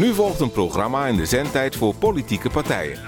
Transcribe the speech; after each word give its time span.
Nu 0.00 0.14
volgt 0.14 0.40
een 0.40 0.50
programma 0.50 1.06
in 1.06 1.16
de 1.16 1.26
zendtijd 1.26 1.76
voor 1.76 1.94
politieke 1.94 2.50
partijen. 2.50 2.98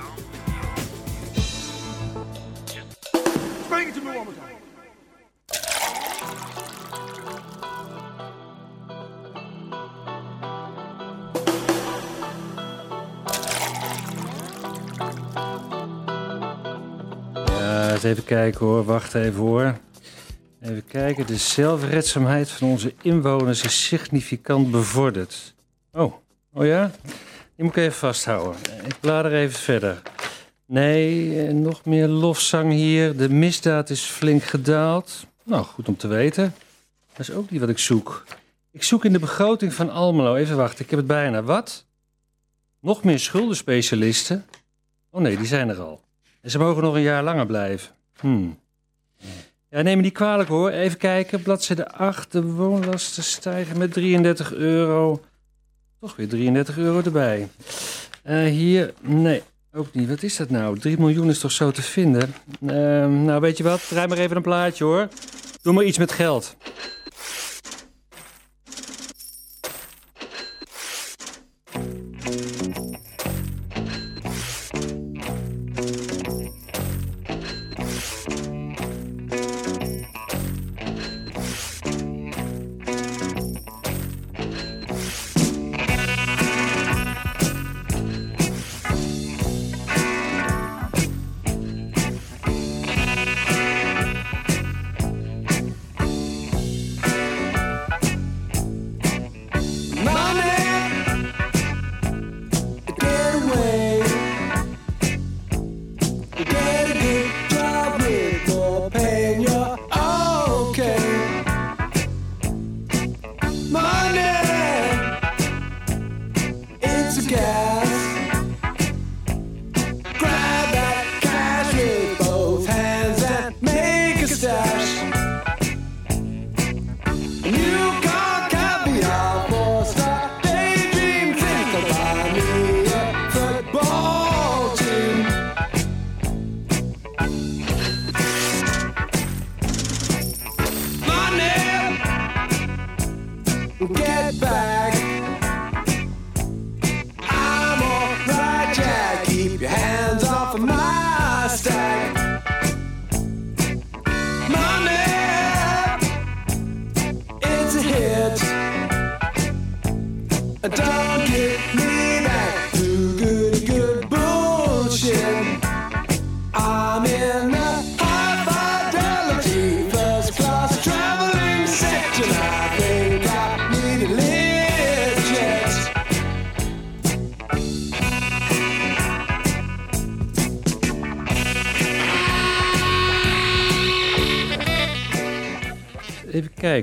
Ja, 17.45 17.93
eens 17.93 18.02
even 18.02 18.24
kijken 18.24 18.66
hoor. 18.66 18.84
Wacht 18.84 19.14
even 19.14 19.40
hoor. 19.40 19.79
Even 20.61 20.84
kijken. 20.84 21.27
De 21.27 21.36
zelfredzaamheid 21.36 22.50
van 22.50 22.68
onze 22.68 22.95
inwoners 23.02 23.62
is 23.62 23.86
significant 23.86 24.70
bevorderd. 24.70 25.54
Oh, 25.93 26.21
oh 26.52 26.66
ja? 26.66 26.90
Die 27.56 27.64
moet 27.64 27.76
ik 27.76 27.82
even 27.82 27.98
vasthouden. 27.98 28.61
Ik 28.84 29.00
blader 29.00 29.32
even 29.32 29.58
verder. 29.58 30.02
Nee, 30.66 31.38
eh, 31.46 31.54
nog 31.54 31.84
meer 31.84 32.08
lofzang 32.08 32.72
hier. 32.72 33.16
De 33.16 33.28
misdaad 33.28 33.91
is 33.91 34.02
flink 34.02 34.42
gedaald. 34.42 35.27
Nou, 35.44 35.64
goed 35.64 35.88
om 35.88 35.97
te 35.97 36.08
weten. 36.08 36.55
Dat 37.12 37.28
is 37.28 37.30
ook 37.30 37.50
niet 37.50 37.61
wat 37.61 37.69
ik 37.69 37.78
zoek. 37.78 38.25
Ik 38.70 38.83
zoek 38.83 39.05
in 39.05 39.12
de 39.12 39.19
begroting 39.19 39.75
van 39.75 39.91
Almelo. 39.91 40.34
Even 40.34 40.56
wachten, 40.56 40.84
ik 40.84 40.91
heb 40.91 40.98
het 40.98 41.08
bijna. 41.08 41.42
Wat? 41.42 41.86
Nog 42.80 43.05
meer 43.05 43.19
schuldenspecialisten? 43.19 44.47
Oh 45.11 45.20
nee, 45.20 45.36
die 45.36 45.47
zijn 45.47 45.69
er 45.69 45.80
al. 45.80 46.00
En 46.41 46.50
ze 46.50 46.58
mogen 46.58 46.83
nog 46.83 46.94
een 46.94 47.00
jaar 47.00 47.22
langer 47.22 47.47
blijven. 47.47 47.94
Hmm. 48.19 48.58
Ja, 49.69 49.83
neem 49.83 49.97
me 49.97 50.03
niet 50.03 50.12
kwalijk 50.12 50.48
hoor. 50.48 50.70
Even 50.70 50.98
kijken, 50.98 51.42
bladzijde 51.42 51.92
8. 51.92 52.33
De 52.33 52.42
woonlasten 52.42 53.22
stijgen 53.22 53.78
met 53.78 53.92
33 53.92 54.53
euro. 54.53 55.20
Toch 56.02 56.16
weer 56.16 56.28
33 56.28 56.78
euro 56.78 57.00
erbij. 57.05 57.48
Eh, 58.22 58.45
hier, 58.45 58.95
nee, 59.00 59.42
ook 59.72 59.95
niet. 59.95 60.09
Wat 60.09 60.22
is 60.22 60.36
dat 60.36 60.50
nou? 60.50 60.78
3 60.78 60.98
miljoen 60.98 61.28
is 61.28 61.39
toch 61.39 61.53
zo 61.53 61.70
te 61.70 61.83
vinden? 61.83 62.34
Ehm, 62.67 63.25
nou, 63.25 63.41
weet 63.41 63.56
je 63.56 63.62
wat? 63.62 63.89
Draai 63.89 64.06
maar 64.06 64.19
even 64.19 64.36
een 64.36 64.42
plaatje 64.42 64.84
hoor. 64.84 65.09
Doe 65.62 65.72
maar 65.72 65.84
iets 65.84 65.98
met 65.98 66.12
geld. 66.12 66.56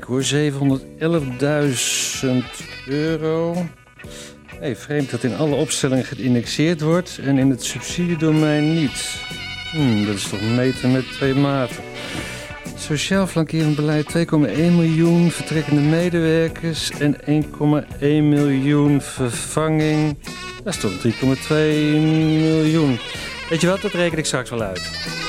Hoor, 0.09 0.23
711.000 0.23 0.27
euro. 2.85 3.65
Hey, 4.59 4.75
vreemd 4.75 5.11
dat 5.11 5.23
in 5.23 5.35
alle 5.35 5.55
opstellingen 5.55 6.05
geïndexeerd 6.05 6.81
wordt 6.81 7.19
en 7.23 7.37
in 7.37 7.49
het 7.49 7.63
subsidiedomein 7.63 8.73
niet. 8.73 9.21
Hmm, 9.71 10.05
dat 10.05 10.15
is 10.15 10.29
toch 10.29 10.41
meten 10.41 10.91
met 10.91 11.11
twee 11.11 11.33
maten. 11.33 11.83
Sociaal 12.75 13.27
flankerend 13.27 13.75
beleid 13.75 14.17
2,1 14.17 14.25
miljoen 14.55 15.31
vertrekkende 15.31 15.81
medewerkers 15.81 16.91
en 16.91 17.17
1,1 17.25 17.99
miljoen 17.99 19.01
vervanging. 19.01 20.17
Dat 20.63 20.73
is 20.73 20.79
toch 20.79 20.91
3,2 20.91 21.49
miljoen. 21.49 22.99
Weet 23.49 23.61
je 23.61 23.67
wat, 23.67 23.81
dat 23.81 23.91
reken 23.91 24.17
ik 24.17 24.25
straks 24.25 24.49
wel 24.49 24.61
uit. 24.61 25.27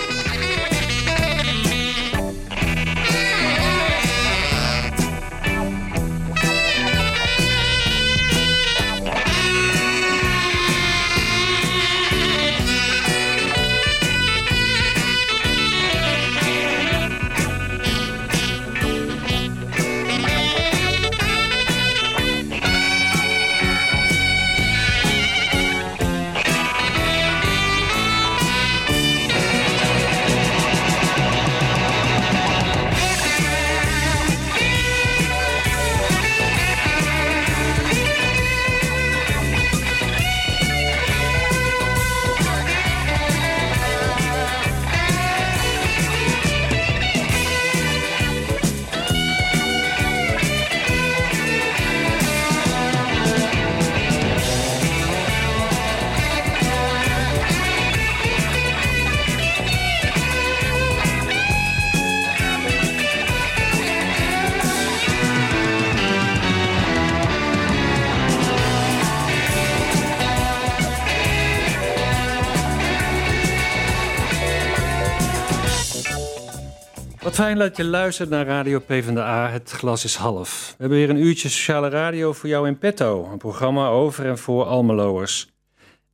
Fijn 77.51 77.63
dat 77.63 77.77
je 77.77 77.85
luistert 77.85 78.29
naar 78.29 78.47
Radio 78.47 78.79
PvdA. 78.79 79.49
Het 79.49 79.71
glas 79.71 80.05
is 80.05 80.15
half. 80.15 80.69
We 80.69 80.75
hebben 80.79 80.99
weer 80.99 81.11
een 81.11 81.25
uurtje 81.25 81.49
sociale 81.49 81.89
radio 81.89 82.33
voor 82.33 82.49
jou 82.49 82.67
in 82.67 82.79
petto. 82.79 83.29
Een 83.33 83.39
programma 83.39 83.89
over 83.89 84.27
en 84.27 84.39
voor 84.39 84.65
Almeloers. 84.65 85.51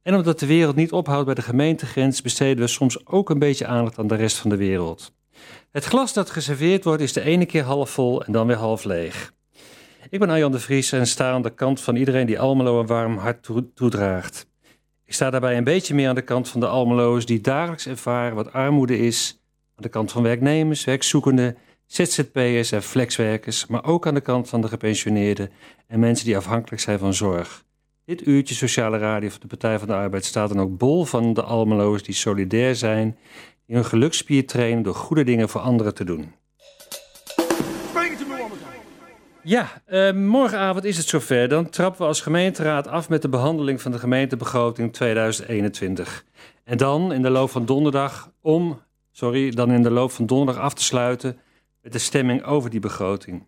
En 0.02 0.14
omdat 0.14 0.38
de 0.38 0.46
wereld 0.46 0.76
niet 0.76 0.92
ophoudt 0.92 1.24
bij 1.24 1.34
de 1.34 1.42
gemeentegrens, 1.42 2.22
besteden 2.22 2.64
we 2.64 2.66
soms 2.66 3.06
ook 3.06 3.30
een 3.30 3.38
beetje 3.38 3.66
aandacht 3.66 3.98
aan 3.98 4.06
de 4.06 4.14
rest 4.14 4.36
van 4.36 4.50
de 4.50 4.56
wereld. 4.56 5.12
Het 5.70 5.84
glas 5.84 6.12
dat 6.12 6.30
geserveerd 6.30 6.84
wordt 6.84 7.02
is 7.02 7.12
de 7.12 7.20
ene 7.20 7.46
keer 7.46 7.62
half 7.62 7.90
vol 7.90 8.24
en 8.24 8.32
dan 8.32 8.46
weer 8.46 8.56
half 8.56 8.84
leeg. 8.84 9.32
Ik 10.10 10.18
ben 10.18 10.30
Arjan 10.30 10.52
de 10.52 10.60
Vries 10.60 10.92
en 10.92 11.06
sta 11.06 11.32
aan 11.32 11.42
de 11.42 11.54
kant 11.54 11.80
van 11.80 11.96
iedereen 11.96 12.26
die 12.26 12.40
Almelo 12.40 12.80
een 12.80 12.86
warm 12.86 13.18
hart 13.18 13.50
toedraagt. 13.74 14.46
Ik 15.04 15.14
sta 15.14 15.30
daarbij 15.30 15.56
een 15.56 15.64
beetje 15.64 15.94
meer 15.94 16.08
aan 16.08 16.14
de 16.14 16.22
kant 16.22 16.48
van 16.48 16.60
de 16.60 16.66
Almeloers 16.66 17.26
die 17.26 17.40
dagelijks 17.40 17.86
ervaren 17.86 18.34
wat 18.34 18.52
armoede 18.52 18.98
is. 18.98 19.40
Aan 19.76 19.82
de 19.82 19.88
kant 19.88 20.12
van 20.12 20.22
werknemers, 20.22 20.84
werkzoekenden, 20.84 21.56
ZZP'ers 21.86 22.72
en 22.72 22.82
flexwerkers, 22.82 23.66
maar 23.66 23.84
ook 23.84 24.06
aan 24.06 24.14
de 24.14 24.20
kant 24.20 24.48
van 24.48 24.60
de 24.60 24.68
gepensioneerden 24.68 25.50
en 25.86 26.00
mensen 26.00 26.26
die 26.26 26.36
afhankelijk 26.36 26.82
zijn 26.82 26.98
van 26.98 27.14
zorg. 27.14 27.64
Dit 28.04 28.26
uurtje 28.26 28.54
sociale 28.54 28.98
radio 28.98 29.28
van 29.28 29.40
de 29.40 29.46
Partij 29.46 29.78
van 29.78 29.88
de 29.88 29.94
Arbeid 29.94 30.24
staat 30.24 30.48
dan 30.48 30.60
ook 30.60 30.78
bol 30.78 31.04
van 31.04 31.32
de 31.32 31.42
Almeloers 31.42 32.02
die 32.02 32.14
solidair 32.14 32.74
zijn, 32.74 33.18
die 33.66 33.76
hun 33.76 33.84
gelukspier 33.84 34.46
trainen 34.46 34.82
door 34.82 34.94
goede 34.94 35.24
dingen 35.24 35.48
voor 35.48 35.60
anderen 35.60 35.94
te 35.94 36.04
doen. 36.04 36.32
Ja, 39.42 39.82
uh, 39.88 40.12
morgenavond 40.12 40.84
is 40.84 40.96
het 40.96 41.06
zover. 41.06 41.48
Dan 41.48 41.70
trappen 41.70 42.00
we 42.00 42.06
als 42.06 42.20
gemeenteraad 42.20 42.88
af 42.88 43.08
met 43.08 43.22
de 43.22 43.28
behandeling 43.28 43.82
van 43.82 43.92
de 43.92 43.98
gemeentebegroting 43.98 44.92
2021. 44.92 46.24
En 46.64 46.76
dan 46.76 47.12
in 47.12 47.22
de 47.22 47.30
loop 47.30 47.50
van 47.50 47.66
donderdag 47.66 48.32
om, 48.40 48.80
sorry, 49.16 49.50
dan 49.50 49.70
in 49.70 49.82
de 49.82 49.90
loop 49.90 50.10
van 50.10 50.26
donderdag 50.26 50.62
af 50.62 50.74
te 50.74 50.82
sluiten 50.82 51.38
met 51.82 51.92
de 51.92 51.98
stemming 51.98 52.44
over 52.44 52.70
die 52.70 52.80
begroting. 52.80 53.46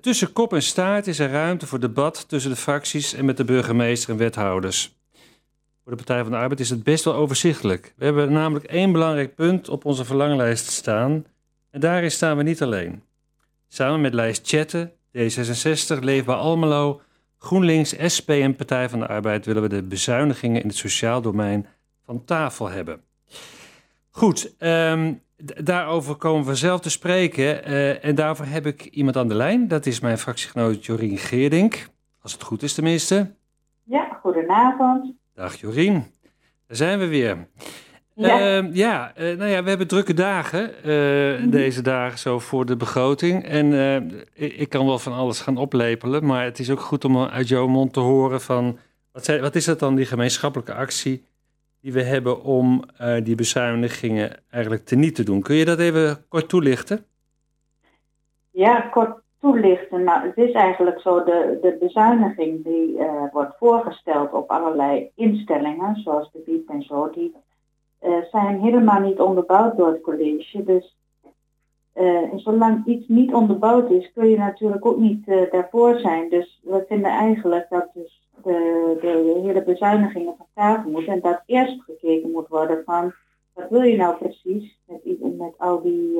Tussen 0.00 0.32
kop 0.32 0.52
en 0.52 0.62
staart 0.62 1.06
is 1.06 1.18
er 1.18 1.30
ruimte 1.30 1.66
voor 1.66 1.80
debat 1.80 2.28
tussen 2.28 2.50
de 2.50 2.56
fracties 2.56 3.14
en 3.14 3.24
met 3.24 3.36
de 3.36 3.44
burgemeester 3.44 4.10
en 4.10 4.16
wethouders. 4.16 4.96
Voor 5.82 5.96
de 5.96 6.04
Partij 6.04 6.22
van 6.22 6.30
de 6.30 6.38
Arbeid 6.38 6.60
is 6.60 6.70
het 6.70 6.82
best 6.82 7.04
wel 7.04 7.14
overzichtelijk. 7.14 7.94
We 7.96 8.04
hebben 8.04 8.32
namelijk 8.32 8.64
één 8.64 8.92
belangrijk 8.92 9.34
punt 9.34 9.68
op 9.68 9.84
onze 9.84 10.04
verlanglijst 10.04 10.66
staan. 10.66 11.24
En 11.70 11.80
daarin 11.80 12.10
staan 12.10 12.36
we 12.36 12.42
niet 12.42 12.62
alleen. 12.62 13.02
Samen 13.68 14.00
met 14.00 14.14
lijst 14.14 14.48
chatten, 14.48 14.92
D66, 15.18 15.98
Leefbaar 16.00 16.36
Almelo, 16.36 17.00
GroenLinks, 17.38 17.94
SP 18.14 18.30
en 18.30 18.56
Partij 18.56 18.88
van 18.88 18.98
de 18.98 19.06
Arbeid 19.06 19.46
willen 19.46 19.62
we 19.62 19.68
de 19.68 19.82
bezuinigingen 19.82 20.62
in 20.62 20.68
het 20.68 20.76
sociaal 20.76 21.22
domein 21.22 21.66
van 22.04 22.24
tafel 22.24 22.68
hebben. 22.68 23.00
Goed, 24.18 24.54
um, 24.58 25.20
daarover 25.62 26.14
komen 26.14 26.46
we 26.46 26.54
zelf 26.54 26.80
te 26.80 26.90
spreken. 26.90 27.70
Uh, 27.70 28.04
en 28.04 28.14
daarvoor 28.14 28.46
heb 28.46 28.66
ik 28.66 28.84
iemand 28.84 29.16
aan 29.16 29.28
de 29.28 29.34
lijn. 29.34 29.68
Dat 29.68 29.86
is 29.86 30.00
mijn 30.00 30.18
fractiegenoot 30.18 30.84
Jorien 30.84 31.18
Geerdink. 31.18 31.88
Als 32.22 32.32
het 32.32 32.42
goed 32.42 32.62
is 32.62 32.74
tenminste. 32.74 33.34
Ja, 33.84 34.18
goedenavond. 34.22 35.12
Dag 35.34 35.54
Jorien. 35.54 35.92
Daar 36.66 36.76
zijn 36.76 36.98
we 36.98 37.06
weer. 37.06 37.48
Ja, 38.14 38.62
uh, 38.62 38.74
ja 38.74 39.12
uh, 39.18 39.36
nou 39.36 39.50
ja, 39.50 39.62
we 39.62 39.68
hebben 39.68 39.88
drukke 39.88 40.14
dagen 40.14 40.70
uh, 40.78 41.52
deze 41.52 41.82
dagen 41.82 42.18
zo 42.18 42.38
voor 42.38 42.66
de 42.66 42.76
begroting. 42.76 43.44
En 43.44 43.72
ik, 44.34 44.52
ik, 44.52 44.68
kan 44.68 44.86
wel 44.86 44.98
van 44.98 45.12
alles 45.12 45.40
gaan 45.40 45.56
oplepelen, 45.56 46.26
maar 46.26 46.44
het 46.44 46.58
is 46.58 46.70
ook 46.70 46.80
goed 46.80 47.04
om 47.04 47.24
uit 47.24 47.48
jouw 47.48 47.66
mond 47.66 47.92
te 47.92 48.00
horen 48.00 48.40
van... 48.40 48.78
Wat, 49.12 49.24
zijn, 49.24 49.40
wat 49.40 49.54
is 49.54 49.64
dat 49.64 49.78
dan, 49.78 49.94
die 49.94 50.06
gemeenschappelijke 50.06 50.74
actie 50.74 51.26
die 51.88 52.02
we 52.02 52.08
hebben 52.08 52.42
om 52.42 52.82
die 53.22 53.34
bezuinigingen 53.34 54.30
eigenlijk 54.50 54.84
teniet 54.84 55.14
te 55.14 55.22
doen? 55.22 55.42
Kun 55.42 55.54
je 55.54 55.64
dat 55.64 55.78
even 55.78 56.24
kort 56.28 56.48
toelichten? 56.48 57.04
Ja, 58.50 58.80
kort 58.80 59.20
toelichten. 59.40 60.04
Nou, 60.04 60.26
het 60.26 60.36
is 60.36 60.52
eigenlijk 60.52 61.00
zo, 61.00 61.24
de, 61.24 61.58
de 61.62 61.76
bezuiniging 61.80 62.64
die 62.64 62.98
wordt 63.32 63.56
voorgesteld 63.58 64.32
op 64.32 64.50
allerlei 64.50 65.10
instellingen, 65.14 65.96
zoals 65.96 66.32
de 66.32 66.42
BIEB 66.46 66.68
en 66.68 66.82
zo, 66.82 67.10
die 67.10 67.34
uh, 68.02 68.16
zijn 68.30 68.60
helemaal 68.60 69.00
niet 69.00 69.20
onderbouwd 69.20 69.76
door 69.76 69.88
het 69.88 70.00
college. 70.00 70.64
Dus 70.64 70.96
en 71.92 72.38
zolang 72.40 72.86
iets 72.86 73.08
niet 73.08 73.34
onderbouwd 73.34 73.90
is, 73.90 74.12
kun 74.14 74.28
je 74.28 74.36
natuurlijk 74.36 74.86
ook 74.86 74.98
niet 74.98 75.26
daarvoor 75.50 75.98
zijn. 75.98 76.28
Dus 76.28 76.60
we 76.62 76.84
vinden 76.88 77.10
eigenlijk 77.10 77.66
dat 77.68 77.88
dus 77.94 78.17
de, 78.42 78.98
de 79.00 79.40
hele 79.44 79.64
bezuinigingen 79.64 80.34
van 80.36 80.46
tafel 80.54 80.90
moeten 80.90 81.12
en 81.12 81.20
dat 81.20 81.42
eerst 81.46 81.82
gekeken 81.82 82.30
moet 82.30 82.48
worden 82.48 82.82
van 82.84 83.12
wat 83.54 83.70
wil 83.70 83.82
je 83.82 83.96
nou 83.96 84.16
precies 84.16 84.78
met, 84.86 85.36
met 85.38 85.54
al 85.58 85.82
die 85.82 86.18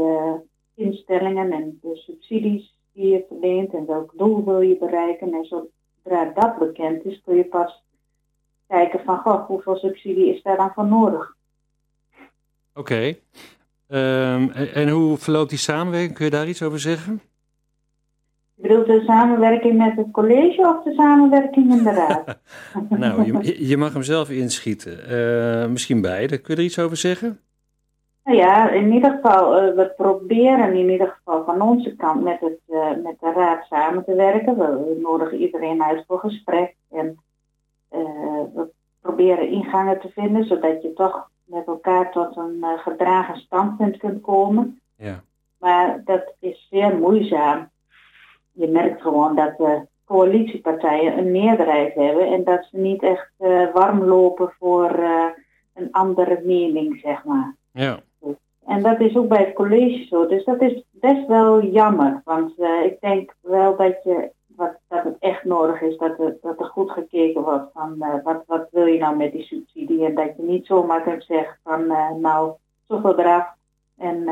instellingen 0.75 1.53
en 1.53 1.79
de 1.82 1.97
subsidies 1.97 2.76
die 2.93 3.12
je 3.12 3.25
verleent 3.29 3.75
en 3.75 3.87
welk 3.87 4.12
doel 4.17 4.44
wil 4.44 4.61
je 4.61 4.76
bereiken. 4.76 5.32
En 5.32 5.44
zodra 5.44 6.25
dat 6.35 6.59
bekend 6.59 7.05
is, 7.05 7.20
kun 7.25 7.37
je 7.37 7.44
pas 7.44 7.82
kijken 8.69 9.00
van 9.05 9.19
goh, 9.19 9.47
hoeveel 9.47 9.76
subsidie 9.76 10.35
is 10.35 10.43
daar 10.43 10.56
dan 10.56 10.73
voor 10.75 10.87
nodig. 10.87 11.37
Oké. 12.75 13.15
En, 13.87 14.53
en, 14.75 14.88
hoe 14.88 15.17
verloopt 15.17 15.50
die 15.50 15.59
samenwerking? 15.59 16.15
Kun 16.15 16.25
je 16.25 16.31
daar 16.31 16.49
iets 16.49 16.62
over 16.62 16.81
zeggen? 16.81 17.20
Je 18.60 18.69
bedoelt 18.69 18.87
de 18.87 19.02
samenwerking 19.06 19.78
met 19.78 19.96
het 19.96 20.10
college 20.10 20.60
of 20.60 20.82
de 20.82 20.93
samenwerking 20.93 21.70
in 21.70 21.82
de 21.82 21.90
raad? 22.06 22.38
nou, 22.88 23.43
je, 23.43 23.66
je, 23.69 23.76
mag 23.76 23.93
hem 23.93 24.02
zelf 24.02 24.31
inschieten. 24.31 24.99
Uh, 25.10 25.66
misschien 25.66 26.00
beide. 26.00 26.38
Kun 26.38 26.55
je 26.55 26.60
er 26.60 26.66
iets 26.66 26.78
over 26.78 26.96
zeggen? 26.96 27.40
Nou 28.25 28.37
ja, 28.37 28.70
in 28.70 28.93
ieder 28.93 29.10
geval, 29.10 29.62
uh, 29.62 29.75
we 29.75 29.93
proberen 29.96 30.75
in 30.75 30.90
ieder 30.90 31.08
geval 31.08 31.44
van 31.44 31.62
onze 31.62 31.96
kant 31.96 32.22
met, 32.22 32.40
het, 32.40 32.58
uh, 32.69 32.90
met 33.02 33.20
de 33.20 33.32
raad 33.34 33.64
samen 33.64 34.05
te 34.05 34.14
werken. 34.14 34.58
We 34.58 34.99
nodigen 35.02 35.38
iedereen 35.38 35.82
uit 35.82 36.05
voor 36.06 36.19
gesprek 36.19 36.75
en 36.90 37.19
we 38.55 38.69
proberen 39.00 39.49
ingangen 39.49 40.00
te 40.00 40.08
vinden, 40.08 40.44
zodat 40.44 40.82
je 40.82 40.93
toch 40.93 41.31
met 41.44 41.66
elkaar 41.66 42.12
tot 42.12 42.37
een 42.37 42.64
gedragen 42.76 43.37
standpunt 43.37 43.96
kunt 43.96 44.22
komen. 44.22 44.81
Ja. 44.96 45.22
Maar 45.58 46.02
dat 46.05 46.34
is 46.40 46.66
zeer 46.70 46.96
moeizaam. 46.96 47.69
Je 48.58 48.69
merkt 48.69 49.02
gewoon 49.02 49.37
dat 49.37 49.56
de 49.56 49.87
coalitiepartijen 50.05 51.19
een 51.19 51.31
meerderheid 51.31 51.94
hebben 51.94 52.26
en 52.26 52.44
dat 52.44 52.66
ze 52.70 52.76
niet 52.76 53.02
echt 53.02 53.31
uh, 53.38 53.72
warm 53.72 54.05
lopen 54.05 54.52
voor 54.58 54.99
uh, 54.99 55.25
een 55.75 55.88
andere 55.93 56.40
mening, 56.44 57.00
zeg 57.02 57.25
maar. 57.25 57.55
Ja. 57.72 58.00
En 58.66 58.82
dat 58.82 59.00
is 59.00 59.16
ook 59.16 59.28
bij 59.28 59.44
het 59.44 59.55
college 59.55 60.05
zo. 60.05 60.26
Dus 60.26 60.44
dat 60.44 60.62
is 60.62 60.84
best 60.90 61.26
wel 61.26 61.64
jammer. 61.64 62.20
Want 62.25 62.52
ik 62.84 63.00
denk 63.00 63.34
wel 63.40 63.76
dat 63.76 64.02
je 64.05 64.31
wat, 64.46 64.78
dat 64.88 65.05
het 65.05 65.16
echt 65.19 65.44
nodig 65.44 65.81
is 65.81 65.96
dat 65.96 66.19
er, 66.19 66.37
dat 66.43 66.60
er 66.60 66.66
goed 66.66 66.90
gekeken 66.90 67.43
wordt 67.43 67.72
van 67.72 67.98
wat, 68.22 68.43
wat 68.46 68.69
wil 68.70 68.86
je 68.86 68.98
nou 68.98 69.17
met 69.17 69.32
die 69.32 69.43
subsidie. 69.43 70.05
En 70.05 70.15
dat 70.15 70.36
je 70.36 70.43
niet 70.43 70.67
zomaar 70.67 71.03
kunt 71.03 71.24
zeggen 71.24 71.58
van 71.65 71.86
nou, 72.20 72.53
zoveel 72.88 73.19
eraf 73.19 73.46
en 73.96 74.24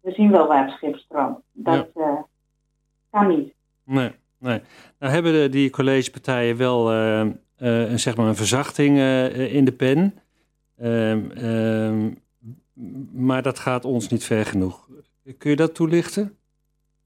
we 0.00 0.10
zien 0.10 0.30
wel 0.30 0.46
waar 0.46 0.64
het 0.64 0.74
schip 0.74 0.96
stroomt. 0.96 1.38
Dat 1.52 1.88
ja. 1.94 2.26
Kan 3.12 3.28
niet. 3.28 3.54
Nee, 3.84 4.10
nee. 4.38 4.60
Nou 4.98 5.12
hebben 5.12 5.32
de, 5.32 5.48
die 5.48 5.70
collegepartijen 5.70 6.56
wel 6.56 6.92
een, 6.92 7.98
zeg 7.98 8.16
maar 8.16 8.26
een 8.26 8.36
verzachting 8.36 8.98
in 9.34 9.64
de 9.64 9.72
pen. 9.72 10.14
Ehm, 10.78 11.30
ehm, 11.30 12.10
maar 13.12 13.42
dat 13.42 13.58
gaat 13.58 13.84
ons 13.84 14.08
niet 14.08 14.24
ver 14.24 14.46
genoeg. 14.46 14.88
Kun 15.38 15.50
je 15.50 15.56
dat 15.56 15.74
toelichten? 15.74 16.36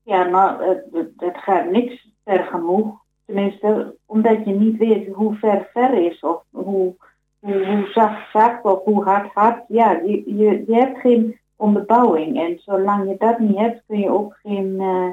Ja, 0.02 0.22
nou, 0.24 0.64
het, 0.64 1.08
het 1.16 1.36
gaat 1.36 1.70
niks 1.70 2.08
ver 2.24 2.44
genoeg. 2.44 3.04
Tenminste, 3.26 3.96
omdat 4.06 4.44
je 4.44 4.52
niet 4.52 4.76
weet 4.76 5.08
hoe 5.12 5.34
ver 5.34 5.68
ver 5.72 5.94
is 6.10 6.20
of 6.20 6.42
hoe, 6.50 6.94
hoe, 7.38 7.66
hoe 7.66 7.88
zacht 7.92 8.30
zacht 8.30 8.64
of 8.64 8.84
hoe 8.84 9.04
hard 9.04 9.32
hard. 9.32 9.64
Ja, 9.68 9.90
je, 9.90 10.22
je, 10.36 10.64
je 10.66 10.74
hebt 10.74 11.00
geen 11.00 11.38
onderbouwing. 11.56 12.40
En 12.40 12.58
zolang 12.58 13.08
je 13.08 13.14
dat 13.18 13.38
niet 13.38 13.56
hebt, 13.56 13.82
kun 13.86 13.98
je 13.98 14.10
ook 14.10 14.38
geen 14.42 14.74
uh, 14.80 15.10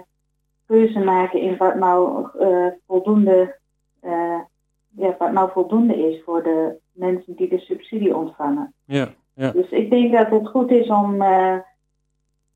keuze 0.73 0.99
maken 0.99 1.39
in 1.39 1.57
wat 1.57 1.75
nou 1.75 2.27
uh, 2.39 2.67
voldoende, 2.87 3.55
uh, 4.03 4.39
ja, 4.89 5.15
wat 5.17 5.31
nou 5.31 5.51
voldoende 5.51 6.09
is 6.09 6.23
voor 6.23 6.43
de 6.43 6.75
mensen 6.91 7.35
die 7.35 7.49
de 7.49 7.59
subsidie 7.59 8.15
ontvangen. 8.15 8.73
Ja, 8.85 9.07
ja. 9.33 9.51
Dus 9.51 9.69
ik 9.69 9.89
denk 9.89 10.11
dat 10.11 10.29
het 10.29 10.47
goed 10.47 10.71
is 10.71 10.89
om 10.89 11.21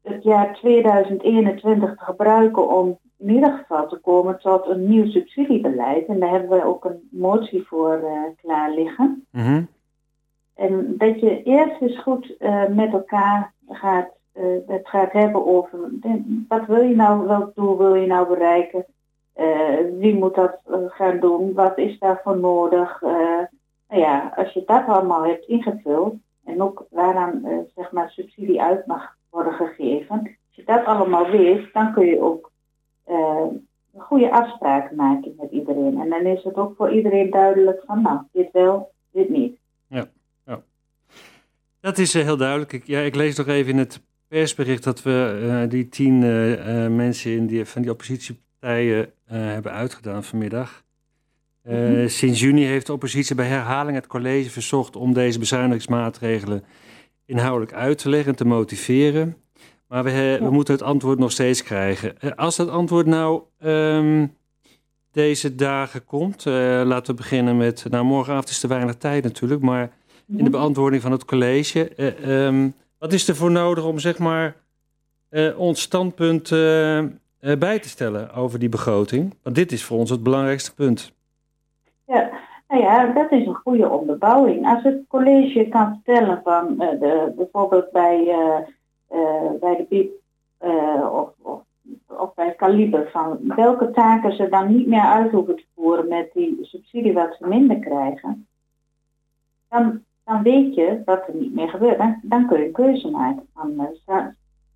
het 0.02 0.24
jaar 0.24 0.54
2021 0.54 1.96
te 1.96 2.04
gebruiken 2.04 2.70
om 2.70 2.98
in 3.18 3.30
ieder 3.30 3.52
geval 3.52 3.88
te 3.88 3.98
komen 3.98 4.40
tot 4.40 4.68
een 4.68 4.88
nieuw 4.88 5.06
subsidiebeleid. 5.06 6.08
En 6.08 6.20
daar 6.20 6.30
hebben 6.30 6.50
we 6.50 6.66
ook 6.66 6.86
een 6.86 7.08
motie 7.12 7.68
voor 7.68 8.00
uh, 8.04 8.22
klaar 8.42 8.72
liggen. 8.72 9.26
Mhm. 9.32 9.64
En 10.56 10.96
dat 10.98 11.20
je 11.20 11.44
eerst 11.44 11.82
eens 11.82 12.00
goed 12.00 12.36
uh, 12.40 12.68
met 12.68 12.94
elkaar 12.94 13.54
gaat, 13.70 14.10
het 14.68 14.88
gaat 14.88 15.12
hebben 15.12 15.46
over 15.46 15.80
wat 16.48 16.66
wil 16.66 16.82
je 16.82 16.96
nou, 16.96 17.28
welk 17.28 17.56
doel 17.56 17.78
wil 17.78 17.96
je 17.96 18.08
nou 18.08 18.28
bereiken? 18.28 18.86
wie 20.00 20.16
moet 20.16 20.36
dat 20.36 20.60
gaan 20.88 21.20
doen? 21.20 21.54
Wat 21.54 21.78
is 21.78 22.00
daarvoor 22.00 22.38
nodig? 22.38 23.02
nou 23.90 24.02
ja, 24.02 24.34
als 24.36 24.54
je 24.54 24.64
dat 24.66 24.88
allemaal 24.88 25.26
hebt 25.26 25.46
ingevuld 25.46 26.16
en 26.46 26.62
ook 26.62 26.86
waaraan 26.90 27.66
zeg 27.76 27.92
maar 27.92 28.10
subsidie 28.10 28.62
uit 28.62 28.86
mag 28.86 29.16
worden 29.30 29.54
gegeven, 29.54 30.38
je 30.58 30.64
dat 30.64 30.86
allemaal 30.86 31.30
weet, 31.30 31.74
dan 31.74 31.94
kun 31.94 32.06
je 32.06 32.22
ook 32.22 32.52
eh, 33.04 33.46
een 33.94 34.02
goede 34.02 34.32
afspraken 34.32 34.96
maken 34.96 35.34
met 35.38 35.52
iedereen. 35.52 36.00
En 36.02 36.10
dan 36.10 36.26
is 36.26 36.44
het 36.44 36.56
ook 36.56 36.76
voor 36.76 36.92
iedereen 36.92 37.30
duidelijk 37.30 37.84
van, 37.86 38.02
nou, 38.02 38.20
dit 38.32 38.52
wel, 38.52 38.92
dit 39.12 39.30
niet. 39.30 39.58
Dat 41.80 41.98
is 41.98 42.16
eh, 42.16 42.24
heel 42.24 42.38
duidelijk. 42.38 42.74
Ik, 42.74 42.88
ja, 42.88 43.00
ik 43.00 43.16
lees 43.16 43.38
nog 43.38 43.48
even 43.48 43.72
in 43.72 43.78
het 43.78 44.02
persbericht 44.28 44.84
dat 44.84 45.04
we 45.04 45.40
eh, 45.42 45.70
die 45.70 45.90
tien 45.90 46.24
eh, 46.24 46.84
eh, 46.86 46.92
mensen 46.92 47.32
in 47.32 47.48
die, 47.48 47.66
van 47.66 47.82
die 47.82 47.92
oppositiepartijen 47.92 49.12
hebben 49.26 49.72
uitgedaan 49.72 50.24
vanmiddag. 50.24 50.84
Mhm. 51.64 52.08
Sinds 52.08 52.40
juni 52.40 52.66
heeft 52.66 52.86
de 52.86 52.94
oppositie 52.94 53.36
bij 53.36 53.48
herhaling 53.48 53.96
het 53.96 54.08
college 54.08 54.50
verzocht 54.50 54.96
om 54.96 55.14
deze 55.14 55.40
bezuinigingsmaatregelen 55.40 56.64
inhoudelijk 57.26 57.74
uit 57.74 57.98
te 57.98 58.10
leggen 58.10 58.32
en 58.32 58.38
te 58.38 58.46
motiveren. 58.46 59.38
Maar 59.88 60.04
we, 60.04 60.38
we 60.42 60.50
moeten 60.50 60.74
het 60.74 60.84
antwoord 60.84 61.20
nog 61.20 61.32
steeds 61.32 61.64
krijgen. 61.64 62.36
Als 62.36 62.56
dat 62.56 62.70
antwoord 62.70 63.06
nou 63.06 63.42
ehm, 63.60 64.28
deze 65.12 65.56
dagen 65.56 66.06
komt, 66.06 66.46
laten 66.46 67.16
we 67.16 67.22
beginnen 67.22 67.58
met, 67.58 67.86
nou 67.90 68.06
morgenavond 68.06 68.50
is 68.50 68.60
te 68.60 68.68
weinig 68.68 68.96
tijd 68.96 69.24
natuurlijk, 69.24 69.62
maar 69.62 69.92
in 70.28 70.44
de 70.44 70.50
beantwoording 70.50 71.02
van 71.02 71.12
het 71.12 71.26
college. 71.26 71.90
eh, 71.96 72.46
ehm, 72.46 72.70
wat 73.00 73.14
is 73.14 73.28
er 73.28 73.36
voor 73.36 73.52
nodig 73.52 73.86
om 73.86 74.00
zeg 74.00 74.20
maar 74.20 74.56
eh, 75.30 75.60
ons 75.60 75.82
standpunt 75.82 76.52
eh, 76.52 76.98
eh, 76.98 77.08
bij 77.60 77.80
te 77.80 77.90
stellen 77.90 78.34
over 78.34 78.60
die 78.60 78.70
begroting? 78.70 79.36
Want 79.44 79.56
dit 79.56 79.72
is 79.72 79.84
voor 79.84 79.98
ons 79.98 80.10
het 80.10 80.24
belangrijkste 80.24 80.74
punt. 80.74 81.14
Ja, 82.06 82.30
nou 82.68 82.82
ja, 82.82 83.14
dat 83.14 83.32
is 83.32 83.46
een 83.46 83.56
goede 83.56 83.90
onderbouwing. 83.90 84.68
Als 84.68 84.84
het 84.84 85.04
college 85.08 85.68
kan 85.70 86.02
vertellen 86.04 86.42
van 86.44 86.76
bijvoorbeeld 87.36 87.92
bij, 87.92 88.24
bij 89.60 89.76
de 89.76 89.86
BIP 89.90 90.12
of, 91.12 91.30
of, 91.42 91.62
of 92.08 92.34
bij 92.34 92.54
Kaliber 92.56 93.10
van 93.12 93.40
welke 93.42 93.92
taken 93.92 94.36
ze 94.36 94.50
dan 94.50 94.76
niet 94.76 94.88
meer 94.88 95.02
uit 95.02 95.32
hoeven 95.32 95.56
te 95.56 95.66
voeren 95.76 96.08
met 96.08 96.30
die 96.34 96.58
subsidie 96.62 97.14
wat 97.14 97.36
ze 97.40 97.48
minder 97.48 97.80
krijgen, 97.80 98.48
dan, 99.70 100.04
dan 100.28 100.44
weet 100.44 100.76
je 100.76 101.02
wat 101.06 101.28
er 101.28 101.36
niet 101.36 101.54
meer 101.54 101.70
gebeurt. 101.70 101.98
Dan, 101.98 102.20
dan 102.24 102.48
kun 102.48 102.60
je 102.60 102.66
een 102.66 102.72
keuze 102.72 103.10
maken 103.10 103.48
van 103.54 103.74
eh, 103.80 103.86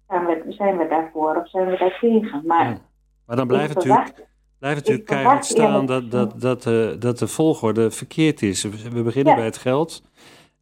zijn, 0.07 0.25
we, 0.25 0.43
zijn 0.49 0.77
we 0.77 0.87
daarvoor 0.87 1.35
of 1.35 1.49
zijn 1.49 1.69
we 1.69 1.77
daartegen. 1.77 2.41
Maar 2.45 2.65
Ja. 2.69 2.77
Maar 3.25 3.35
dan 3.35 3.47
blijft 3.47 3.75
natuurlijk, 3.75 4.27
blijft 4.59 4.77
natuurlijk 4.79 5.07
keihard 5.07 5.45
staan 5.45 5.85
dat, 5.85 6.11
dat, 6.11 6.41
dat, 6.41 6.65
eh, 6.65 6.89
dat 6.99 7.19
de 7.19 7.27
volgorde 7.27 7.91
verkeerd 7.91 8.41
is. 8.41 8.63
We 8.63 9.03
beginnen 9.03 9.31
Ja. 9.33 9.35
bij 9.39 9.45
het 9.47 9.57
geld. 9.57 10.03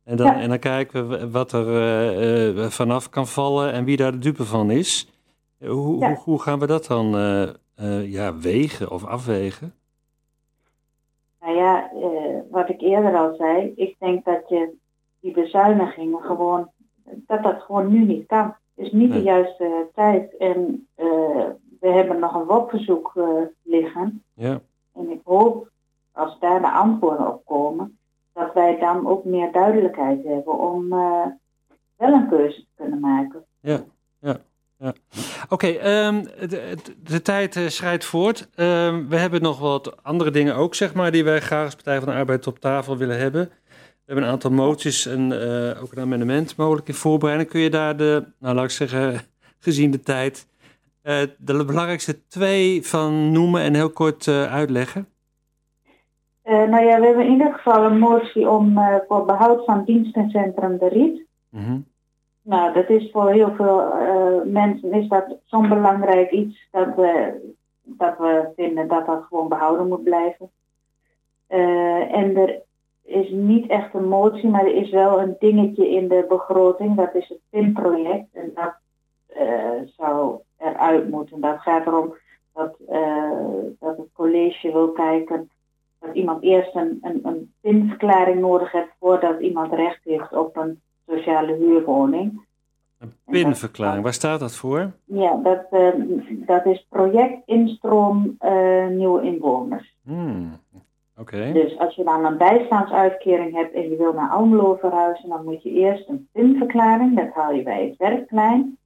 En 0.04 0.18
dan, 0.18 0.26
Ja. 0.26 0.40
en 0.40 0.50
dan 0.50 0.60
kijken 0.60 1.10
we 1.10 1.30
wat 1.30 1.52
er 1.52 1.68
eh, 1.68 2.64
eh, 2.66 2.70
vanaf 2.70 3.10
kan 3.10 3.28
vallen 3.28 3.72
en 3.72 3.84
wie 3.84 3.98
daar 3.98 4.12
de 4.12 4.18
dupe 4.18 4.44
van 4.46 4.72
is. 4.72 5.08
Hoe, 5.60 5.72
hoe, 5.72 6.18
hoe 6.24 6.42
gaan 6.42 6.60
we 6.60 6.68
dat 6.68 6.86
dan 6.86 7.06
ja, 8.04 8.38
wegen 8.38 8.92
of 8.92 9.06
afwegen? 9.06 9.74
Nou 11.40 11.56
ja, 11.56 11.92
eh, 11.92 12.40
wat 12.50 12.70
ik 12.70 12.82
eerder 12.82 13.18
al 13.18 13.36
zei, 13.36 13.74
ik 13.76 13.96
denk 14.00 14.26
dat 14.26 14.50
je 14.50 14.76
die 15.20 15.32
bezuinigingen 15.34 16.22
gewoon, 16.22 16.70
dat 17.04 17.44
dat 17.44 17.62
gewoon 17.62 17.92
nu 17.92 18.06
niet 18.06 18.28
kan. 18.28 18.56
Het 18.76 18.86
is 18.86 18.92
niet 18.92 19.10
Nee. 19.10 19.18
de 19.18 19.24
juiste 19.24 19.88
tijd 19.94 20.38
en 20.38 20.88
eh, 20.96 21.46
we 21.80 21.88
hebben 21.88 22.20
nog 22.20 22.34
een 22.34 22.46
WOP-verzoek 22.46 23.12
eh, 23.16 23.42
liggen. 23.62 24.24
Ja. 24.34 24.60
En 24.94 25.10
ik 25.12 25.22
hoop, 25.24 25.70
als 26.12 26.40
daar 26.40 26.62
de 26.62 26.72
antwoorden 26.72 27.28
op 27.34 27.46
komen, 27.46 27.98
dat 28.34 28.54
wij 28.54 28.80
dan 28.80 29.08
ook 29.08 29.24
meer 29.24 29.52
duidelijkheid 29.52 30.24
hebben 30.24 30.60
om 30.60 30.94
eh, 30.94 31.26
wel 31.96 32.14
een 32.14 32.28
keuze 32.30 32.60
te 32.62 32.68
kunnen 32.76 33.00
maken. 33.00 33.46
Ja, 33.60 33.80
ja, 34.20 34.38
ja. 34.80 34.94
Oké, 35.50 35.68
ehm, 35.68 36.24
de, 36.24 36.48
de- 36.48 36.76
de 37.04 37.22
tijd 37.22 37.60
schrijdt 37.68 38.06
voort. 38.06 38.50
Ehm, 38.56 39.08
we 39.08 39.16
hebben 39.18 39.42
nog 39.42 39.60
wat 39.60 40.04
andere 40.04 40.32
dingen 40.32 40.56
ook, 40.56 40.76
zeg 40.76 40.94
maar, 40.94 41.12
die 41.12 41.24
wij 41.24 41.40
graag 41.40 41.66
als 41.66 41.76
Partij 41.76 41.98
van 42.00 42.08
de 42.08 42.14
Arbeid 42.20 42.48
op 42.48 42.60
tafel 42.60 42.98
willen 42.98 43.18
hebben. 43.20 43.42
We 43.50 44.16
hebben 44.16 44.24
een 44.24 44.32
aantal 44.32 44.52
moties 44.52 45.06
en 45.06 45.32
eh, 45.42 45.84
ook 45.84 45.92
een 45.92 46.02
amendement 46.02 46.56
mogelijk 46.56 46.88
in 46.88 46.94
voorbereiding. 46.94 47.50
Kun 47.50 47.60
je 47.60 47.70
daar 47.70 47.98
de, 47.98 48.26
nou 48.40 48.56
laat 48.56 48.64
ik 48.64 48.70
zeggen, 48.70 49.22
gezien 49.66 49.92
de 49.92 50.00
tijd, 50.00 50.48
eh, 51.02 51.22
de 51.38 51.66
belangrijkste 51.66 52.28
twee 52.28 52.86
van 52.88 53.32
noemen 53.32 53.62
en 53.62 53.74
heel 53.74 53.90
kort 53.92 54.28
uitleggen? 54.28 55.08
Nou 56.44 56.86
ja, 56.86 57.00
we 57.00 57.06
hebben 57.06 57.26
in 57.26 57.32
ieder 57.32 57.54
geval 57.54 57.84
een 57.84 58.00
motie 58.00 58.50
om 58.50 58.80
voor 59.08 59.26
behoud 59.26 59.66
van 59.66 59.84
dienstencentrum 59.86 60.78
De 60.78 60.88
Riet. 60.88 61.26
Mhm. 61.50 61.80
Nou, 62.42 62.74
dat 62.74 62.90
is 62.90 63.12
voor 63.12 63.30
heel 63.30 63.56
veel 63.56 63.92
eh, 63.92 64.42
mensen 64.46 64.94
is 64.94 65.08
dat 65.08 65.38
zo'n 65.44 65.70
belangrijk 65.70 66.32
iets 66.32 66.68
dat 66.72 66.96
we, 66.96 67.40
dat 67.82 68.18
we 68.18 68.52
vinden 68.56 68.88
dat 68.88 69.06
dat 69.06 69.24
gewoon 69.24 69.48
behouden 69.48 69.88
moet 69.88 70.04
blijven. 70.04 70.52
Eh, 71.48 72.16
en 72.16 72.38
er 72.38 72.62
is 73.04 73.30
niet 73.30 73.70
echt 73.70 73.94
een 73.94 74.08
motie, 74.08 74.50
maar 74.50 74.66
er 74.66 74.76
is 74.76 74.90
wel 74.90 75.22
een 75.22 75.36
dingetje 75.40 75.90
in 75.90 76.08
de 76.08 76.26
begroting. 76.28 76.96
Dat 76.96 77.16
is 77.16 77.30
het 77.30 77.40
PIN-project. 77.50 78.28
En 78.34 78.52
dat 78.54 78.74
eh, 79.28 79.82
zou 79.98 80.40
eruit 80.58 81.10
moeten. 81.10 81.42
Dat 81.42 81.60
gaat 81.60 81.86
erom 81.86 82.16
dat, 82.54 82.76
dat 83.80 83.98
het 83.98 84.08
college 84.14 84.72
wil 84.72 84.92
kijken 84.92 85.50
dat 86.00 86.16
iemand 86.16 86.44
eerst 86.44 86.76
een, 86.76 86.98
een, 87.02 87.20
een 87.24 87.54
PIN-verklaring 87.62 88.40
nodig 88.40 88.72
heeft 88.72 88.96
voordat 89.00 89.40
iemand 89.40 89.74
recht 89.74 90.04
heeft 90.04 90.34
op 90.34 90.58
een 90.58 90.82
sociale 91.30 91.54
huurwoning. 91.54 92.48
Een 92.98 93.14
pinverklaring, 93.26 94.04
waar 94.04 94.14
staat 94.14 94.40
dat 94.40 94.56
voor? 94.56 94.92
Ja, 95.04 95.36
dat, 95.36 95.66
eh, 95.72 95.88
dat 96.28 96.66
is 96.66 96.86
project 96.90 97.42
instroom 97.46 98.36
eh, 98.40 98.88
nieuwe 98.88 99.22
inwoners. 99.22 99.96
Hmm, 100.04 100.60
Oké, 101.18 101.52
Dus 101.52 101.78
als 101.78 101.96
je 101.96 102.04
dan 102.04 102.26
een 102.26 102.38
bijstandsuitkering 102.38 103.54
hebt 103.56 103.74
en 103.74 103.90
je 103.90 103.98
wil 103.98 104.14
naar 104.14 104.30
Almelo 104.30 104.76
verhuizen, 104.76 105.30
dan 105.30 105.44
moet 105.44 105.64
je 105.64 105.72
eerst 105.72 106.10
een 106.10 106.28
PIN-verklaring, 106.32 107.16
dat 107.16 107.34
haal 107.34 107.54
je 107.54 107.64
bij 107.64 107.86
het 107.86 107.98
werkplein. 107.98 108.78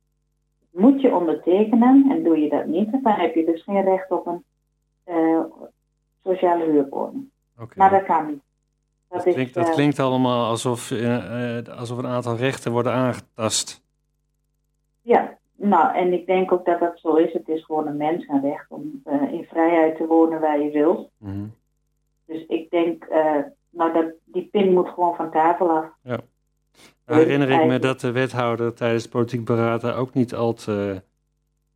Moet 0.72 1.02
je 1.02 1.16
ondertekenen 1.16 2.06
en 2.12 2.24
doe 2.24 2.40
je 2.40 2.50
dat 2.50 2.66
niet, 2.66 2.92
dan 3.04 3.14
heb 3.14 3.36
je 3.36 3.46
dus 3.46 3.64
geen 3.64 3.84
recht 3.84 4.12
op 4.12 4.28
een 4.28 4.44
eh, 5.04 5.40
sociale 6.24 6.64
huurwoning. 6.64 7.30
oké. 7.60 7.74
Maar 7.78 7.90
dat 7.90 8.04
kan 8.04 8.26
niet. 8.28 8.42
Dat 9.14 9.24
klinkt, 9.24 9.54
dat 9.54 9.68
eh, 9.68 9.74
klinkt 9.74 10.00
allemaal 10.00 10.46
alsof, 10.46 10.92
eh, 10.92 11.58
alsof 11.78 11.98
een 11.98 12.08
aantal 12.08 12.36
rechten 12.36 12.72
worden 12.72 12.92
aangetast. 12.92 13.82
Ja, 15.02 15.38
nou, 15.56 15.96
en 15.96 16.14
ik 16.14 16.26
denk 16.26 16.52
ook 16.52 16.66
dat 16.66 16.80
dat 16.80 17.00
zo 17.00 17.16
is. 17.16 17.34
Het 17.34 17.48
is 17.50 17.66
gewoon 17.66 17.88
een 17.88 17.98
mensenrecht 17.98 18.66
om 18.70 19.02
eh, 19.04 19.34
in 19.34 19.44
vrijheid 19.44 19.98
te 19.98 20.06
wonen 20.06 20.40
waar 20.40 20.60
je 20.60 20.72
wilt. 20.72 21.10
Mhm. 21.18 21.46
Dus 22.26 22.46
ik 22.48 22.70
denk, 22.70 23.08
nou, 23.70 23.94
dat 23.94 24.06
die 24.26 24.50
pin 24.52 24.74
moet 24.74 24.90
gewoon 24.90 25.16
van 25.16 25.32
tafel 25.32 25.70
af. 25.70 25.86
Nou 26.04 26.20
Dus 27.06 27.16
herinner 27.18 27.50
ik 27.50 27.66
me 27.66 27.80
dat 27.80 28.00
de 28.00 28.12
wethouder 28.12 28.74
tijdens 28.74 29.04
het 29.04 29.12
politiek 29.12 29.46
daar 29.46 29.98
ook 29.98 30.14
niet 30.14 30.36
al 30.36 30.54
te, 30.54 31.02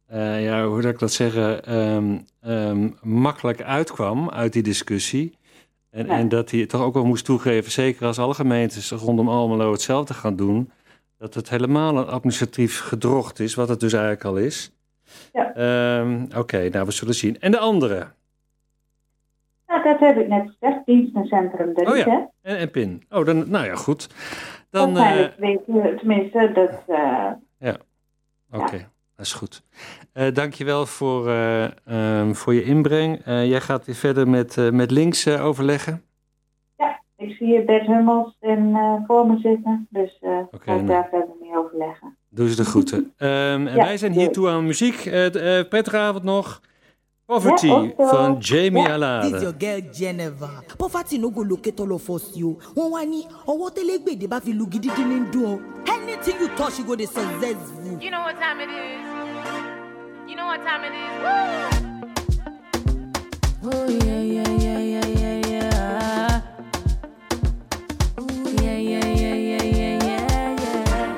ja, 0.09 0.65
hoe 0.65 0.81
zou 0.81 0.93
ik 0.93 0.99
dat 0.99 1.11
zeggen, 1.11 1.63
ehm, 1.63 2.17
ehm, 2.41 2.89
makkelijk 3.01 3.61
uitkwam 3.61 4.29
uit 4.29 4.53
die 4.53 4.63
discussie. 4.63 5.37
En, 5.89 6.09
en 6.09 6.29
dat 6.29 6.51
hij 6.51 6.65
toch 6.65 6.81
ook 6.81 6.93
wel 6.93 7.05
moest 7.05 7.25
toegeven, 7.25 7.71
zeker 7.71 8.05
als 8.05 8.19
alle 8.19 8.33
gemeentes 8.33 8.91
rondom 8.91 9.29
Almelo 9.29 9.71
hetzelfde 9.71 10.13
gaan 10.13 10.35
doen, 10.35 10.71
dat 11.17 11.33
het 11.33 11.49
helemaal 11.49 11.97
een 11.97 12.07
administratief 12.07 12.79
gedrocht 12.79 13.39
is, 13.39 13.55
wat 13.55 13.69
het 13.69 13.79
dus 13.79 13.93
eigenlijk 13.93 14.23
al 14.23 14.37
is. 14.37 14.71
Ja. 15.33 15.53
Ehm, 15.53 16.25
Oké, 16.37 16.69
nou 16.69 16.85
we 16.85 16.91
zullen 16.91 17.13
zien. 17.15 17.39
En 17.39 17.51
de 17.51 17.57
andere? 17.57 18.07
Nou, 19.67 19.83
dat 19.83 19.99
heb 19.99 20.17
ik 20.17 20.27
net 20.27 20.49
gezegd, 20.59 20.85
dienstencentrum 20.85 21.73
de 21.73 21.85
Oh 21.85 21.97
ja. 21.97 22.09
hè? 22.09 22.49
En, 22.51 22.57
en 22.57 22.71
PIN. 22.71 23.03
Oh, 23.09 23.25
dan, 23.25 23.49
nou 23.49 23.65
ja, 23.65 23.75
goed. 23.75 24.09
Dan, 24.69 24.89
eh, 24.89 24.95
Waarschijnlijk 24.95 25.35
weet 25.37 25.59
je, 25.65 25.95
tenminste, 25.97 26.51
dat... 26.53 26.97
eh, 26.97 27.73
Oké, 28.51 28.89
dat 29.15 29.25
is 29.25 29.33
goed. 29.33 29.63
Eh 30.17 30.33
dankjewel 30.33 30.85
voor, 30.85 31.27
eh, 31.29 31.63
ehm, 31.85 32.33
voor 32.33 32.53
je 32.53 32.63
inbreng. 32.63 33.21
Eh, 33.25 33.45
jij 33.49 33.61
gaat 33.61 33.85
weer 33.85 33.95
verder 33.95 34.27
met, 34.29 34.57
eh, 34.57 34.69
met 34.69 34.91
links 34.91 35.27
overleggen. 35.27 36.01
ik 37.17 37.35
zie 37.35 37.47
hier 37.47 37.65
Bert 37.65 37.85
Hummels 37.87 38.35
in, 38.41 38.71
eh, 38.75 38.93
voor 39.07 39.27
me 39.27 39.37
zitten, 39.39 39.87
dus 39.89 40.17
eh 40.21 40.29
Oké, 40.51 40.57
ga 40.63 40.71
ik 40.73 40.81
nou. 40.81 40.85
daar 40.87 41.07
verder 41.11 41.35
mee 41.41 41.57
overleggen. 41.57 42.17
Doe 42.29 42.49
ze 42.49 42.55
de 42.55 42.65
groeten. 42.65 43.13
Ehm, 43.17 43.67
en 43.67 43.75
Ja, 43.75 43.83
wij 43.83 43.97
zijn 43.97 44.11
hier 44.11 44.31
toe 44.31 44.49
aan 44.49 44.65
muziek. 44.65 45.05
Eh, 45.05 45.59
eh, 45.59 45.67
prettige 45.67 45.97
avond 45.97 46.23
nog. 46.23 46.61
Poverty 47.25 47.67
Ja, 47.67 47.91
van 47.97 48.37
Jamie 48.39 48.81
Ja. 48.81 48.83
This 48.83 48.93
Alade. 48.93 49.29
your 49.39 49.53
girl 49.57 49.81
Geneva. 49.91 50.49
Poverty 50.77 51.17
no 51.17 51.31
go 51.35 51.45
locate 51.45 51.81
all 51.81 51.91
of 51.91 52.09
us 52.09 52.31
yo. 52.33 52.57
Wọ́n 52.75 52.89
wá 52.91 53.03
ní 53.05 53.25
ọwọ́ 53.45 53.69
tẹ́lẹ̀gbèdè 53.75 54.27
bá 54.27 54.39
fi 54.41 54.53
lu 54.53 54.65
gidigidi 54.69 55.03
ní 55.03 55.29
dùn. 55.31 55.59
Anything 55.85 56.39
you 56.39 56.47
touch 56.55 56.77
you 56.77 56.85
go 56.87 56.95
dey 56.95 57.05
successful. 57.05 57.97
You 57.99 58.09
know 58.09 58.21
what 58.23 58.35
time 58.39 58.59
it 58.63 58.69
is. 58.69 59.26
know 60.37 60.45
what 60.45 60.61
time 60.63 60.83
it 60.83 60.93
is. 60.93 61.11
Woo! 61.23 61.39
Oh, 63.63 63.89
Ooh, 63.89 63.91
yeah, 64.05 64.21
yeah, 64.21 64.49
yeah, 64.65 64.79
yeah, 64.93 65.07
yeah, 65.23 65.37
yeah. 65.47 66.41
Oh 68.19 68.27
yeah, 68.61 68.77
yeah, 68.77 69.07
yeah, 69.23 69.33
yeah, 69.33 69.63
yeah, 69.63 69.97
yeah, 70.05 70.61
yeah. 70.61 71.15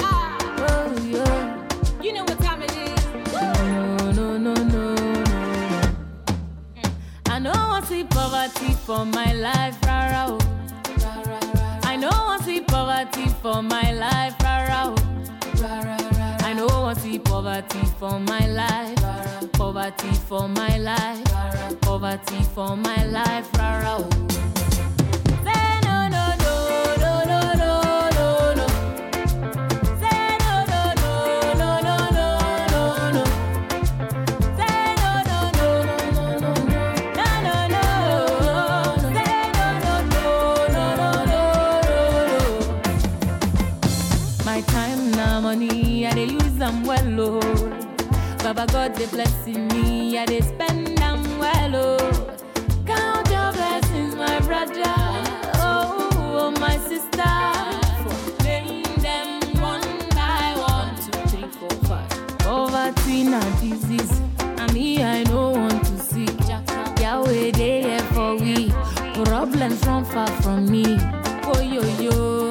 Oh, 0.00 0.88
yeah. 1.14 2.02
You 2.02 2.12
know 2.14 2.24
what 2.24 2.38
time 2.40 2.62
it 2.62 2.72
is. 2.72 3.04
Woo! 3.34 3.52
No, 3.68 4.12
no, 4.12 4.38
no, 4.38 4.54
no, 4.54 4.54
no, 4.54 4.94
no. 4.94 5.92
Mm. 6.74 6.90
I 7.26 7.38
know 7.38 7.52
I 7.52 7.82
see 7.84 8.04
poverty 8.04 8.72
for 8.86 9.04
my 9.04 9.34
life, 9.34 9.76
rara. 9.84 10.24
Oh. 10.30 10.38
I 11.82 11.96
know 11.96 12.10
I 12.10 12.38
see 12.46 12.62
poverty 12.62 13.28
for 13.42 13.62
my 13.62 13.92
life, 13.92 14.34
rara. 14.42 14.84
Oh 14.86 14.97
know 16.58 16.86
I 16.86 16.94
see 16.94 17.20
poverty 17.20 17.84
for 18.00 18.18
my 18.18 18.44
life, 18.48 19.52
poverty 19.52 20.12
for 20.28 20.48
my 20.48 20.76
life, 20.78 21.80
poverty 21.80 22.42
for 22.54 22.76
my 22.76 23.04
life, 23.04 23.48
rara. 23.56 23.98
oh. 24.00 24.57
God 48.88 48.96
dey 48.96 49.06
blessing 49.06 49.68
me, 49.68 50.16
I 50.18 50.24
dey 50.24 50.40
spend 50.40 50.96
them 50.96 51.38
well, 51.38 51.76
oh. 51.76 52.36
Count 52.86 53.28
your 53.30 53.52
blessings, 53.52 54.14
my 54.16 54.40
brother, 54.40 54.82
oh, 55.60 56.08
oh 56.14 56.50
my 56.58 56.78
sister. 56.78 57.34
Name 58.44 58.82
them 59.02 59.60
one 59.60 59.82
by 60.16 60.54
one, 60.56 60.94
two, 60.96 61.20
three, 61.28 61.48
four, 61.58 61.68
five. 61.86 62.08
Poverty 62.38 63.24
na 63.24 63.40
disease, 63.60 64.22
and 64.40 64.72
me 64.72 65.02
I 65.02 65.22
no 65.24 65.50
want 65.50 65.84
to 65.84 65.98
see. 65.98 66.26
Yahweh 67.02 67.50
dey 67.52 67.82
here 67.82 68.00
for 68.14 68.36
we, 68.36 68.70
problems 69.24 69.84
run 69.86 70.04
far 70.06 70.28
from 70.40 70.64
me. 70.70 70.96
Oh 71.44 71.60
yo 71.60 71.82
yo, 72.00 72.47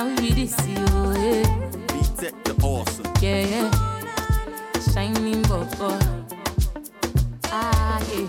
Now, 0.00 0.06
now 0.06 0.22
we 0.22 0.30
this 0.30 0.56
you, 0.66 0.76
eh. 1.12 1.44
B-Tech 1.92 2.32
the 2.44 2.54
awesome. 2.62 3.04
Yeah, 3.20 3.44
yeah. 3.44 3.70
Shining 4.94 5.42
bubble. 5.42 5.98
Ah, 7.52 8.00
yeah. 8.08 8.26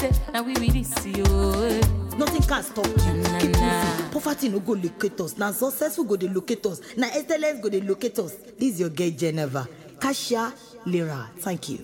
Say, 0.00 0.10
now 0.34 0.42
we 0.42 0.54
really 0.56 0.84
see 0.84 1.12
you. 1.16 1.24
eh. 1.24 1.80
nothing 2.18 2.42
can 2.42 2.62
stop 2.62 2.86
you 2.86 3.14
Na, 3.22 3.38
keep 3.38 4.12
poverty 4.12 4.48
no 4.50 4.60
go 4.60 4.72
locate 4.74 5.18
us 5.22 5.38
na 5.38 5.50
successful 5.52 6.04
go 6.04 6.16
dey 6.16 6.28
locate 6.28 6.66
us 6.66 6.80
na 6.94 7.06
excellence 7.06 7.58
go 7.62 7.70
dey 7.70 7.80
locate 7.80 8.18
us 8.18 8.34
this 8.58 8.78
your 8.78 8.90
girl 8.90 9.10
geneva 9.10 9.66
kasia 9.98 10.52
lira 10.84 11.30
thank 11.40 11.70
you. 11.70 11.78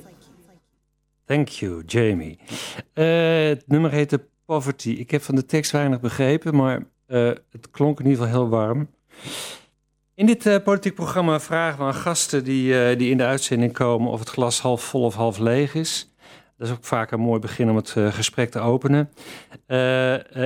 Thank 1.27 1.49
you, 1.63 1.83
Jamie. 1.87 2.39
Eh, 2.93 3.49
het 3.49 3.69
nummer 3.69 3.91
heette 3.91 4.21
Poverty. 4.45 4.91
Ik 4.91 5.11
heb 5.11 5.23
van 5.23 5.35
de 5.35 5.45
tekst 5.47 5.71
weinig 5.73 6.01
begrepen, 6.01 6.57
maar 6.57 6.87
eh, 7.07 7.31
het 7.51 7.71
klonk 7.71 8.01
in 8.01 8.07
ieder 8.07 8.25
geval 8.25 8.41
heel 8.41 8.49
warm. 8.49 8.89
In 10.21 10.27
dit 10.27 10.47
eh, 10.47 10.63
politiek 10.63 10.95
programma 10.95 11.41
vragen 11.41 11.79
we 11.79 11.85
aan 11.85 11.95
gasten 11.95 12.45
die, 12.45 12.85
eh, 12.85 12.99
die 12.99 13.11
in 13.11 13.17
de 13.17 13.25
uitzending 13.25 13.73
komen 13.73 14.11
of 14.11 14.19
het 14.19 14.29
glas 14.29 14.61
half 14.61 14.83
vol 14.83 15.05
of 15.05 15.15
half 15.15 15.39
leeg 15.39 15.75
is. 15.75 16.15
Dat 16.57 16.69
is 16.69 16.75
ook 16.75 16.85
vaak 16.85 17.11
een 17.11 17.21
mooi 17.21 17.41
begin 17.41 17.71
om 17.71 17.77
het 17.77 17.95
eh, 17.97 18.13
gesprek 18.13 18.51
te 18.51 18.59
openen. 18.59 19.11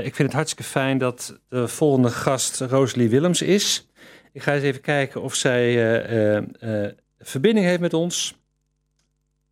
Ik 0.03 0.15
vind 0.15 0.19
het 0.19 0.33
hartstikke 0.33 0.63
fijn 0.63 0.99
dat 0.99 1.41
de 1.49 1.69
volgende 1.69 2.09
gast 2.09 2.61
Rosalie 2.61 3.09
Willems 3.09 3.43
is. 3.43 3.91
Ik 4.33 4.43
ga 4.43 4.53
eens 4.53 4.63
even 4.63 4.81
kijken 4.81 5.23
of 5.23 5.35
zij 5.35 5.75
verbinding 7.19 7.67
heeft 7.67 7.81
met 7.81 7.95
ons. 7.95 8.43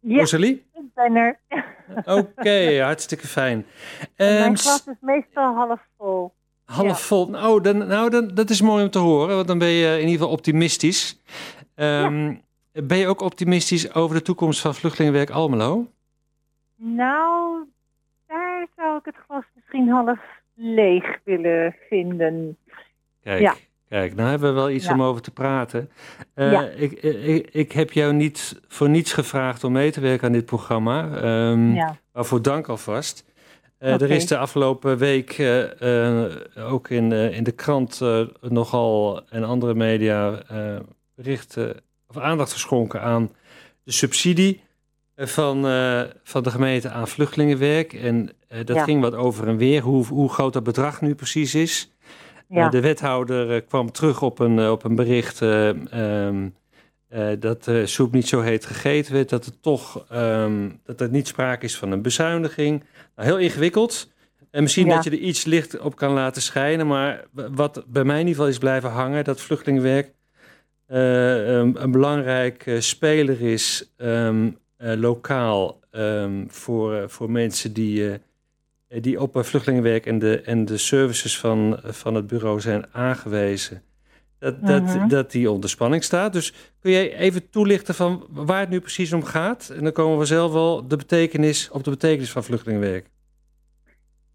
Ja, 0.01 0.19
Rosalie? 0.19 0.67
ik 0.75 0.95
ben 0.95 1.17
er. 1.17 1.39
Oké, 2.05 2.79
hartstikke 2.83 3.27
fijn. 3.27 3.67
Mijn 4.17 4.59
glas 4.59 4.87
is 4.87 4.97
meestal 5.01 5.55
half 5.55 5.81
vol. 5.99 6.33
half 6.73 6.87
ja. 6.89 6.95
vol. 6.95 7.29
Nou, 7.29 7.61
dan, 7.61 7.87
nou 7.87 8.11
dan, 8.11 8.29
dat 8.35 8.51
is 8.51 8.61
mooi 8.61 8.85
om 8.85 8.91
te 8.91 8.99
horen, 8.99 9.35
want 9.37 9.47
dan 9.49 9.59
ben 9.59 9.69
je 9.69 9.87
in 9.93 9.99
ieder 9.99 10.13
geval 10.13 10.29
optimistisch. 10.31 11.19
Ehm, 11.75 12.35
Ben 12.73 12.99
je 12.99 13.07
ook 13.07 13.21
optimistisch 13.21 13.95
over 13.95 14.17
de 14.17 14.23
toekomst 14.23 14.61
van 14.61 14.75
Vluchtelingenwerk 14.75 15.31
Almelo? 15.31 15.87
Nou, 16.77 17.65
daar 18.27 18.67
zou 18.77 18.97
ik 18.99 19.05
het 19.05 19.15
glas 19.27 19.45
misschien 19.55 19.89
half 19.89 20.19
leeg 20.55 21.19
willen 21.25 21.75
vinden. 21.89 22.57
Kijk, 23.23 23.41
Ja. 23.41 23.55
kijk, 23.89 24.15
nou 24.15 24.29
hebben 24.31 24.49
we 24.49 24.55
wel 24.61 24.71
iets 24.71 24.87
Ja. 24.87 24.93
om 24.93 25.03
over 25.03 25.23
te 25.23 25.31
praten. 25.31 25.91
Eh, 26.35 26.53
Ja. 26.53 26.63
ik, 26.63 26.93
ik, 26.93 27.49
ik 27.53 27.73
heb 27.73 27.93
jou 27.93 28.13
niet 28.13 28.61
voor 28.69 28.89
niets 28.89 29.13
gevraagd 29.13 29.65
om 29.65 29.73
mee 29.73 29.91
te 29.91 30.01
werken 30.01 30.27
aan 30.27 30.33
dit 30.33 30.47
programma. 30.47 31.17
Ehm, 31.17 31.75
Ja. 31.75 31.97
Waarvoor 32.13 32.43
dank 32.43 32.69
alvast. 32.69 33.25
Eh. 33.83 34.01
Er 34.01 34.11
is 34.11 34.27
de 34.27 34.39
afgelopen 34.39 34.99
week 34.99 35.31
eh, 35.39 36.25
eh, 36.25 36.73
ook 36.73 36.89
in, 36.89 37.13
in 37.13 37.45
de 37.45 37.53
krant 37.53 38.01
nogal 38.41 39.23
en 39.31 39.45
andere 39.45 39.75
media 39.75 40.43
berichten 41.15 41.77
of 42.09 42.19
aandacht 42.19 42.53
geschonken 42.53 43.01
aan 43.01 43.31
de 43.85 43.93
subsidie 43.93 44.61
van, 45.17 45.63
van 46.23 46.43
de 46.43 46.51
gemeente 46.51 46.91
aan 46.91 47.09
vluchtelingenwerk. 47.09 47.93
En 47.93 48.31
dat 48.49 48.77
Ja. 48.77 48.85
ging 48.85 49.01
wat 49.01 49.15
over 49.15 49.49
en 49.49 49.57
weer, 49.57 49.83
hoe, 49.83 50.07
hoe 50.07 50.29
groot 50.29 50.53
dat 50.53 50.63
bedrag 50.63 51.01
nu 51.01 51.15
precies 51.15 51.55
is. 51.55 51.91
Ja. 52.49 52.69
De 52.69 52.81
wethouder 52.81 53.63
kwam 53.63 53.93
terug 53.93 54.23
op 54.23 54.39
een, 54.39 54.71
op 54.71 54.85
een 54.85 54.95
bericht 54.95 55.43
eh, 55.43 55.69
ehm, 57.13 57.31
eh, 57.31 57.41
dat 57.41 57.65
de 57.65 57.87
soep 57.87 58.13
niet 58.13 58.29
zo 58.29 58.41
heet 58.41 58.67
gegeten 58.67 59.13
werd, 59.13 59.29
dat, 59.29 59.45
het 59.45 59.63
toch, 59.63 60.05
ehm, 60.09 60.71
dat 60.85 61.01
er 61.01 61.09
niet 61.09 61.27
sprake 61.29 61.65
is 61.65 61.77
van 61.77 61.93
een 61.93 62.03
bezuiniging. 62.03 62.85
Nou, 63.17 63.29
heel 63.29 63.39
ingewikkeld. 63.39 64.11
En 64.51 64.63
misschien 64.63 64.87
Ja. 64.87 64.95
dat 64.95 65.05
je 65.05 65.11
er 65.11 65.17
iets 65.19 65.45
licht 65.45 65.79
op 65.79 65.97
kan 65.97 66.13
laten 66.13 66.43
schijnen, 66.43 66.87
maar 66.87 67.25
wat 67.33 67.85
bij 67.87 68.05
mij 68.05 68.15
in 68.21 68.27
ieder 68.27 68.35
geval 68.35 68.49
is 68.51 68.59
blijven 68.59 68.91
hangen, 68.91 69.25
dat 69.25 69.41
vluchtelingenwerk 69.41 70.13
eh, 70.87 71.47
een, 71.47 71.83
een 71.83 71.91
belangrijk 71.91 72.67
eh, 72.67 72.81
speler 72.81 73.41
is 73.41 73.93
ehm, 73.97 74.51
eh, 74.77 74.95
lokaal 74.97 75.81
ehm, 75.91 76.45
voor, 76.49 76.95
eh, 76.95 77.09
voor 77.09 77.31
mensen 77.31 77.73
die, 77.73 78.11
eh, 78.89 79.03
die 79.03 79.21
op 79.21 79.37
eh, 79.37 79.43
vluchtelingenwerk 79.43 80.07
en 80.07 80.19
de, 80.19 80.41
en 80.41 80.65
de 80.65 80.77
services 80.79 81.39
van, 81.39 81.81
van 81.85 82.15
het 82.15 82.27
bureau 82.27 82.61
zijn 82.61 82.87
aangewezen. 82.93 83.83
Dat, 84.43 84.67
dat, 84.67 84.83
Mhm. 84.83 85.09
dat 85.09 85.31
die 85.31 85.51
onder 85.51 85.71
spanning 85.71 86.05
staat. 86.05 86.33
Dus 86.33 86.73
kun 86.81 86.91
jij 86.91 87.17
even 87.17 87.51
toelichten 87.51 87.95
van 87.95 88.27
waar 88.31 88.61
het 88.61 88.69
nu 88.69 88.81
precies 88.81 89.13
om 89.13 89.23
gaat? 89.23 89.69
En 89.77 89.83
dan 89.85 89.93
komen 89.93 90.19
we 90.19 90.25
zelf 90.25 90.53
wel 90.53 90.89
de 90.89 90.97
betekenis, 90.97 91.71
op 91.71 91.85
de 91.85 91.91
betekenis 91.91 92.33
van 92.33 92.45
vluchtelingenwerk. 92.45 93.07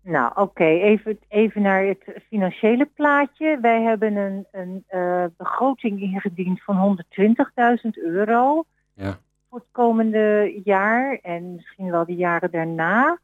Nou, 0.04 0.32
oké, 0.36 0.64
even, 0.66 1.20
even 1.28 1.62
naar 1.62 1.84
het 1.86 2.04
financiële 2.28 2.86
plaatje. 2.96 3.58
Wij 3.62 3.82
hebben 3.82 4.16
een, 4.16 4.46
een 4.52 4.84
eh, 4.88 5.24
begroting 5.38 6.02
ingediend 6.02 6.64
van 6.64 6.78
120.000 6.78 7.98
euro 7.98 8.64
Ja. 8.94 9.18
voor 9.50 9.60
het 9.60 9.68
komende 9.72 10.60
jaar 10.64 11.20
en 11.22 11.54
misschien 11.56 11.92
wel 11.92 12.06
de 12.06 12.16
jaren 12.16 12.52
daarna. 12.52 13.18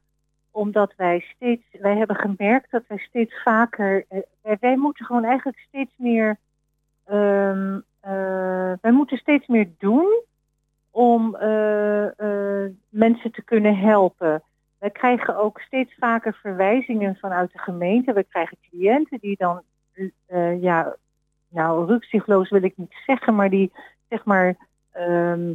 Omdat 0.52 0.93
wij 0.98 1.26
steeds, 1.36 1.63
wij 1.82 1.98
hebben 1.98 2.15
gemerkt 2.15 2.72
dat 2.72 2.84
wij 2.88 2.98
steeds 2.98 3.41
vaker, 3.43 4.06
eh, 4.10 4.19
wij, 4.41 4.58
wij 4.60 4.78
moeten 4.78 5.06
gewoon 5.06 5.24
eigenlijk 5.26 5.58
steeds 5.67 5.91
meer, 5.98 6.38
eh, 7.06 8.74
wij 8.82 8.92
moeten 8.92 9.18
steeds 9.18 9.48
meer 9.48 9.70
doen 9.78 10.22
om 10.92 11.36
eh, 11.36 12.06
eh, 12.20 12.72
mensen 12.89 13.32
te 13.32 13.44
kunnen 13.44 13.78
helpen. 13.78 14.44
Wij 14.80 14.89
krijgen 14.89 15.38
ook 15.38 15.60
steeds 15.60 15.94
vaker 16.00 16.34
verwijzingen 16.34 17.16
vanuit 17.16 17.52
de 17.52 17.60
gemeente. 17.60 18.13
We 18.13 18.26
krijgen 18.30 18.58
cliënten 18.70 19.20
die 19.20 19.36
dan, 19.38 19.62
ja, 20.60 20.96
nou, 21.50 21.88
rukzichtloos 21.88 22.50
wil 22.50 22.63
ik 22.63 22.78
niet 22.78 22.96
zeggen, 23.06 23.36
maar 23.36 23.50
die 23.50 23.72
zeg 24.10 24.26
maar 24.26 24.56
ehm, 24.92 25.54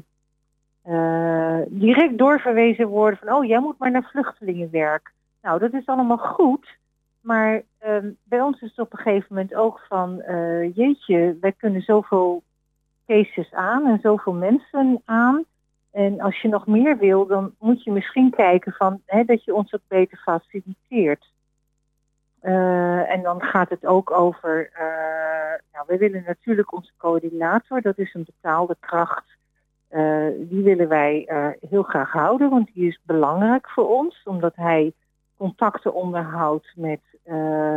eh, 0.89 1.59
direct 1.69 2.19
doorverwezen 2.19 2.87
worden 2.87 3.19
van, 3.19 3.33
oh, 3.33 3.45
jij 3.45 3.61
moet 3.61 3.79
maar 3.79 3.91
naar 3.91 4.09
vluchtelingenwerk. 4.11 5.13
Nou, 5.43 5.59
dat 5.59 5.73
is 5.73 5.87
allemaal 5.87 6.19
goed, 6.19 6.77
maar 7.29 7.63
ehm, 7.79 8.11
bij 8.25 8.41
ons 8.41 8.61
is 8.61 8.71
het 8.71 8.79
op 8.79 8.93
een 8.93 8.99
gegeven 8.99 9.27
moment 9.29 9.55
ook 9.55 9.81
van, 9.89 10.21
eh, 10.21 10.75
jeetje, 10.77 11.37
wij 11.41 11.53
kunnen 11.53 11.83
zoveel 11.83 12.43
cases 13.07 13.53
aan 13.53 13.87
en 13.87 13.99
zoveel 14.03 14.33
mensen 14.33 15.03
aan. 15.05 15.45
En 15.91 16.21
als 16.21 16.41
je 16.41 16.49
nog 16.49 16.67
meer 16.67 16.99
wil, 16.99 17.27
dan 17.27 17.55
moet 17.59 17.85
je 17.85 17.91
misschien 17.93 18.31
kijken 18.31 18.73
van, 18.73 19.01
hè, 19.07 19.25
dat 19.25 19.45
je 19.45 19.55
ons 19.55 19.75
ook 19.75 19.81
beter 19.89 20.19
faciliteert. 20.19 21.33
Eh, 22.41 23.11
en 23.11 23.23
dan 23.23 23.43
gaat 23.43 23.71
het 23.71 23.87
ook 23.87 24.11
over, 24.11 24.71
eh, 24.73 25.61
nou, 25.73 25.85
we 25.87 25.97
willen 25.97 26.23
natuurlijk 26.27 26.73
onze 26.73 26.93
coördinator, 26.97 27.81
dat 27.81 27.99
is 27.99 28.15
een 28.15 28.27
betaalde 28.27 28.77
kracht. 28.81 29.37
Die 30.39 30.63
willen 30.63 30.89
wij 30.89 31.29
heel 31.69 31.83
graag 31.83 32.13
houden, 32.13 32.51
want 32.51 32.71
die 32.75 32.89
is 32.89 33.01
belangrijk 33.03 33.71
voor 33.71 33.89
ons, 33.89 34.23
omdat 34.25 34.57
hij 34.57 34.93
contacten 35.39 35.95
onderhoudt 35.95 36.73
met, 36.77 37.01
eh, 37.23 37.77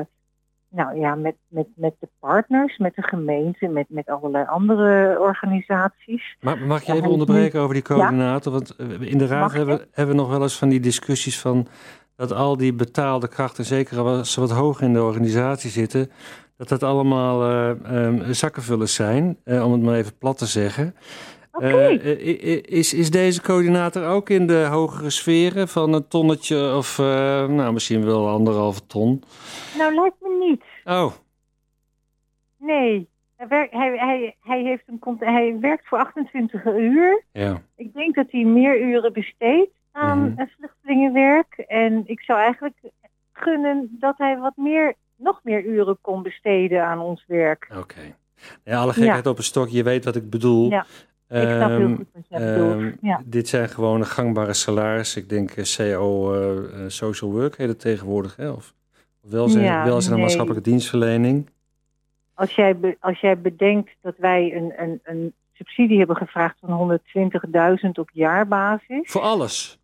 nou 0.70 1.00
ja, 1.00 1.16
met, 1.16 1.36
met, 1.48 1.68
met 1.76 1.94
de 2.00 2.08
partners, 2.20 2.78
met 2.78 2.96
de 2.96 3.02
gemeente, 3.02 3.68
met, 3.68 3.86
met 3.90 4.10
allerlei 4.10 4.46
andere 4.46 5.20
organisaties. 5.20 6.38
Maar 6.40 6.58
mag 6.58 6.84
je 6.84 6.94
even 6.94 7.10
onderbreken 7.10 7.60
over 7.60 7.74
die 7.74 7.84
coördinator? 7.84 8.52
Want 8.52 8.76
eh, 8.76 9.02
in 9.02 9.18
de 9.18 9.28
raad 9.28 9.54
hebben, 9.54 9.88
hebben 9.92 10.16
we 10.16 10.22
nog 10.22 10.30
wel 10.30 10.42
eens 10.42 10.58
van 10.58 10.70
die 10.70 10.80
discussies 10.80 11.40
van 11.40 11.68
dat 12.16 12.32
al 12.32 12.58
die 12.58 12.74
betaalde 12.74 13.28
krachten, 13.28 13.66
zeker 13.66 14.00
als 14.00 14.34
ze 14.34 14.40
wat 14.40 14.52
hoger 14.52 14.84
in 14.84 14.94
de 14.94 15.04
organisatie 15.04 15.70
zitten, 15.70 16.12
dat 16.58 16.70
dat 16.70 16.84
allemaal 16.84 17.44
eh, 17.44 17.70
ehm, 17.70 18.34
zakkenvullers 18.34 18.94
zijn, 18.94 19.38
om 19.46 19.72
het 19.72 19.82
maar 19.82 19.96
even 19.96 20.18
plat 20.18 20.38
te 20.38 20.46
zeggen. 20.46 20.96
Eh, 21.52 21.92
i- 22.28 22.62
is, 22.66 22.94
is 22.94 23.12
deze 23.12 23.42
coördinator 23.42 24.06
ook 24.08 24.30
in 24.30 24.48
de 24.48 24.66
hogere 24.72 25.10
sferen 25.10 25.68
van 25.68 25.94
een 25.94 26.08
tonnetje 26.08 26.76
of 26.76 27.00
eh, 27.00 27.06
nou, 27.48 27.74
misschien 27.74 28.06
wel 28.06 28.30
anderhalve 28.30 28.86
ton? 28.88 29.24
Nou, 29.78 29.94
lijkt 29.96 30.16
me 30.22 30.46
niet. 30.50 30.64
Oh, 30.96 31.12
Nee. 32.58 33.10
Hij, 33.36 33.48
werkt, 33.48 33.74
hij, 33.74 33.98
hij, 33.98 34.36
hij, 34.42 34.62
heeft 34.64 34.84
een, 34.88 35.00
cont- 35.00 35.20
hij 35.20 35.58
werkt 35.60 35.88
voor 35.88 35.98
28 36.00 36.66
uur. 36.66 37.24
ja. 37.32 37.62
Ik 37.76 37.94
denk 37.94 38.16
dat 38.16 38.26
hij 38.30 38.44
meer 38.44 38.82
uren 38.82 39.14
besteedt 39.14 39.72
aan 39.92 40.20
Mhm. 40.30 40.40
eh, 40.40 40.46
vluchtelingenwerk. 40.58 41.54
En 41.68 42.04
ik 42.06 42.22
zou 42.22 42.40
eigenlijk 42.40 42.78
gunnen 43.34 43.98
dat 44.00 44.18
hij 44.18 44.38
wat 44.38 44.54
meer, 44.56 44.94
nog 45.16 45.40
meer 45.44 45.64
uren 45.66 45.98
kon 46.02 46.24
besteden 46.24 46.84
aan 46.86 47.00
ons 47.00 47.24
werk. 47.28 47.70
Oké. 47.78 48.16
Ja, 48.64 48.80
alle 48.82 48.94
gekheid 48.94 49.26
op 49.28 49.38
een 49.38 49.44
stok, 49.44 49.68
je 49.70 49.84
weet 49.84 50.06
wat 50.06 50.16
ik 50.16 50.30
bedoel. 50.30 50.70
Ja, 50.70 50.86
ik 51.32 51.48
snap 51.56 51.70
heel 51.70 51.80
Ehm, 51.80 51.96
goed 51.96 52.08
wat 52.14 52.24
jij 52.28 52.54
bedoelt. 52.54 52.82
Ehm, 52.82 52.92
Ja. 53.02 53.22
Dit 53.26 53.48
zijn 53.48 53.70
gewoon 53.70 54.06
gangbare 54.06 54.54
salarissen. 54.54 55.22
Ik 55.22 55.30
denk 55.30 55.52
eh, 55.52 55.64
CO 55.78 56.34
eh, 56.34 56.84
eh, 56.84 56.90
Social 56.90 57.32
Work 57.32 57.58
heet 57.58 57.68
het 57.68 57.80
tegenwoordig. 57.80 58.36
Hè? 58.36 58.50
Of 58.50 58.74
welzijn, 59.22 59.64
Ja, 59.64 59.84
welzijn 59.84 60.06
en 60.06 60.12
nee. 60.16 60.22
maatschappelijke 60.26 60.70
dienstverlening. 60.70 61.50
Als 62.34 62.56
jij, 62.56 62.78
be- 62.78 62.98
als 63.00 63.20
jij 63.20 63.40
bedenkt 63.40 63.90
dat 64.02 64.16
wij 64.18 64.56
een, 64.56 64.74
een, 64.78 65.00
een 65.04 65.34
subsidie 65.54 65.98
hebben 65.98 66.16
gevraagd 66.16 66.58
van 66.60 67.00
120.000 67.84 67.90
op 68.00 68.10
jaarbasis. 68.14 69.12
Voor 69.12 69.22
alles? 69.22 69.80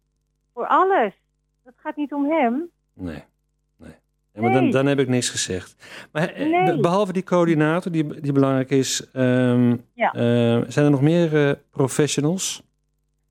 Voor 0.54 0.68
alles. 0.68 1.14
Dat 1.64 1.74
gaat 1.78 1.96
niet 1.96 2.14
om 2.14 2.32
hem. 2.32 2.70
Nee. 2.94 3.24
Nee. 4.42 4.46
Ja, 4.46 4.52
maar 4.54 4.62
dan, 4.62 4.72
dan 4.72 4.86
heb 4.86 5.00
ik 5.00 5.08
niks 5.08 5.30
gezegd. 5.30 5.76
Maar 6.12 6.30
eh, 6.34 6.50
Nee. 6.66 6.80
behalve 6.80 7.14
die 7.14 7.24
coördinator 7.24 7.92
die, 7.92 8.22
die 8.22 8.32
belangrijk 8.32 8.70
is, 8.70 9.12
ehm, 9.14 9.76
Ja. 9.94 10.12
eh, 10.14 10.62
zijn 10.68 10.86
er 10.86 10.92
nog 10.92 11.02
meer 11.02 11.48
eh, 11.48 11.54
professionals? 11.72 12.66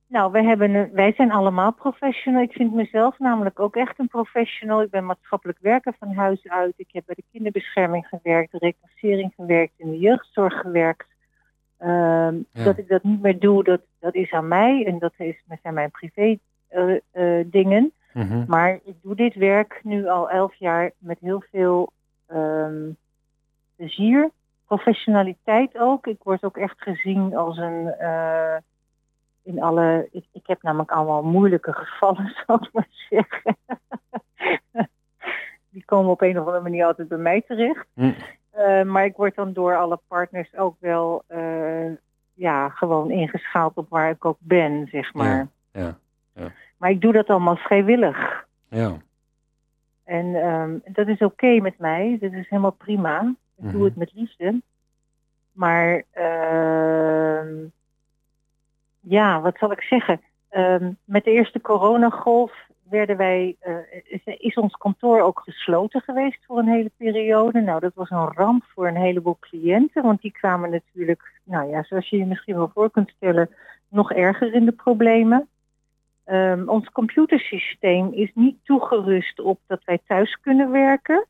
Nou, 0.09 0.33
wij, 0.33 0.45
hebben 0.45 0.90
wij 0.92 1.12
zijn 1.12 1.33
allemaal 1.33 1.73
professional. 1.73 2.42
Ik 2.42 2.53
vind 2.53 2.75
mezelf 2.75 3.19
namelijk 3.19 3.61
ook 3.61 3.77
echt 3.77 3.99
een 3.99 4.09
professional. 4.09 4.83
Ik 4.83 4.90
ben 4.90 5.05
maatschappelijk 5.07 5.59
werker 5.61 5.95
van 5.99 6.14
huis 6.14 6.49
uit. 6.49 6.73
Ik 6.77 6.88
heb 6.92 7.03
bij 7.07 7.14
de 7.14 7.25
kinderbescherming 7.33 8.07
gewerkt, 8.07 8.53
de 8.53 8.59
reclassering 8.59 9.33
gewerkt, 9.37 9.73
in 9.77 9.90
de 9.90 9.99
jeugdzorg 9.99 10.61
gewerkt. 10.61 11.07
Ehm, 11.79 12.35
Ja. 12.53 12.64
Dat 12.64 12.79
ik 12.79 12.88
dat 12.88 13.03
niet 13.03 13.23
meer 13.23 13.38
doe, 13.38 13.64
dat, 13.64 13.81
dat 14.01 14.14
is 14.14 14.33
aan 14.33 14.49
mij 14.49 14.85
en 14.87 14.99
dat 14.99 15.12
is, 15.16 15.37
zijn 15.62 15.75
mijn 15.75 15.90
privé 15.90 16.38
eh, 16.69 17.40
Mhm. 18.16 18.44
Maar 18.46 18.79
ik 18.85 18.94
doe 19.02 19.14
dit 19.14 19.35
werk 19.35 19.81
nu 19.83 20.09
al 20.09 20.31
elf 20.31 20.55
jaar 20.55 20.90
met 20.98 21.18
heel 21.20 21.42
veel 21.50 21.92
ehm, 22.26 22.90
plezier, 23.76 24.31
professionaliteit 24.66 25.79
ook. 25.79 26.07
Ik 26.07 26.22
word 26.22 26.44
ook 26.44 26.57
echt 26.57 26.83
gezien 26.83 27.37
als 27.37 27.57
een. 27.57 27.88
eh, 27.98 28.57
in 29.42 29.62
alle. 29.62 30.09
Ik, 30.12 30.24
ik 30.33 30.46
heb 30.46 30.62
namelijk 30.62 30.90
allemaal 30.90 31.22
moeilijke 31.22 31.72
gevallen, 31.72 32.35
zou 32.46 32.62
ik 32.62 32.72
maar 32.72 32.88
zeggen. 33.09 33.57
Die 35.70 35.85
komen 35.85 36.11
op 36.11 36.20
een 36.22 36.38
of 36.38 36.44
andere 36.46 36.62
manier 36.62 36.87
altijd 36.87 37.09
bij 37.09 37.18
mij 37.18 37.42
terecht. 37.46 37.87
Hm. 37.94 38.12
Eh, 38.50 38.83
maar 38.83 39.05
ik 39.05 39.16
word 39.16 39.35
dan 39.35 39.52
door 39.52 39.76
alle 39.76 40.00
partners 40.09 40.57
ook 40.57 40.76
wel. 40.79 41.22
eh, 41.26 41.90
ja, 42.35 42.68
gewoon 42.68 43.11
ingeschaald 43.11 43.76
op 43.76 43.88
waar 43.88 44.11
ik 44.11 44.24
ook 44.24 44.37
ben, 44.40 44.87
zeg 44.90 45.14
maar. 45.14 45.48
Ja, 45.72 45.98
ja, 46.35 46.52
Maar 46.77 46.91
ik 46.91 47.01
doe 47.01 47.12
dat 47.12 47.27
allemaal 47.29 47.57
vrijwillig. 47.57 48.47
ja. 48.69 48.97
En 50.05 50.35
ehm, 50.35 50.79
dat 50.85 51.09
is 51.09 51.19
oké 51.19 51.61
met 51.61 51.79
mij. 51.79 52.19
Dat 52.21 52.33
is 52.33 52.49
helemaal 52.49 52.71
prima. 52.71 53.35
Ik 53.57 53.65
Mhm. 53.65 53.73
doe 53.73 53.85
het 53.85 53.97
met 53.97 54.12
liefde. 54.15 54.61
Maar 55.53 56.03
ehm, 56.11 57.55
ja, 59.01 59.41
wat 59.41 59.57
zal 59.59 59.73
ik 59.73 59.81
zeggen? 59.83 60.21
Ehm, 60.49 60.93
met 61.05 61.25
de 61.25 61.31
eerste 61.31 61.61
coronagolf 61.61 62.53
werden 62.91 63.17
wij, 63.17 63.57
eh, 63.61 63.75
is, 64.05 64.25
is 64.25 64.55
ons 64.55 64.77
kantoor 64.77 65.21
ook 65.21 65.41
gesloten 65.45 66.01
geweest 66.01 66.45
voor 66.47 66.59
een 66.59 66.69
hele 66.69 66.91
periode. 66.97 67.61
Nou, 67.61 67.81
dat 67.81 67.95
was 67.95 68.11
een 68.11 68.33
ramp 68.33 68.65
voor 68.65 68.87
een 68.89 68.97
heleboel 68.97 69.37
cliënten. 69.41 70.03
Want 70.03 70.21
die 70.21 70.33
kwamen 70.33 70.71
natuurlijk, 70.71 71.41
nou 71.45 71.69
ja, 71.71 71.83
zoals 71.83 72.09
je 72.09 72.17
je 72.19 72.27
misschien 72.27 72.57
wel 72.57 72.71
voor 72.75 72.91
kunt 72.91 73.09
stellen, 73.17 73.51
nog 73.89 74.12
erger 74.12 74.55
in 74.55 74.65
de 74.65 74.73
problemen. 74.73 75.49
Ehm, 76.27 76.69
ons 76.69 76.91
computersysteem 76.91 78.12
is 78.12 78.31
niet 78.35 78.57
toegerust 78.65 79.41
op 79.41 79.61
dat 79.67 79.85
wij 79.85 79.99
thuis 80.07 80.39
kunnen 80.41 80.71
werken. 80.71 81.27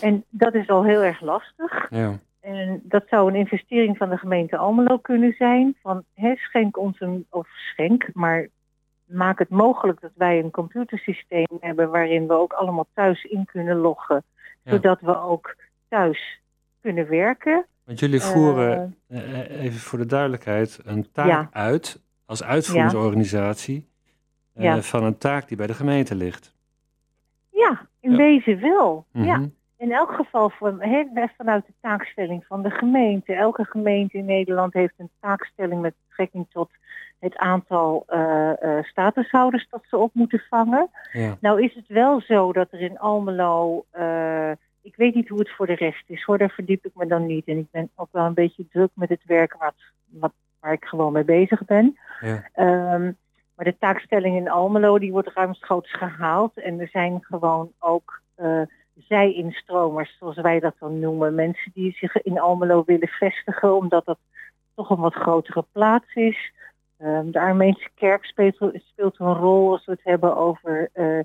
En 0.00 0.24
dat 0.28 0.54
is 0.54 0.68
al 0.68 0.84
heel 0.84 1.02
erg 1.02 1.20
lastig. 1.20 1.90
ja. 1.90 2.18
En 2.40 2.80
dat 2.84 3.04
zou 3.08 3.28
een 3.30 3.36
investering 3.38 3.96
van 3.96 4.08
de 4.10 4.16
gemeente 4.16 4.56
Almelo 4.56 4.98
kunnen 4.98 5.34
zijn. 5.38 5.76
Van 5.82 6.04
hè, 6.14 6.34
schenk 6.36 6.78
ons 6.78 7.00
een, 7.00 7.26
of 7.30 7.48
schenk, 7.48 8.08
maar 8.12 8.48
maak 9.04 9.38
het 9.38 9.48
mogelijk 9.48 10.00
dat 10.00 10.10
wij 10.14 10.38
een 10.38 10.50
computersysteem 10.50 11.46
hebben 11.60 11.90
waarin 11.90 12.26
we 12.26 12.34
ook 12.34 12.52
allemaal 12.52 12.86
thuis 12.94 13.24
in 13.24 13.44
kunnen 13.44 13.76
loggen. 13.76 14.22
Ja. 14.62 14.70
Zodat 14.72 15.00
we 15.00 15.20
ook 15.20 15.56
thuis 15.88 16.40
kunnen 16.80 17.08
werken. 17.08 17.66
Want 17.84 17.98
jullie 17.98 18.20
voeren, 18.20 18.96
eh, 19.08 19.62
even 19.64 19.80
voor 19.80 19.98
de 19.98 20.06
duidelijkheid, 20.06 20.80
een 20.84 21.10
taak 21.12 21.26
Ja. 21.26 21.48
uit 21.52 22.00
als 22.26 22.42
uitvoeringsorganisatie 22.42 23.88
eh, 24.54 24.64
Ja. 24.64 24.82
van 24.82 25.04
een 25.04 25.18
taak 25.18 25.48
die 25.48 25.56
bij 25.56 25.66
de 25.66 25.74
gemeente 25.74 26.14
ligt. 26.14 26.54
Ja, 27.50 27.86
in 28.00 28.10
Ja. 28.10 28.16
wezen 28.16 28.60
wel. 28.60 29.06
Ja. 29.12 29.36
Mhm. 29.36 29.48
In 29.76 29.92
elk 29.92 30.12
geval 30.12 30.50
van, 30.50 30.80
he, 30.82 31.04
vanuit 31.36 31.66
de 31.66 31.72
taakstelling 31.80 32.44
van 32.46 32.62
de 32.62 32.70
gemeente. 32.70 33.34
Elke 33.34 33.64
gemeente 33.64 34.18
in 34.18 34.24
Nederland 34.24 34.72
heeft 34.72 34.94
een 34.96 35.10
taakstelling 35.20 35.80
met 35.80 35.94
betrekking 36.08 36.46
tot 36.50 36.70
het 37.18 37.36
aantal 37.36 38.04
eh, 38.06 38.52
statushouders 38.82 39.66
dat 39.70 39.82
ze 39.88 39.96
op 39.96 40.10
moeten 40.14 40.42
vangen. 40.48 40.90
Ja. 41.12 41.36
Nou 41.40 41.62
is 41.62 41.74
het 41.74 41.88
wel 41.88 42.20
zo 42.20 42.52
dat 42.52 42.72
er 42.72 42.80
in 42.80 42.98
Almelo, 42.98 43.84
ik 44.82 44.96
weet 44.96 45.14
niet 45.14 45.28
hoe 45.28 45.38
het 45.38 45.50
voor 45.50 45.66
de 45.66 45.74
rest 45.74 46.04
is 46.06 46.22
hoor, 46.22 46.38
daar 46.38 46.50
verdiep 46.50 46.84
ik 46.84 46.90
me 46.94 47.06
dan 47.06 47.26
niet. 47.26 47.46
En 47.46 47.58
ik 47.58 47.70
ben 47.70 47.90
ook 47.94 48.08
wel 48.12 48.24
een 48.24 48.34
beetje 48.34 48.68
druk 48.68 48.90
met 48.94 49.08
het 49.08 49.22
werk 49.26 49.54
wat, 49.58 49.74
wat, 50.08 50.32
waar 50.60 50.72
ik 50.72 50.84
gewoon 50.84 51.12
mee 51.12 51.24
bezig 51.24 51.64
ben. 51.64 51.98
Ja. 52.22 52.48
Ehm, 52.52 53.12
maar 53.54 53.64
de 53.64 53.78
taakstelling 53.78 54.36
in 54.36 54.50
Almelo 54.50 54.98
die 54.98 55.12
wordt 55.12 55.32
ruimschoots 55.32 55.92
gehaald. 55.92 56.58
En 56.58 56.80
er 56.80 56.88
zijn 56.88 57.18
gewoon 57.22 57.72
ook 57.78 58.20
eh 58.34 58.62
zij-instromers, 58.94 60.16
zoals 60.18 60.36
wij 60.36 60.60
dat 60.60 60.74
dan 60.78 60.98
noemen. 60.98 61.34
Mensen 61.34 61.70
die 61.74 61.92
zich 61.92 62.22
in 62.22 62.40
Almelo 62.40 62.82
willen 62.86 63.08
vestigen, 63.08 63.76
omdat 63.76 64.04
dat 64.04 64.18
toch 64.74 64.90
een 64.90 65.00
wat 65.00 65.14
grotere 65.14 65.64
plaats 65.72 66.14
is. 66.14 66.52
Ehm, 66.98 67.30
de 67.30 67.40
Armeense 67.40 67.88
kerk 67.94 68.24
speelt, 68.24 68.56
speelt 68.72 69.18
een 69.18 69.34
rol 69.34 69.70
als 69.70 69.84
we 69.84 69.92
het 69.92 70.04
hebben 70.04 70.36
over 70.36 70.88
eh 70.92 71.20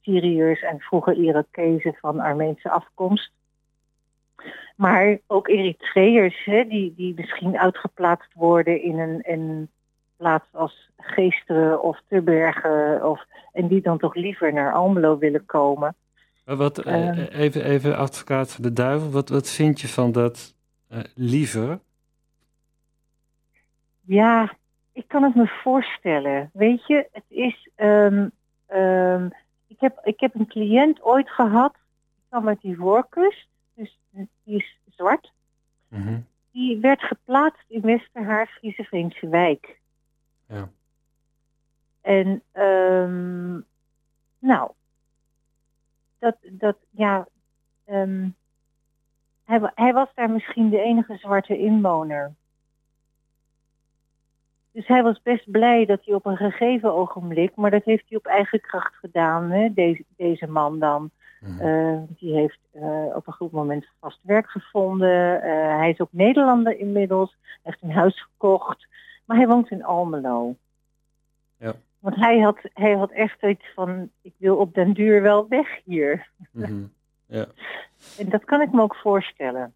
Syriërs 0.00 0.62
en 0.62 0.80
vroeger 0.80 1.14
Irakezen 1.14 1.94
van 2.00 2.20
Armeense 2.20 2.70
afkomst. 2.70 3.30
Maar 4.76 5.18
ook 5.26 5.48
Eritreërs, 5.48 6.44
hè, 6.44 6.66
die, 6.66 6.94
die 6.96 7.14
misschien 7.16 7.58
uitgeplaatst 7.58 8.32
worden 8.34 8.82
in 8.82 8.98
een, 8.98 9.20
een 9.22 9.70
plaats 10.22 10.46
als 10.52 10.90
Geesteren 10.96 11.82
of 11.82 12.00
Terbergen. 12.08 13.04
Of, 13.10 13.24
en 13.52 13.68
die 13.68 13.80
dan 13.82 13.98
toch 13.98 14.14
liever 14.14 14.52
naar 14.52 14.72
Almelo 14.72 15.18
willen 15.18 15.46
komen. 15.46 15.94
Maar 16.44 16.56
wat, 16.56 16.78
eh, 16.78 17.08
Ehm. 17.08 17.18
even, 17.18 17.64
even 17.64 17.96
advocaat 17.96 18.62
de 18.62 18.72
duivel, 18.72 19.10
wat, 19.10 19.28
wat 19.28 19.50
vind 19.50 19.80
je 19.80 19.88
van 19.88 20.12
dat 20.12 20.54
eh, 20.88 20.98
liever? 21.14 21.78
Ja, 24.00 24.52
ik 24.92 25.04
kan 25.08 25.22
het 25.22 25.34
me 25.34 25.46
voorstellen. 25.62 26.50
Weet 26.52 26.86
je, 26.86 27.06
het 27.12 27.24
is. 27.28 27.68
ehm, 27.74 28.28
ehm, 28.66 29.26
ik, 29.66 29.76
heb, 29.80 30.00
ik 30.04 30.20
heb 30.20 30.34
een 30.34 30.46
cliënt 30.46 31.02
ooit 31.02 31.30
gehad. 31.30 31.72
Die 31.72 32.24
kwam 32.28 32.48
uit 32.48 32.60
die 32.60 32.76
voorkust. 32.76 33.48
Dus 33.74 33.98
die 34.44 34.56
is 34.56 34.78
zwart. 34.96 35.32
Mhm. 35.88 36.20
Die 36.52 36.78
werd 36.80 37.02
geplaatst 37.02 37.64
in 37.68 37.80
Westerhaar, 37.80 38.46
Friese 38.46 38.86
wijk. 39.20 39.80
Ja. 40.52 40.68
En, 42.00 42.42
ehm, 42.52 43.60
nou, 44.38 44.70
dat, 46.18 46.36
dat 46.42 46.76
ja, 46.90 47.28
ehm, 47.84 48.28
hij, 49.44 49.70
hij 49.74 49.92
was 49.92 50.08
daar 50.14 50.30
misschien 50.30 50.70
de 50.70 50.80
enige 50.80 51.16
zwarte 51.16 51.58
inwoner. 51.58 52.34
Dus 54.72 54.86
hij 54.86 55.02
was 55.02 55.22
best 55.22 55.50
blij 55.50 55.86
dat 55.86 56.04
hij 56.04 56.14
op 56.14 56.26
een 56.26 56.36
gegeven 56.36 56.94
ogenblik, 56.94 57.56
maar 57.56 57.70
dat 57.70 57.84
heeft 57.84 58.08
hij 58.08 58.18
op 58.18 58.26
eigen 58.26 58.60
kracht 58.60 58.94
gedaan, 58.94 59.50
hè, 59.50 59.72
deze, 59.72 60.04
deze 60.16 60.46
man 60.46 60.78
dan. 60.78 61.10
Mhm. 61.40 61.60
Eh, 61.60 61.98
die 62.08 62.34
heeft 62.34 62.58
eh, 62.72 63.06
op 63.14 63.26
een 63.26 63.32
goed 63.32 63.52
moment 63.52 63.86
vast 64.00 64.18
werk 64.22 64.50
gevonden. 64.50 65.42
Eh, 65.42 65.76
hij 65.76 65.90
is 65.90 66.00
ook 66.00 66.12
Nederlander 66.12 66.78
inmiddels. 66.78 67.36
Heeft 67.62 67.82
een 67.82 67.92
huis 67.92 68.22
gekocht. 68.22 68.86
Maar 69.24 69.36
hij 69.36 69.46
woont 69.46 69.70
in 69.70 69.84
Almelo. 69.84 70.56
Ja. 71.56 71.74
Want 71.98 72.16
hij 72.16 72.38
had, 72.38 72.58
hij 72.62 72.92
had 72.92 73.10
echt 73.10 73.42
iets 73.42 73.72
van, 73.74 74.10
ik 74.20 74.32
wil 74.36 74.56
op 74.56 74.74
den 74.74 74.92
duur 74.92 75.22
wel 75.22 75.48
weg 75.48 75.80
hier. 75.84 76.30
Mhm. 76.50 76.84
Ja. 77.26 77.46
En 78.18 78.28
dat 78.28 78.44
kan 78.44 78.60
ik 78.60 78.72
me 78.72 78.82
ook 78.82 78.96
voorstellen. 78.96 79.74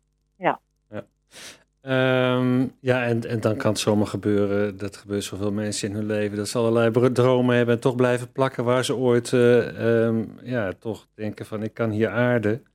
Ehm, 1.86 2.66
ja, 2.80 3.04
en, 3.04 3.28
en 3.28 3.40
dan 3.40 3.56
kan 3.56 3.70
het 3.70 3.80
zomaar 3.80 4.06
gebeuren, 4.06 4.76
dat 4.76 4.96
gebeurt 4.96 5.24
zoveel 5.24 5.52
mensen 5.52 5.88
in 5.88 5.94
hun 5.94 6.06
leven, 6.06 6.36
dat 6.36 6.48
ze 6.48 6.58
allerlei 6.58 7.12
dromen 7.12 7.56
hebben 7.56 7.74
en 7.74 7.80
toch 7.80 7.94
blijven 7.94 8.32
plakken 8.32 8.64
waar 8.64 8.84
ze 8.84 8.96
ooit 8.96 9.32
eh, 9.32 10.06
ehm, 10.06 10.24
ja, 10.42 10.72
toch 10.78 11.06
denken 11.14 11.46
van 11.46 11.62
ik 11.62 11.74
kan 11.74 11.90
hier 11.90 12.08
aarden. 12.08 12.66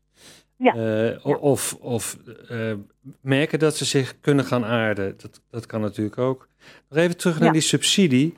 Ja. 0.64 0.74
Eh, 0.76 1.26
o- 1.26 1.34
Of, 1.34 1.78
of 1.80 2.18
eh, 2.50 2.74
merken 3.22 3.60
dat 3.60 3.76
ze 3.78 3.86
zich 3.86 4.16
kunnen 4.20 4.46
gaan 4.46 4.66
aarden. 4.66 5.14
Dat, 5.18 5.42
dat 5.50 5.66
kan 5.66 5.82
natuurlijk 5.82 6.18
ook. 6.18 6.48
Nog 6.90 7.00
even 7.00 7.18
terug 7.18 7.36
naar 7.38 7.48
Ja. 7.48 7.52
die 7.54 7.62
subsidie. 7.62 8.38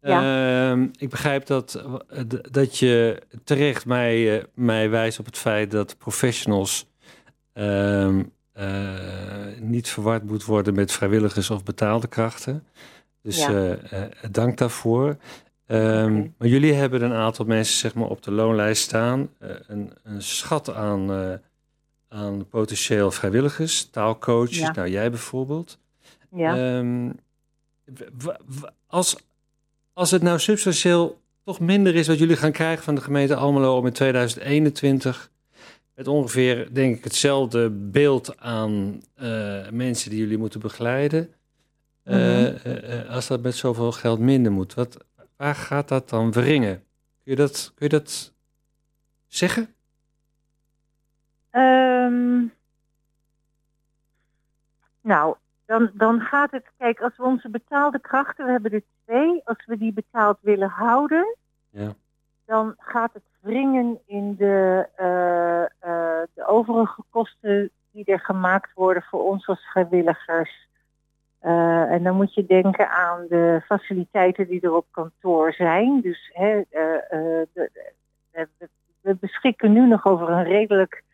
Ja. 0.00 0.70
Ehm, 0.70 0.86
ik 0.98 1.08
begrijp 1.10 1.46
dat, 1.46 1.74
eh, 2.08 2.22
dat 2.50 2.78
je 2.78 3.22
terecht 3.44 3.86
mij, 3.86 4.44
mij 4.54 4.90
wijst 4.90 5.18
op 5.18 5.24
het 5.26 5.38
feit 5.38 5.70
dat 5.70 5.98
professionals 5.98 6.86
ehm, 7.52 8.22
eh, 8.52 8.88
niet 9.58 9.88
verward 9.88 10.24
moet 10.24 10.44
worden 10.44 10.74
met 10.74 10.92
vrijwilligers 10.92 11.50
of 11.50 11.62
betaalde 11.62 12.08
krachten. 12.08 12.66
Dus 13.22 13.46
Ja. 13.46 13.76
dank 14.30 14.58
daarvoor. 14.58 15.16
Ehm. 15.66 16.14
Maar 16.38 16.48
jullie 16.48 16.72
hebben 16.72 17.02
een 17.02 17.12
aantal 17.12 17.44
mensen 17.44 17.76
zeg 17.78 17.94
maar, 17.94 18.08
op 18.08 18.22
de 18.22 18.30
loonlijst 18.30 18.82
staan. 18.82 19.28
Een, 19.66 19.92
een 20.02 20.22
schat 20.22 20.74
aan, 20.74 21.10
aan 22.12 22.48
potentieel 22.48 23.10
vrijwilligers, 23.10 23.84
taalcoaches. 23.90 24.58
Ja. 24.58 24.72
Nou, 24.72 24.88
jij 24.88 25.10
bijvoorbeeld. 25.10 25.78
Ja. 26.30 26.56
Ehm, 26.56 27.10
als, 28.86 29.16
als 29.92 30.10
het 30.10 30.22
nou 30.22 30.38
substantieel 30.38 31.20
toch 31.44 31.60
minder 31.60 31.94
is 31.94 32.06
wat 32.06 32.18
jullie 32.18 32.36
gaan 32.36 32.52
krijgen 32.52 32.84
van 32.84 32.94
de 32.94 33.00
gemeente 33.00 33.34
Almelo 33.34 33.76
om 33.76 33.86
in 33.86 33.92
2021 33.92 35.30
met 35.94 36.08
ongeveer, 36.08 36.68
denk 36.74 36.96
ik, 36.96 37.04
hetzelfde 37.04 37.70
beeld 37.70 38.38
aan 38.38 39.02
eh, 39.14 39.68
mensen 39.70 40.10
die 40.10 40.18
jullie 40.18 40.38
moeten 40.38 40.60
begeleiden. 40.60 41.32
Eh, 42.02 42.16
Mhm. 42.16 42.56
eh, 42.68 43.10
als 43.10 43.26
dat 43.26 43.42
met 43.42 43.54
zoveel 43.56 43.92
geld 43.92 44.18
minder 44.18 44.52
moet, 44.52 44.74
wat, 44.74 44.96
waar 45.36 45.54
gaat 45.54 45.88
dat 45.88 46.08
dan 46.08 46.32
wringen? 46.32 46.74
Kun 47.24 47.32
je 47.32 47.36
dat, 47.36 47.72
kun 47.74 47.86
je 47.88 47.98
dat 47.98 48.32
zeggen? 49.26 49.74
Ehm, 52.10 52.46
nou, 55.00 55.36
dan, 55.66 55.90
dan 55.94 56.20
gaat 56.20 56.50
het, 56.50 56.66
kijk, 56.78 57.00
als 57.00 57.16
we 57.16 57.22
onze 57.22 57.48
betaalde 57.48 58.00
krachten, 58.00 58.44
we 58.44 58.50
hebben 58.50 58.72
er 58.72 58.82
twee, 59.04 59.40
als 59.44 59.64
we 59.66 59.78
die 59.78 59.92
betaald 59.92 60.38
willen 60.40 60.68
houden, 60.68 61.36
Ja. 61.70 61.94
dan 62.44 62.74
gaat 62.78 63.12
het 63.12 63.22
wringen 63.40 63.98
in 64.06 64.34
de, 64.36 64.88
eh, 64.96 65.62
eh, 65.62 66.26
de 66.34 66.46
overige 66.46 67.02
kosten 67.10 67.70
die 67.90 68.04
er 68.04 68.20
gemaakt 68.20 68.72
worden 68.74 69.02
voor 69.02 69.24
ons 69.24 69.46
als 69.46 69.60
vrijwilligers. 69.70 70.68
Eh, 71.38 71.92
en 71.92 72.02
dan 72.02 72.16
moet 72.16 72.34
je 72.34 72.46
denken 72.46 72.90
aan 72.90 73.26
de 73.28 73.62
faciliteiten 73.64 74.46
die 74.46 74.60
er 74.60 74.72
op 74.74 74.86
kantoor 74.90 75.52
zijn. 75.52 76.00
Dus 76.00 76.30
hè, 76.32 76.62
de- 76.70 77.48
de- 77.52 77.70
we- 79.00 79.14
beschikken 79.14 79.72
nu 79.72 79.86
nog 79.86 80.06
over 80.06 80.28
een 80.30 80.44
redelijk 80.44 81.04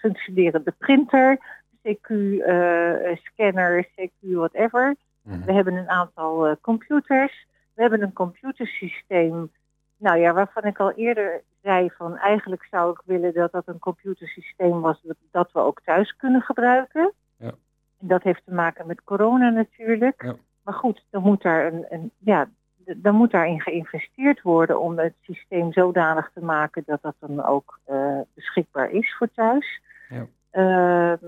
functionerende 0.00 0.74
printer, 0.78 1.38
CQ-scanner, 1.82 3.84
CQ 3.84 4.20
whatever. 4.20 4.96
Mhm. 5.22 5.44
We 5.44 5.52
hebben 5.52 5.74
een 5.74 5.88
aantal 5.88 6.46
eh, 6.46 6.56
computers. 6.60 7.46
We 7.74 7.82
hebben 7.82 8.02
een 8.02 8.12
computersysteem, 8.12 9.50
nou 9.96 10.18
ja, 10.18 10.32
waarvan 10.32 10.64
ik 10.64 10.78
al 10.78 10.92
eerder 10.92 11.42
zei 11.62 11.90
van 11.90 12.16
eigenlijk 12.16 12.66
zou 12.70 12.90
ik 12.90 13.02
willen 13.04 13.34
dat 13.34 13.52
dat 13.52 13.68
een 13.68 13.78
computersysteem 13.78 14.80
was 14.80 15.06
dat, 15.30 15.52
we 15.52 15.58
ook 15.58 15.80
thuis 15.84 16.16
kunnen 16.16 16.40
gebruiken. 16.40 17.12
Ja. 17.36 17.52
En 18.00 18.06
dat 18.06 18.22
heeft 18.22 18.44
te 18.44 18.54
maken 18.54 18.86
met 18.86 19.04
corona 19.04 19.50
natuurlijk. 19.50 20.22
Ja. 20.22 20.34
Maar 20.62 20.74
goed, 20.74 21.04
dan 21.10 21.22
moet 21.22 21.42
daar 21.42 21.72
een, 21.72 21.86
een 21.88 22.10
ja, 22.18 22.48
dan 22.96 23.14
moet 23.14 23.30
daarin 23.30 23.60
geïnvesteerd 23.60 24.42
worden 24.42 24.80
om 24.80 24.98
het 24.98 25.14
systeem 25.20 25.72
zodanig 25.72 26.30
te 26.34 26.44
maken 26.44 26.82
dat 26.86 27.02
dat 27.02 27.14
dan 27.18 27.44
ook 27.44 27.78
eh, 27.84 28.20
beschikbaar 28.34 28.90
is 28.90 29.14
voor 29.18 29.28
thuis. 29.34 29.80
Ja. 30.08 30.26
Ehm, 30.50 31.26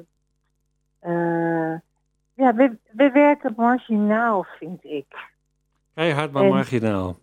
eh, 0.98 1.78
ja, 2.34 2.54
we, 2.54 2.76
we 2.90 3.10
werken 3.10 3.54
marginaal, 3.56 4.46
vind 4.58 4.84
ik. 4.84 5.30
Keihard, 5.94 6.32
maar 6.32 6.42
En- 6.42 6.48
marginaal. 6.48 7.16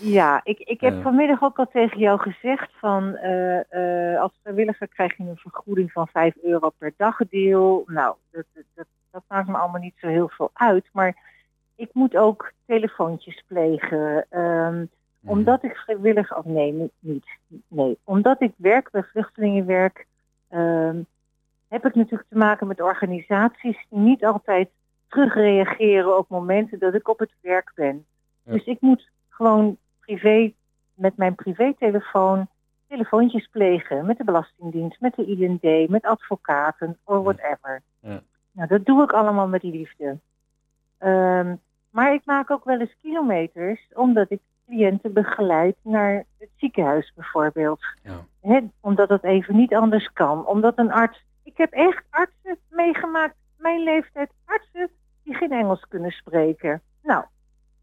Ja, 0.00 0.40
ik, 0.44 0.58
ik 0.58 0.80
heb 0.80 1.02
vanmiddag 1.02 1.42
ook 1.42 1.58
al 1.58 1.68
tegen 1.68 1.98
jou 1.98 2.20
gezegd 2.20 2.70
van 2.72 3.16
eh, 3.16 4.20
als 4.20 4.32
vrijwilliger 4.42 4.88
krijg 4.88 5.16
je 5.16 5.22
een 5.22 5.36
vergoeding 5.36 5.92
van 5.92 6.08
5 6.08 6.34
euro 6.42 6.70
per 6.78 6.92
dagdeel. 6.96 7.82
Nou, 7.86 8.16
dat, 8.30 8.44
dat, 8.54 8.64
dat, 8.74 8.86
dat 9.10 9.22
maakt 9.28 9.48
me 9.48 9.56
allemaal 9.56 9.80
niet 9.80 9.96
zo 9.96 10.06
heel 10.06 10.28
veel 10.28 10.50
uit. 10.52 10.88
Maar 10.92 11.16
ik 11.78 11.90
moet 11.92 12.16
ook 12.16 12.52
telefoontjes 12.66 13.44
plegen. 13.46 14.26
ehm, 14.30 14.84
Mhm. 15.20 15.32
Omdat 15.32 15.62
ik 15.62 15.76
vrijwillig, 15.76 16.36
oh, 16.36 16.44
nee, 16.44 16.90
niet, 16.98 17.26
nee, 17.68 17.98
omdat 18.04 18.40
ik 18.40 18.52
werk 18.56 18.90
bij 18.90 19.02
vluchtelingenwerk, 19.02 20.06
ehm, 20.48 21.02
heb 21.68 21.86
ik 21.86 21.94
natuurlijk 21.94 22.28
te 22.28 22.36
maken 22.38 22.66
met 22.66 22.80
organisaties 22.80 23.86
die 23.88 23.98
niet 23.98 24.24
altijd 24.24 24.68
terugreageren 25.08 26.18
op 26.18 26.28
momenten 26.28 26.78
dat 26.78 26.94
ik 26.94 27.08
op 27.08 27.18
het 27.18 27.32
werk 27.40 27.72
ben. 27.74 28.04
Ja. 28.42 28.52
Dus 28.52 28.64
ik 28.64 28.80
moet 28.80 29.08
gewoon 29.28 29.76
privé 30.00 30.52
met 30.94 31.16
mijn 31.16 31.34
privételefoon 31.34 32.48
telefoontjes 32.88 33.46
plegen 33.46 34.06
met 34.06 34.18
de 34.18 34.24
Belastingdienst, 34.24 35.00
met 35.00 35.14
de 35.14 35.26
IND, 35.26 35.88
met 35.90 36.04
advocaten 36.04 36.98
or 37.04 37.22
whatever. 37.22 37.82
Ja. 38.00 38.22
Nou, 38.52 38.68
dat 38.68 38.84
doe 38.84 39.02
ik 39.02 39.12
allemaal 39.12 39.48
met 39.48 39.62
liefde. 39.62 40.18
Ehm, 40.98 41.54
maar 41.98 42.14
ik 42.14 42.22
maak 42.24 42.50
ook 42.50 42.64
wel 42.64 42.80
eens 42.80 42.96
kilometers 43.02 43.80
omdat 43.94 44.30
ik 44.30 44.40
cliënten 44.66 45.12
begeleid 45.12 45.76
naar 45.82 46.24
het 46.38 46.48
ziekenhuis 46.56 47.12
bijvoorbeeld. 47.14 47.80
Ja. 48.02 48.60
Omdat 48.80 49.08
het 49.08 49.24
even 49.24 49.56
niet 49.56 49.74
anders 49.74 50.12
kan. 50.12 50.46
Omdat 50.46 50.78
een 50.78 50.92
arts. 50.92 51.24
Ik 51.44 51.56
heb 51.56 51.72
echt 51.72 52.02
artsen 52.10 52.58
meegemaakt, 52.70 53.34
mijn 53.58 53.82
leeftijd, 53.82 54.30
artsen 54.44 54.90
die 55.24 55.34
geen 55.34 55.52
Engels 55.52 55.84
kunnen 55.88 56.10
spreken. 56.10 56.80
Nou, 57.02 57.24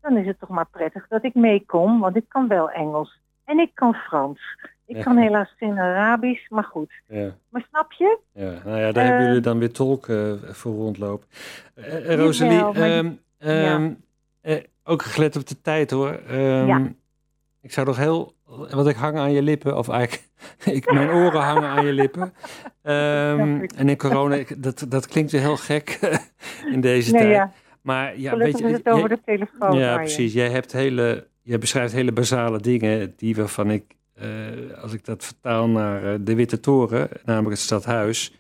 dan 0.02 0.18
is 0.18 0.28
het 0.28 0.40
toch 0.40 0.50
maar 0.50 0.68
prettig 0.72 1.08
dat 1.08 1.24
ik 1.24 1.34
meekom, 1.36 2.00
want 2.00 2.16
ik 2.16 2.26
kan 2.28 2.48
wel 2.48 2.70
Engels. 2.72 3.20
En 3.46 3.60
ik 3.60 3.72
kan 3.74 3.94
Frans. 3.94 4.40
Ik 4.86 4.96
Ja. 4.96 5.04
kan 5.04 5.18
helaas 5.18 5.54
geen 5.58 5.80
Arabisch, 5.80 6.50
maar 6.50 6.64
goed. 6.64 6.92
Ja. 7.08 7.30
Maar 7.50 7.66
snap 7.70 7.92
je? 7.92 8.20
Ja, 8.32 8.52
nou 8.66 8.80
ja, 8.80 8.92
daar 8.92 9.04
hebben 9.04 9.22
Eh, 9.22 9.28
jullie 9.28 9.42
dan 9.42 9.60
weer 9.60 9.72
tolken 9.74 10.42
eh, 10.44 10.50
voor 10.54 10.74
rondlopen. 10.74 11.28
Eh, 11.76 12.12
eh, 12.12 12.20
Rosalie, 12.20 12.62
maar- 12.62 12.76
ehm, 12.76 13.12
ehm, 13.40 13.94
eh, 14.46 14.64
ook 14.84 15.02
gelet 15.02 15.36
op 15.36 15.48
de 15.48 15.62
tijd 15.62 15.92
hoor. 15.92 16.20
Ehm, 16.28 16.68
Ja. 16.68 16.92
Ik 17.62 17.72
zou 17.74 17.88
nog 17.88 17.98
heel, 17.98 18.36
want 18.70 18.88
ik 18.88 18.96
hang 18.96 19.18
aan 19.18 19.32
je 19.32 19.42
lippen, 19.42 19.78
of 19.78 19.90
eigenlijk, 19.90 20.28
ik, 20.78 20.92
mijn 20.92 21.10
oren 21.10 21.42
hangen 21.42 21.70
aan 21.70 21.86
je 21.86 21.92
lippen. 21.94 22.34
Ehm, 22.82 23.66
en 23.76 23.90
in 23.90 23.98
corona, 23.98 24.36
ik- 24.36 24.64
dat, 24.64 24.86
dat 24.90 25.08
klinkt 25.08 25.32
weer 25.32 25.42
heel 25.42 25.58
gek 25.58 26.00
in 26.74 26.82
deze 26.82 27.12
nee, 27.12 27.22
tijd. 27.22 27.34
ja. 27.34 27.52
Maar 27.82 28.20
ja, 28.20 28.30
Gelukkig 28.32 28.60
weet 28.62 28.70
je, 28.70 28.76
het 28.76 28.90
over 28.90 29.10
de 29.10 29.20
telefoon. 29.26 29.78
ja, 29.78 29.96
precies. 29.96 30.34
Jij 30.34 30.50
hebt 30.50 30.72
hele, 30.72 31.28
jij 31.42 31.58
beschrijft 31.58 31.94
hele 31.94 32.12
basale 32.12 32.60
dingen 32.60 33.14
die 33.18 33.36
waarvan 33.36 33.72
ik, 33.72 33.84
eh, 34.16 34.28
als 34.82 34.94
ik 34.94 35.06
dat 35.06 35.26
vertaal 35.26 35.68
naar 35.70 36.04
eh, 36.14 36.20
de 36.22 36.36
Witte 36.36 36.60
Toren, 36.60 37.10
namelijk 37.26 37.52
het 37.52 37.60
stadhuis, 37.60 38.34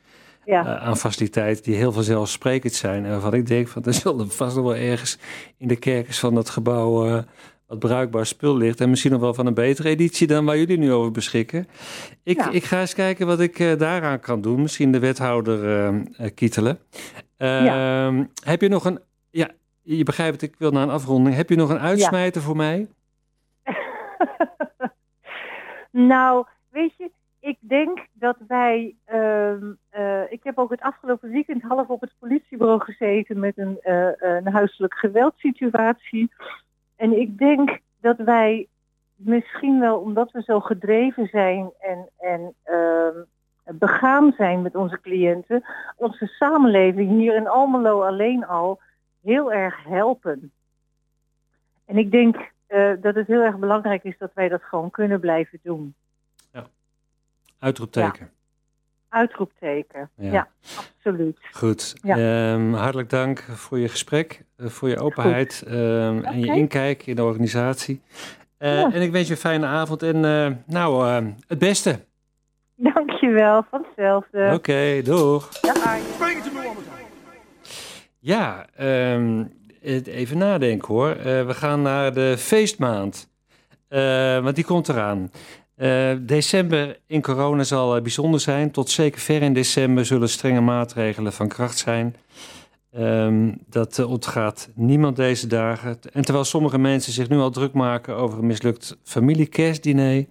Ja. 0.45 0.65
eh, 0.65 0.87
aan 0.87 0.97
faciliteiten 0.97 1.63
die 1.63 1.75
heel 1.75 1.91
vanzelfsprekend 1.91 2.73
zijn. 2.73 3.05
En 3.05 3.11
waarvan 3.11 3.33
ik 3.33 3.47
denk, 3.47 3.67
van, 3.67 3.83
er 3.83 3.93
zal 3.93 4.19
er 4.19 4.27
vast 4.29 4.55
nog 4.55 4.65
wel 4.65 4.75
ergens 4.75 5.17
in 5.57 5.67
de 5.67 5.75
kerkers 5.75 6.19
van 6.19 6.35
dat 6.35 6.49
gebouw 6.49 7.05
eh, 7.07 7.23
wat 7.67 7.79
bruikbaar 7.79 8.25
spul 8.25 8.57
ligt. 8.57 8.81
En 8.81 8.89
misschien 8.89 9.11
nog 9.11 9.21
wel 9.21 9.33
van 9.33 9.45
een 9.45 9.53
betere 9.53 9.89
editie 9.89 10.27
dan 10.27 10.45
waar 10.45 10.57
jullie 10.57 10.77
nu 10.77 10.91
over 10.93 11.11
beschikken. 11.11 11.67
Ik, 12.23 12.37
Ja. 12.37 12.49
ik 12.49 12.63
ga 12.63 12.79
eens 12.79 12.93
kijken 12.93 13.27
wat 13.27 13.39
ik 13.39 13.59
eh, 13.59 13.77
daaraan 13.77 14.19
kan 14.19 14.41
doen. 14.41 14.61
Misschien 14.61 14.91
de 14.91 14.99
wethouder 14.99 15.93
kietelen. 16.35 16.79
Ehm, 17.37 18.23
Heb 18.43 18.61
je 18.61 18.67
nog 18.69 18.85
een... 18.85 18.99
Ja, 19.29 19.49
je 19.81 20.03
begrijpt 20.03 20.41
het, 20.41 20.51
ik 20.51 20.55
wil 20.59 20.71
naar 20.71 20.83
een 20.83 20.89
afronding. 20.89 21.35
Heb 21.35 21.49
je 21.49 21.55
nog 21.55 21.69
een 21.69 21.79
uitsmijter 21.79 22.41
voor 22.41 22.55
mij? 22.55 22.87
Nou, 25.91 26.45
weet 26.69 26.93
je, 26.97 27.11
ik 27.45 27.57
denk 27.59 28.07
dat 28.13 28.37
wij. 28.47 28.95
ehm, 29.05 29.73
eh, 29.89 30.31
ik 30.31 30.43
heb 30.43 30.57
ook 30.57 30.69
het 30.69 30.81
afgelopen 30.81 31.29
weekend 31.29 31.61
half 31.61 31.87
op 31.87 32.01
het 32.01 32.13
politiebureau 32.19 32.81
gezeten 32.81 33.39
met 33.39 33.57
een, 33.57 33.79
eh, 33.81 34.09
een 34.17 34.47
huiselijk 34.47 34.93
geweldsituatie. 34.93 36.31
En 36.95 37.19
ik 37.19 37.37
denk 37.37 37.79
dat 38.01 38.17
wij 38.17 38.67
misschien 39.15 39.79
wel, 39.79 39.99
omdat 39.99 40.31
we 40.31 40.41
zo 40.41 40.59
gedreven 40.59 41.27
zijn 41.27 41.71
en, 41.79 42.09
en 42.17 42.53
ehm, 42.63 43.23
begaan 43.63 44.33
zijn 44.37 44.61
met 44.61 44.75
onze 44.75 45.01
cliënten, 45.01 45.63
onze 45.97 46.25
samenleving 46.25 47.09
hier 47.09 47.35
in 47.35 47.47
Almelo 47.47 48.01
alleen 48.01 48.45
al 48.45 48.79
heel 49.21 49.53
erg 49.53 49.83
helpen. 49.83 50.51
En 51.85 51.97
ik 51.97 52.11
denk 52.11 52.53
dat 53.01 53.15
het 53.15 53.27
heel 53.27 53.41
erg 53.41 53.57
belangrijk 53.57 54.03
is 54.03 54.17
dat 54.17 54.33
wij 54.33 54.49
dat 54.49 54.63
gewoon 54.63 54.91
kunnen 54.91 55.19
blijven 55.19 55.59
doen. 55.63 55.95
Uitroepteken. 57.65 58.29
Uitroepteken. 59.09 60.09
Ja. 60.17 60.31
Ja, 60.31 60.47
absoluut. 60.77 61.37
Goed. 61.51 61.95
Ja. 62.03 62.17
Ehm, 62.53 62.73
hartelijk 62.73 63.09
dank 63.09 63.39
voor 63.39 63.79
je 63.79 63.89
gesprek, 63.89 64.43
eh, 64.57 64.67
voor 64.67 64.89
je 64.89 64.99
openheid 64.99 65.63
ehm, 65.67 65.75
en 66.23 66.39
je 66.39 66.45
inkijk 66.55 67.05
in 67.07 67.15
de 67.15 67.23
organisatie. 67.23 68.01
Eh, 68.57 68.73
Ja. 68.73 68.91
En 68.93 69.01
ik 69.01 69.11
wens 69.11 69.27
je 69.27 69.33
een 69.33 69.39
fijne 69.39 69.65
avond 69.65 70.03
en 70.03 70.25
eh, 70.25 70.51
nou, 70.65 71.07
eh, 71.07 71.25
het 71.47 71.59
beste. 71.59 71.99
Dankjewel, 72.75 73.65
van 73.69 73.85
hetzelfde. 73.87 74.51
Oké, 74.53 75.01
doeg. 75.03 75.49
Dag 75.59 75.85
Arjen. 75.85 76.05
Ja, 78.19 78.65
ehm, 78.75 79.43
het- 79.81 80.07
even 80.07 80.37
nadenken 80.37 80.87
hoor. 80.93 81.09
Eh, 81.09 81.45
we 81.45 81.53
gaan 81.53 81.81
naar 81.81 82.13
de 82.13 82.35
feestmaand. 82.37 83.29
Eh, 83.87 84.39
want 84.39 84.55
die 84.55 84.65
komt 84.65 84.89
eraan. 84.89 85.31
Eh, 85.75 86.11
december 86.19 86.99
in 87.07 87.21
corona 87.21 87.63
zal 87.63 87.95
eh, 87.95 88.01
bijzonder 88.01 88.39
zijn. 88.39 88.71
Tot 88.71 88.89
zeker 88.89 89.21
ver 89.21 89.41
in 89.41 89.53
december 89.53 90.05
zullen 90.05 90.29
strenge 90.29 90.61
maatregelen 90.61 91.33
van 91.33 91.47
kracht 91.47 91.77
zijn. 91.77 92.15
Ehm, 92.91 93.51
dat 93.69 93.99
eh, 93.99 94.09
ontgaat 94.09 94.69
niemand 94.75 95.15
deze 95.15 95.47
dagen. 95.47 95.99
En 96.13 96.23
terwijl 96.23 96.45
sommige 96.45 96.77
mensen 96.77 97.13
zich 97.13 97.29
nu 97.29 97.37
al 97.37 97.49
druk 97.49 97.73
maken 97.73 98.15
over 98.15 98.39
een 98.39 98.45
mislukt 98.45 98.97
familiekerstdiner, 99.03 100.25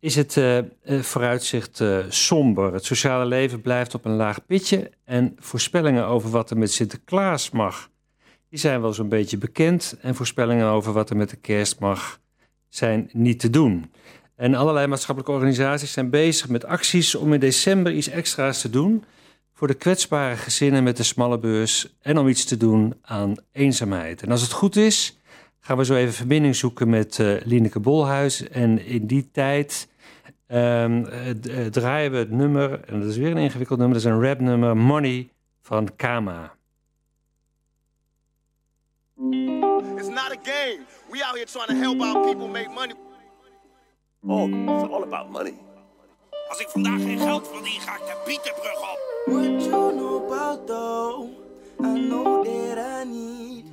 is 0.00 0.16
het 0.16 0.40
vooruitzicht 0.84 1.82
somber. 2.08 2.72
Het 2.72 2.84
sociale 2.84 3.26
leven 3.26 3.60
blijft 3.60 3.94
op 3.94 4.04
een 4.04 4.16
laag 4.16 4.46
pitje 4.46 4.90
en 5.04 5.36
voorspellingen 5.38 6.06
over 6.06 6.30
wat 6.30 6.50
er 6.50 6.58
met 6.58 6.72
Sinterklaas 6.72 7.50
mag, 7.50 7.90
die 8.48 8.58
zijn 8.58 8.80
wel 8.80 8.92
zo'n 8.92 9.08
beetje 9.08 9.38
bekend. 9.38 9.96
En 10.00 10.14
voorspellingen 10.14 10.66
over 10.66 10.92
wat 10.92 11.10
er 11.10 11.16
met 11.16 11.30
de 11.30 11.36
kerst 11.36 11.78
mag, 11.80 12.20
zijn 12.68 13.10
niet 13.12 13.40
te 13.40 13.50
doen. 13.50 13.90
En 14.38 14.54
allerlei 14.54 14.86
maatschappelijke 14.86 15.34
organisaties 15.34 15.92
zijn 15.92 16.10
bezig 16.10 16.48
met 16.48 16.64
acties 16.64 17.14
om 17.14 17.32
in 17.32 17.40
december 17.40 17.92
iets 17.92 18.08
extra's 18.08 18.60
te 18.60 18.70
doen 18.70 19.04
voor 19.54 19.66
de 19.66 19.74
kwetsbare 19.74 20.36
gezinnen 20.36 20.82
met 20.82 20.96
de 20.96 21.02
smalle 21.02 21.38
beurs 21.38 21.96
en 22.00 22.18
om 22.18 22.28
iets 22.28 22.44
te 22.44 22.56
doen 22.56 22.94
aan 23.02 23.34
eenzaamheid. 23.52 24.22
En 24.22 24.30
als 24.30 24.42
het 24.42 24.52
goed 24.52 24.76
is, 24.76 25.18
gaan 25.60 25.76
we 25.76 25.84
zo 25.84 25.94
even 25.94 26.14
verbinding 26.14 26.56
zoeken 26.56 26.88
met 26.88 27.18
eh 27.18 27.34
Lineke 27.44 27.80
Bolhuis. 27.80 28.48
En 28.48 28.84
in 28.84 29.06
die 29.06 29.30
tijd 29.32 29.88
ehm, 30.46 31.04
eh, 31.04 31.30
eh, 31.30 31.72
draaien 31.72 32.10
we 32.10 32.16
het 32.16 32.30
nummer, 32.30 32.80
en 32.84 33.00
dat 33.00 33.10
is 33.10 33.16
weer 33.16 33.30
een 33.30 33.36
ingewikkeld 33.36 33.78
nummer, 33.78 33.96
dat 33.96 34.06
is 34.06 34.12
een 34.12 34.22
rapnummer, 34.22 34.76
Money 34.76 35.28
van 35.62 35.88
Kama. 35.96 36.56
It's 39.96 40.08
not 40.08 40.30
a 40.30 40.40
game. 40.42 40.80
We 41.10 41.24
out 41.24 41.34
here 41.34 41.46
trying 41.46 41.68
to 41.68 41.76
help 41.76 42.00
our 42.00 42.22
people 42.24 42.48
make 42.48 42.68
money. 42.68 43.07
Oh, 44.26 44.48
it's 44.48 44.92
all 44.92 45.02
about 45.04 45.30
money. 45.30 45.54
Als 46.48 46.58
ik 46.58 46.68
vandaag 46.68 47.00
geen 47.00 47.18
geld 47.18 47.48
verdien, 47.52 47.80
ga 47.80 47.92
ik 47.94 48.06
de 48.06 48.16
Pieterbrug 48.24 48.80
op. 48.80 48.98
What 49.24 49.64
you 49.64 49.92
know 49.92 50.32
about 50.32 50.66
though? 50.66 51.28
I 51.80 52.08
know 52.08 52.44
that 52.44 52.78
I 52.78 53.04
need 53.04 53.64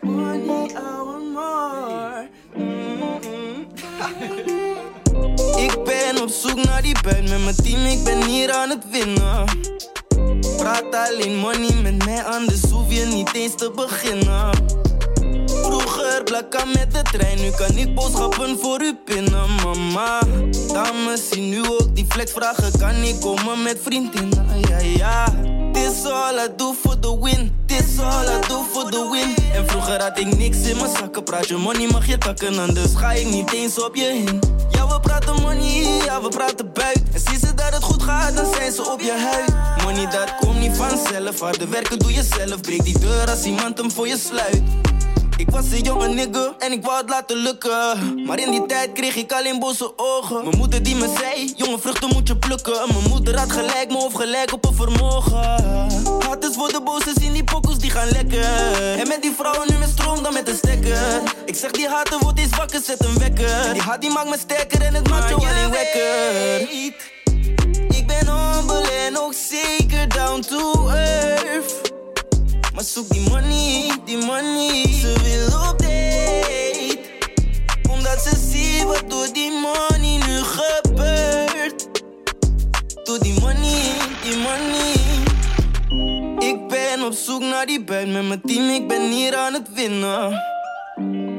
money, 0.00 0.70
I 0.70 1.02
want 1.04 1.32
more. 1.32 2.28
Mm-mm. 2.54 3.66
ik 5.66 5.84
ben 5.84 6.22
op 6.22 6.28
zoek 6.28 6.64
naar 6.64 6.82
die 6.82 6.96
band 7.02 7.28
met 7.28 7.44
mijn 7.44 7.56
team, 7.56 7.84
ik 7.84 8.04
ben 8.04 8.24
hier 8.24 8.52
aan 8.52 8.70
het 8.70 8.90
winnen. 8.90 9.44
Praat 10.56 10.94
alleen 11.08 11.36
money 11.36 11.74
met 11.82 12.04
mij, 12.04 12.24
anders 12.24 12.70
hoef 12.70 12.92
je 12.92 13.04
niet 13.04 13.34
eens 13.34 13.54
te 13.54 13.70
beginnen. 13.70 14.50
Vroeger 15.68 16.22
blakka 16.24 16.64
met 16.64 16.92
de 16.92 17.02
trein, 17.02 17.40
nu 17.40 17.50
kan 17.50 17.76
ik 17.76 17.94
boodschappen 17.94 18.58
voor 18.60 18.82
u 18.82 18.94
pinnen, 19.04 19.48
mama. 19.64 20.20
Dames 20.72 21.28
zien 21.30 21.48
nu 21.48 21.68
ook 21.68 21.96
die 21.96 22.06
flex 22.08 22.32
vragen, 22.32 22.78
kan 22.78 22.94
ik 22.94 23.20
komen 23.20 23.62
met 23.62 23.78
vriendinnen? 23.82 24.46
Ja, 24.68 24.78
ja. 24.78 25.34
This 25.72 26.04
all 26.04 26.38
I 26.38 26.48
do 26.56 26.74
for 26.82 26.98
the 26.98 27.18
win, 27.22 27.52
this 27.66 27.98
all 27.98 28.24
I 28.24 28.48
do 28.48 28.64
for 28.72 28.90
the 28.90 29.08
win. 29.10 29.54
En 29.54 29.68
vroeger 29.68 30.02
had 30.02 30.18
ik 30.18 30.36
niks 30.36 30.58
in 30.58 30.76
mijn 30.76 30.96
zakken, 30.96 31.22
praat 31.24 31.48
je 31.48 31.56
money 31.56 31.88
mag 31.90 32.06
je 32.06 32.18
takken, 32.18 32.58
anders 32.58 32.94
ga 32.94 33.12
ik 33.12 33.26
niet 33.26 33.52
eens 33.52 33.84
op 33.84 33.94
je 33.96 34.04
heen. 34.04 34.40
Ja, 34.70 34.86
we 34.88 35.00
praten 35.00 35.42
money, 35.42 36.02
ja, 36.04 36.22
we 36.22 36.28
praten 36.28 36.72
buik. 36.72 37.00
En 37.12 37.20
zie 37.20 37.38
ze 37.38 37.54
dat 37.54 37.74
het 37.74 37.82
goed 37.82 38.02
gaat, 38.02 38.36
dan 38.36 38.54
zijn 38.54 38.72
ze 38.72 38.90
op 38.92 39.00
je 39.00 39.12
huid. 39.12 39.82
Money 39.84 40.10
dat 40.10 40.34
komt 40.40 40.60
niet 40.60 40.76
vanzelf, 40.76 41.40
harde 41.40 41.68
werken 41.68 41.98
doe 41.98 42.12
je 42.12 42.22
zelf. 42.22 42.60
Breek 42.60 42.84
die 42.84 42.98
deur 42.98 43.30
als 43.30 43.44
iemand 43.44 43.78
hem 43.78 43.90
voor 43.90 44.08
je 44.08 44.18
sluit. 44.18 44.62
Ik 45.38 45.50
was 45.50 45.70
een 45.70 45.82
jonge 45.82 46.08
nigger 46.08 46.54
en 46.58 46.72
ik 46.72 46.84
wou 46.84 46.96
het 46.96 47.08
laten 47.08 47.36
lukken. 47.36 48.24
Maar 48.26 48.38
in 48.38 48.50
die 48.50 48.66
tijd 48.66 48.92
kreeg 48.92 49.16
ik 49.16 49.32
alleen 49.32 49.58
boze 49.58 49.92
ogen. 49.96 50.44
Mijn 50.44 50.56
moeder 50.56 50.82
die 50.82 50.96
me 50.96 51.14
zei, 51.18 51.52
jonge 51.56 51.78
vruchten 51.78 52.08
moet 52.08 52.28
je 52.28 52.36
plukken. 52.36 52.88
Mijn 52.92 53.08
moeder 53.08 53.38
had 53.38 53.52
gelijk, 53.52 53.88
me 53.88 53.96
of 53.96 54.12
gelijk 54.12 54.52
op 54.52 54.64
een 54.66 54.74
vermogen. 54.74 55.38
Had 56.26 56.44
is 56.44 56.54
voor 56.54 56.68
de 56.68 56.80
boze 56.84 57.12
zien 57.20 57.32
die 57.32 57.44
pokkels 57.44 57.78
die 57.78 57.90
gaan 57.90 58.08
lekker. 58.08 58.44
En 58.98 59.08
met 59.08 59.22
die 59.22 59.32
vrouwen 59.36 59.72
nu 59.72 59.78
met 59.78 59.88
stroom 59.88 60.22
dan 60.22 60.32
met 60.32 60.48
een 60.48 60.56
stekker. 60.56 61.22
Ik 61.44 61.54
zeg 61.54 61.70
die 61.70 61.88
haten 61.88 62.18
wordt 62.18 62.38
eens 62.38 62.56
wakker, 62.56 62.80
zet 62.84 63.04
een 63.04 63.18
wekker. 63.18 63.72
Die 63.72 63.82
haat 63.82 64.00
die 64.00 64.10
maakt 64.10 64.28
me 64.28 64.38
sterker 64.38 64.82
en 64.82 64.94
het 64.94 65.08
maakt 65.08 65.28
je 65.28 65.34
alleen 65.34 65.70
wekker. 65.70 66.60
Ik 67.88 68.06
ben 68.06 68.28
onbeleefd 68.28 68.98
ben 69.08 69.22
ook 69.22 69.34
zeker 69.34 70.08
down 70.08 70.40
to 70.40 70.88
earth. 70.88 71.87
Maar 72.78 72.86
zoek 72.86 73.08
die 73.08 73.30
money, 73.30 73.90
die 74.04 74.16
money. 74.16 74.86
Ze 75.00 75.14
wil 75.22 75.70
op 75.70 75.78
date. 75.78 76.98
Omdat 77.90 78.20
ze 78.22 78.36
ziet 78.50 78.82
wat 78.82 79.04
door 79.08 79.26
die 79.32 79.50
money 79.50 80.16
nu 80.26 80.42
gebeurt. 80.42 81.88
Door 83.04 83.18
die 83.18 83.40
money, 83.40 83.94
die 84.22 84.36
money. 84.36 84.92
Ik 86.38 86.68
ben 86.68 87.04
op 87.04 87.12
zoek 87.12 87.40
naar 87.40 87.66
die 87.66 87.84
buit 87.84 88.12
met 88.12 88.28
mijn 88.28 88.40
team, 88.40 88.68
ik 88.68 88.88
ben 88.88 89.10
hier 89.10 89.36
aan 89.36 89.52
het 89.52 89.72
winnen. 89.74 90.42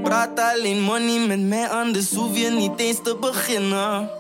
Praat 0.03 0.39
alleen 0.39 0.81
money 0.81 1.27
met 1.27 1.39
mij, 1.39 1.69
anders 1.69 2.13
hoef 2.13 2.37
je 2.37 2.49
niet 2.49 2.79
eens 2.79 2.99
te 3.03 3.17
beginnen. 3.19 4.18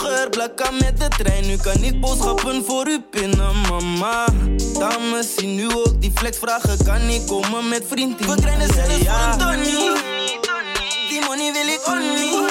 Vroeger 0.00 0.28
blakka 0.30 0.70
met 0.70 0.98
de 1.00 1.08
trein, 1.08 1.46
nu 1.46 1.56
kan 1.56 1.82
ik 1.82 2.00
boodschappen 2.00 2.64
voor 2.64 2.88
u 2.88 3.00
pinnen, 3.10 3.60
mama. 3.68 4.26
Dames 4.78 5.34
zien 5.36 5.54
nu 5.54 5.74
ook 5.74 6.00
die 6.00 6.12
flex 6.14 6.38
vragen, 6.38 6.84
kan 6.84 7.00
ik 7.00 7.26
komen 7.26 7.68
met 7.68 7.84
vrienden? 7.88 8.28
We 8.28 8.40
krijgen 8.40 8.74
zelfs 8.74 8.94
voor 8.94 9.32
een 9.32 9.38
Donnie. 9.38 9.92
Die 11.08 11.20
money 11.20 11.52
wil 11.52 11.66
ik 11.66 11.80
on 11.86 11.98
me. 11.98 12.50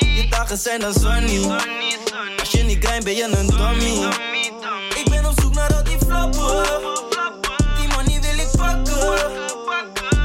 Die 0.00 0.28
dagen 0.30 0.58
zijn 0.58 0.80
dan 0.80 0.92
sunny. 0.92 1.60
Als 2.38 2.50
je 2.50 2.62
niet 2.62 2.84
grind 2.84 3.04
ben 3.04 3.14
je 3.14 3.24
een 3.24 3.46
dummy. 3.46 4.08
Ik 4.94 5.10
ben 5.10 5.26
op 5.26 5.40
zoek 5.40 5.54
naar 5.54 5.74
al 5.74 5.84
die 5.84 5.98
flappen. 6.06 6.64
Die 7.78 7.88
money 7.88 8.20
wil 8.20 8.38
ik 8.38 8.50
pakken. 8.56 9.30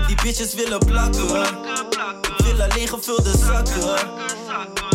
Die 0.08 0.16
bitches 0.24 0.54
willen 0.54 0.80
plakken. 0.80 1.42
Ik 2.38 2.46
wil 2.46 2.62
alleen 2.62 2.88
gevulde 2.88 3.32
zakken. 3.38 4.93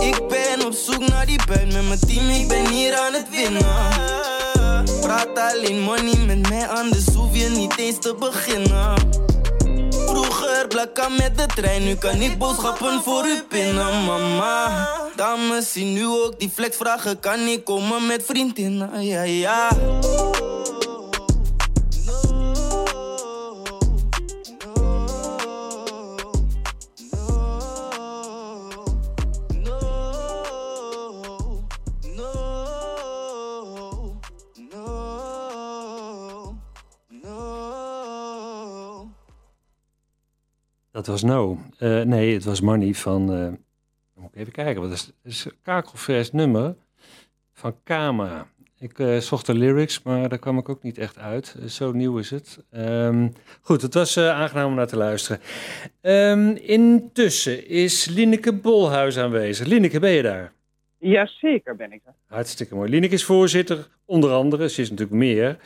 Ik 0.00 0.28
ben 0.28 0.66
op 0.66 0.72
zoek 0.72 1.08
naar 1.08 1.26
die 1.26 1.40
buit 1.46 1.72
met 1.72 1.88
mijn 1.88 2.00
team, 2.00 2.28
ik 2.28 2.48
ben 2.48 2.68
hier 2.68 2.98
aan 2.98 3.12
het 3.12 3.30
winnen. 3.30 3.64
Praat 5.00 5.38
alleen 5.38 5.80
money 5.80 6.16
met 6.26 6.48
mij, 6.48 6.68
anders 6.68 7.04
hoef 7.14 7.36
je 7.36 7.48
niet 7.48 7.78
eens 7.78 7.98
te 7.98 8.14
beginnen. 8.18 8.94
Vroeger 9.90 10.66
blakka 10.68 11.08
met 11.08 11.38
de 11.38 11.46
trein, 11.46 11.84
nu 11.84 11.94
kan 11.94 12.20
ik 12.20 12.38
boodschappen 12.38 13.02
voor 13.02 13.26
u 13.26 13.42
pinnen, 13.48 14.04
mama. 14.04 14.88
Dames 15.16 15.72
zien 15.72 15.92
nu 15.92 16.06
ook 16.06 16.38
die 16.38 16.50
flex 16.54 16.76
vragen, 16.76 17.20
kan 17.20 17.38
ik 17.38 17.64
komen 17.64 18.06
met 18.06 18.22
vriendinnen, 18.26 19.04
ja 19.04 19.22
ja. 19.22 19.68
Dat 41.06 41.20
was 41.20 41.30
No. 41.30 41.58
Eh, 41.78 42.00
nee, 42.00 42.34
het 42.34 42.44
was 42.44 42.60
Money 42.60 42.94
van... 42.94 43.32
eh, 43.32 43.48
moet 44.14 44.30
ik 44.32 44.40
even 44.40 44.52
kijken, 44.52 44.82
wat 44.82 44.90
is 44.90 45.00
het? 45.00 45.14
is 45.24 45.44
een 45.44 45.52
kakelvers 45.62 46.32
nummer 46.32 46.74
van 47.52 47.76
Kama. 47.82 48.46
Ik 48.78 48.98
eh, 48.98 49.16
zocht 49.16 49.46
de 49.46 49.54
lyrics, 49.54 50.02
maar 50.02 50.28
daar 50.28 50.38
kwam 50.38 50.58
ik 50.58 50.68
ook 50.68 50.82
niet 50.82 50.98
echt 50.98 51.18
uit. 51.18 51.56
Zo 51.68 51.92
nieuw 51.92 52.18
is 52.18 52.30
het. 52.30 52.64
Ehm, 52.70 53.28
goed, 53.60 53.82
het 53.82 53.94
was 53.94 54.18
aangenaam 54.18 54.66
om 54.68 54.74
naar 54.74 54.86
te 54.86 54.96
luisteren. 54.96 55.40
Ehm, 56.00 56.48
intussen 56.50 57.68
is 57.68 58.04
Lineke 58.04 58.52
Bolhuis 58.52 59.18
aanwezig. 59.18 59.66
Lineke, 59.66 60.00
ben 60.00 60.10
je 60.10 60.22
daar? 60.22 60.52
Jazeker 60.98 61.76
ben 61.76 61.92
ik 61.92 62.00
er. 62.04 62.14
Hartstikke 62.26 62.74
mooi. 62.74 62.90
Lineke 62.90 63.14
is 63.14 63.24
voorzitter, 63.24 63.88
onder 64.04 64.30
andere. 64.30 64.68
Ze 64.68 64.80
is 64.80 64.90
natuurlijk 64.90 65.18
meer. 65.18 65.58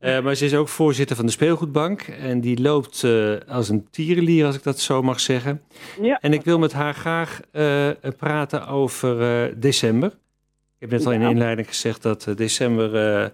Eh, 0.00 0.20
maar 0.20 0.34
ze 0.34 0.44
is 0.44 0.54
ook 0.54 0.68
voorzitter 0.68 1.16
van 1.16 1.26
de 1.26 1.32
Speelgoedbank. 1.32 2.02
En 2.02 2.40
die 2.40 2.60
loopt 2.60 3.04
eh, 3.04 3.34
als 3.48 3.68
een 3.68 3.86
tierenlier, 3.90 4.46
als 4.46 4.56
ik 4.56 4.62
dat 4.62 4.80
zo 4.80 5.02
mag 5.02 5.20
zeggen. 5.20 5.62
Ja. 6.02 6.18
En 6.20 6.32
ik 6.32 6.44
wil 6.44 6.58
met 6.58 6.72
haar 6.72 6.94
graag 6.94 7.40
eh, 7.52 7.88
praten 8.18 8.66
over 8.66 9.60
december. 9.60 10.08
Ik 10.08 10.88
heb 10.88 10.90
net 10.90 11.06
al 11.06 11.12
in 11.12 11.20
de 11.20 11.28
inleiding 11.28 11.68
gezegd 11.68 12.02
dat 12.02 12.26
december 12.36 13.32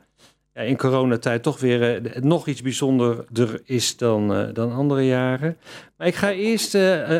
in 0.55 0.77
coronatijd 0.77 1.43
toch 1.43 1.61
weer 1.61 2.03
nog 2.21 2.47
iets 2.47 2.63
bijzonderder 2.63 3.61
is 3.65 3.97
dan, 3.97 4.53
dan 4.53 4.73
andere 4.73 5.07
jaren. 5.07 5.57
Maar 5.97 6.07
ik 6.07 6.15
ga 6.15 6.33
eerst 6.33 6.75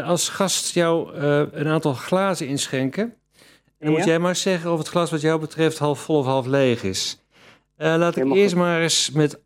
als 0.05 0.29
gast 0.29 0.75
jou 0.75 1.15
een 1.53 1.69
aantal 1.69 1.95
glazen 1.95 2.47
inschenken. 2.47 3.03
En 3.03 3.13
dan 3.87 3.91
moet 3.91 4.05
jij 4.05 4.19
maar 4.19 4.37
zeggen 4.37 4.73
of 4.73 4.79
het 4.79 4.89
glas 4.89 5.11
wat 5.11 5.21
jou 5.21 5.41
betreft 5.41 5.79
half 5.79 6.01
vol 6.01 6.19
of 6.19 6.27
half 6.27 6.47
leeg 6.47 6.83
is. 6.83 7.26
Eh, 7.77 7.95
laat 7.97 8.17
ik 8.17 8.25
eerst 8.33 8.55
maar 8.57 8.81
eens 8.81 9.11
met 9.11 9.41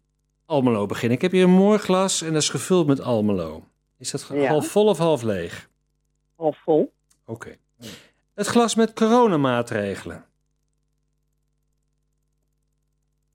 Almelo 0.46 0.86
beginnen. 0.86 1.16
Ik 1.16 1.22
heb 1.22 1.32
hier 1.32 1.44
een 1.44 1.50
mooi 1.50 1.78
glas 1.78 2.22
en 2.22 2.32
dat 2.32 2.42
is 2.42 2.48
gevuld 2.48 2.86
met 2.86 3.00
Almelo. 3.00 3.64
Is 3.98 4.10
dat 4.10 4.30
Ja. 4.32 4.48
half 4.48 4.66
vol 4.68 4.86
of 4.86 4.98
half 4.98 5.22
leeg? 5.22 5.68
Half 6.36 6.58
vol. 6.62 6.92
Oké. 7.26 7.56
Het 8.34 8.46
glas 8.46 8.74
met 8.74 8.92
coronamaatregelen. 8.92 10.24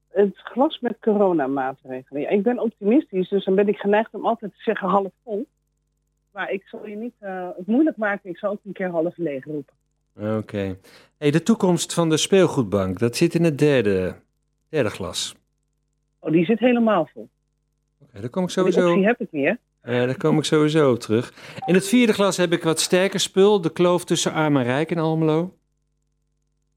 Het 0.09 0.37
glas 0.37 0.79
met 0.79 0.97
coronamaatregelen. 1.01 2.21
Ja, 2.21 2.29
ik 2.29 2.43
ben 2.43 2.59
optimistisch, 2.59 3.29
dus 3.29 3.45
dan 3.45 3.55
ben 3.55 3.67
ik 3.67 3.77
geneigd 3.77 4.13
om 4.13 4.25
altijd 4.25 4.51
te 4.51 4.61
zeggen 4.61 4.87
half 4.89 5.11
vol. 5.23 5.47
Maar 6.31 6.51
ik 6.51 6.63
zal 6.67 6.87
je 6.87 6.95
niet 6.95 7.13
eh, 7.19 7.49
het 7.57 7.67
moeilijk 7.67 7.97
maken. 7.97 8.29
Ik 8.29 8.37
zal 8.37 8.51
ook 8.51 8.59
een 8.65 8.73
keer 8.73 8.89
half 8.89 9.17
leeg 9.17 9.45
roepen. 9.45 9.73
Oké. 10.37 10.77
Hey, 11.17 11.31
de 11.31 11.43
toekomst 11.43 11.93
van 11.93 12.09
de 12.09 12.17
speelgoedbank, 12.17 12.99
dat 12.99 13.15
zit 13.15 13.35
in 13.35 13.43
het 13.43 13.57
derde, 13.57 14.15
derde 14.69 14.89
glas. 14.89 15.35
Oh, 16.19 16.31
die 16.31 16.45
zit 16.45 16.59
helemaal 16.59 17.09
vol. 17.13 17.29
Oké, 17.99 18.19
daar 18.21 18.29
kom 18.29 18.41
ik 18.43 18.47
Die 18.53 18.57
sowieso... 18.57 18.89
optie 18.89 19.05
heb 19.05 19.19
ik 19.21 19.31
niet, 19.31 19.45
hè? 19.45 19.53
Eh, 19.81 20.05
daar 20.05 20.17
kom 20.17 20.37
ik 20.37 20.43
sowieso 20.43 20.91
op 20.91 20.99
terug. 20.99 21.33
In 21.65 21.73
het 21.73 21.87
vierde 21.87 22.13
glas 22.13 22.37
heb 22.37 22.51
ik 22.51 22.63
wat 22.63 22.79
sterker 22.79 23.19
spul. 23.19 23.61
De 23.61 23.71
kloof 23.71 24.05
tussen 24.05 24.31
arm 24.33 24.57
en 24.57 24.63
rijk 24.63 24.91
in 24.91 24.99
Almelo. 24.99 25.53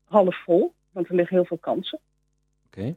Half 0.05 0.43
vol, 0.45 0.75
want 0.93 1.09
er 1.09 1.15
liggen 1.15 1.37
heel 1.37 1.45
veel 1.45 1.59
kansen. 1.59 2.01
Oké. 2.67 2.95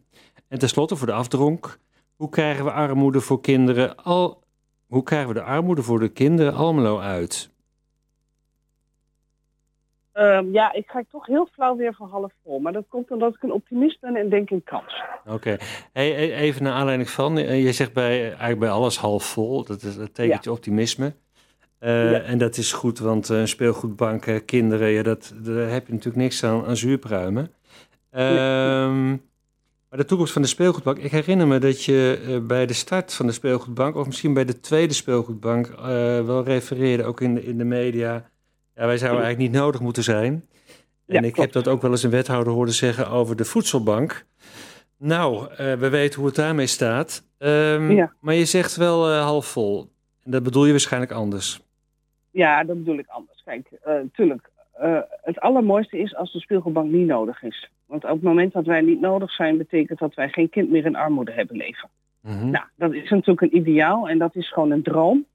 En 0.47 0.59
tenslotte 0.59 0.95
voor 0.95 1.07
de 1.07 1.13
afdronk. 1.13 1.79
Hoe 2.15 2.29
krijgen 2.29 2.65
we 2.65 2.71
armoede 2.71 3.19
voor 3.21 3.41
kinderen 3.41 3.95
al... 3.95 4.43
Hoe 4.87 5.03
krijgen 5.03 5.27
we 5.27 5.33
de 5.33 5.43
armoede 5.43 5.81
voor 5.83 5.99
de 5.99 6.09
kinderen 6.09 6.53
Almelo 6.53 6.99
uit? 6.99 7.50
Ehm, 10.13 10.51
ja, 10.51 10.73
ik 10.73 10.89
ga 10.89 11.03
toch 11.11 11.25
heel 11.25 11.47
flauw 11.53 11.75
weer 11.75 11.93
voor 11.93 12.07
half 12.07 12.31
vol. 12.43 12.59
Maar 12.59 12.73
dat 12.73 12.85
komt 12.89 13.11
omdat 13.11 13.35
ik 13.35 13.43
een 13.43 13.51
optimist 13.51 13.99
ben 13.99 14.15
en 14.15 14.29
denk 14.29 14.49
in 14.49 14.63
kans. 14.63 15.03
Oké. 15.25 15.57
Hey, 15.93 16.11
e- 16.15 16.33
even 16.33 16.63
naar 16.63 16.73
aanleiding 16.73 17.09
van... 17.09 17.37
eh, 17.37 17.63
je 17.63 17.71
zegt 17.71 17.93
bij, 17.93 18.21
eigenlijk 18.27 18.59
bij 18.59 18.69
alles 18.69 18.97
half 18.97 19.23
vol. 19.25 19.63
Dat, 19.65 19.81
is, 19.81 19.95
dat 19.95 20.13
tekent 20.13 20.43
je 20.43 20.51
optimisme. 20.51 21.13
Eh, 21.79 22.11
Ja. 22.11 22.19
En 22.19 22.37
dat 22.37 22.57
is 22.57 22.73
goed, 22.73 22.99
want 22.99 23.29
een 23.29 23.47
speelgoedbank, 23.47 24.25
eh, 24.25 24.39
kinderen... 24.45 24.89
Ja, 24.89 25.03
dat, 25.03 25.33
daar 25.35 25.69
heb 25.69 25.87
je 25.87 25.93
natuurlijk 25.93 26.23
niks 26.23 26.43
aan, 26.43 26.65
aan 26.65 26.77
zuurpruimen. 26.77 27.51
Ehm, 28.09 29.09
maar 29.89 29.99
de 29.99 30.05
toekomst 30.05 30.33
van 30.33 30.41
de 30.41 30.47
speelgoedbank... 30.47 30.97
Ik 30.97 31.11
herinner 31.11 31.47
me 31.47 31.59
dat 31.59 31.83
je 31.83 32.39
bij 32.47 32.65
de 32.65 32.73
start 32.73 33.13
van 33.13 33.25
de 33.25 33.31
speelgoedbank... 33.31 33.95
of 33.95 34.05
misschien 34.05 34.33
bij 34.33 34.45
de 34.45 34.59
tweede 34.59 34.93
speelgoedbank... 34.93 35.67
wel 36.25 36.43
refereerde, 36.43 37.03
ook 37.03 37.21
in 37.21 37.33
de, 37.33 37.43
in 37.43 37.57
de 37.57 37.63
media... 37.63 38.29
Ja, 38.81 38.87
wij 38.87 38.97
zouden 38.97 39.23
eigenlijk 39.23 39.51
niet 39.51 39.61
nodig 39.61 39.81
moeten 39.81 40.03
zijn. 40.03 40.33
En 40.33 40.43
Ja, 41.05 41.21
ik 41.21 41.35
heb 41.35 41.51
dat 41.51 41.67
ook 41.67 41.81
wel 41.81 41.91
eens 41.91 42.03
een 42.03 42.09
wethouder 42.09 42.53
horen 42.53 42.73
zeggen 42.73 43.09
over 43.09 43.35
de 43.35 43.45
voedselbank. 43.45 44.25
Nou, 44.97 45.47
eh, 45.51 45.73
we 45.73 45.89
weten 45.89 46.19
hoe 46.19 46.27
het 46.27 46.35
daarmee 46.35 46.67
staat. 46.67 47.23
Ehm, 47.37 47.91
Ja. 47.91 48.13
Maar 48.19 48.33
je 48.33 48.45
zegt 48.45 48.75
wel 48.75 49.09
eh, 49.09 49.23
half 49.23 49.45
vol. 49.45 49.89
En 50.23 50.31
dat 50.31 50.43
bedoel 50.43 50.65
je 50.65 50.71
waarschijnlijk 50.71 51.11
anders. 51.11 51.61
Ja, 52.31 52.63
dat 52.63 52.77
bedoel 52.77 52.97
ik 52.97 53.07
anders. 53.07 53.41
Kijk, 53.43 53.71
eh 53.83 53.95
tuurlijk. 54.13 54.49
het 55.21 55.39
allermooiste 55.39 55.97
is 55.97 56.15
als 56.15 56.33
de 56.33 56.39
speelgoedbank 56.39 56.91
niet 56.91 57.07
nodig 57.07 57.43
is. 57.43 57.69
Want 57.85 58.03
op 58.03 58.09
het 58.09 58.21
moment 58.21 58.53
dat 58.53 58.65
wij 58.65 58.81
niet 58.81 59.01
nodig 59.01 59.31
zijn, 59.31 59.57
betekent 59.57 59.99
dat 59.99 60.13
wij 60.13 60.29
geen 60.29 60.49
kind 60.49 60.69
meer 60.69 60.85
in 60.85 60.95
armoede 60.95 61.31
hebben 61.31 61.55
leven. 61.55 61.89
Mhm. 62.21 62.49
Nou, 62.49 62.65
dat 62.75 62.93
is 62.93 63.09
natuurlijk 63.09 63.41
een 63.41 63.57
ideaal 63.57 64.09
en 64.09 64.17
dat 64.17 64.35
is 64.35 64.51
gewoon 64.51 64.71
een 64.71 64.83
droom. 64.83 65.25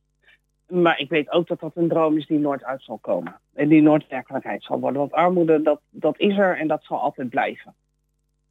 Maar 0.66 0.98
ik 0.98 1.08
weet 1.08 1.30
ook 1.30 1.46
dat 1.46 1.60
dat 1.60 1.76
een 1.76 1.88
droom 1.88 2.16
is 2.16 2.26
die 2.26 2.38
nooit 2.38 2.64
uit 2.64 2.82
zal 2.82 2.98
komen. 2.98 3.40
En 3.54 3.68
die 3.68 3.82
nooit 3.82 4.08
werkelijkheid 4.08 4.62
zal 4.62 4.80
worden. 4.80 5.00
Want 5.00 5.12
armoede, 5.12 5.62
dat, 5.62 5.80
dat 5.90 6.18
is 6.18 6.38
er 6.38 6.58
en 6.58 6.68
dat 6.68 6.84
zal 6.84 6.98
altijd 6.98 7.28
blijven. 7.28 7.74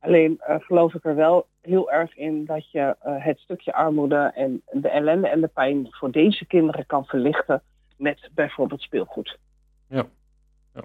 Alleen 0.05 0.39
eh, 0.39 0.55
geloof 0.59 0.93
ik 0.93 1.05
er 1.05 1.15
wel 1.15 1.47
heel 1.61 1.91
erg 1.91 2.17
in 2.17 2.45
dat 2.45 2.71
je 2.71 2.95
eh, 2.99 3.23
het 3.23 3.39
stukje 3.39 3.73
armoede 3.73 4.31
en 4.35 4.61
de 4.71 4.89
ellende 4.89 5.27
en 5.27 5.41
de 5.41 5.47
pijn 5.47 5.87
voor 5.89 6.11
deze 6.11 6.45
kinderen 6.45 6.85
kan 6.85 7.05
verlichten 7.05 7.61
met 7.97 8.29
bijvoorbeeld 8.33 8.81
speelgoed. 8.81 9.37
Ja. 9.87 10.05
Ja. 10.73 10.81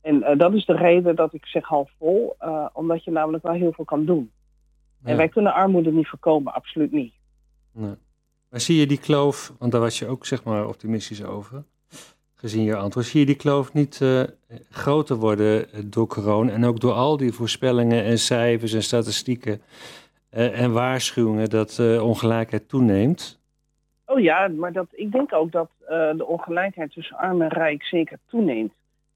En 0.00 0.22
eh, 0.22 0.38
dat 0.38 0.54
is 0.54 0.64
de 0.64 0.76
reden 0.76 1.16
dat 1.16 1.34
ik 1.34 1.46
zeg 1.46 1.64
half 1.64 1.90
vol, 1.98 2.36
omdat 2.72 3.04
je 3.04 3.10
namelijk 3.10 3.42
wel 3.42 3.52
heel 3.52 3.72
veel 3.72 3.84
kan 3.84 4.04
doen. 4.04 4.30
En 5.02 5.16
wij 5.16 5.28
kunnen 5.28 5.54
armoede 5.54 5.92
niet 5.92 6.08
voorkomen, 6.08 6.54
absoluut 6.54 6.92
niet. 6.92 7.14
Nee. 7.72 7.94
Maar 8.52 8.60
zie 8.60 8.78
je 8.78 8.86
die 8.86 9.00
kloof, 9.00 9.52
want 9.58 9.72
daar 9.72 9.80
was 9.80 9.98
je 9.98 10.06
ook 10.06 10.26
zeg 10.26 10.44
maar 10.44 10.68
optimistisch 10.68 11.24
over. 11.24 11.64
gezien 12.34 12.62
je 12.62 12.76
antwoord. 12.76 13.06
Zie 13.06 13.20
je 13.20 13.26
die 13.26 13.36
kloof 13.36 13.72
niet 13.72 14.00
eh, 14.00 14.22
groter 14.70 15.16
worden 15.16 15.72
eh, 15.72 15.80
door 15.84 16.06
corona 16.06 16.52
en 16.52 16.64
ook 16.64 16.80
door 16.80 16.92
al 16.92 17.16
die 17.16 17.32
voorspellingen 17.32 18.04
en 18.04 18.18
cijfers 18.18 18.72
en 18.72 18.82
statistieken 18.82 19.60
eh, 20.30 20.60
en 20.60 20.72
waarschuwingen 20.72 21.50
dat 21.50 21.78
ongelijkheid 22.00 22.68
toeneemt? 22.68 23.40
Oh 24.06 24.20
ja, 24.20 24.48
maar 24.48 24.72
dat, 24.72 24.86
ik 24.90 25.12
denk 25.12 25.32
ook 25.32 25.52
dat 25.52 25.70
de 26.16 26.26
ongelijkheid 26.26 26.92
tussen 26.92 27.16
arm 27.16 27.42
en 27.42 27.48
rijk 27.48 27.82
zeker 27.82 28.18
toeneemt. 28.26 28.72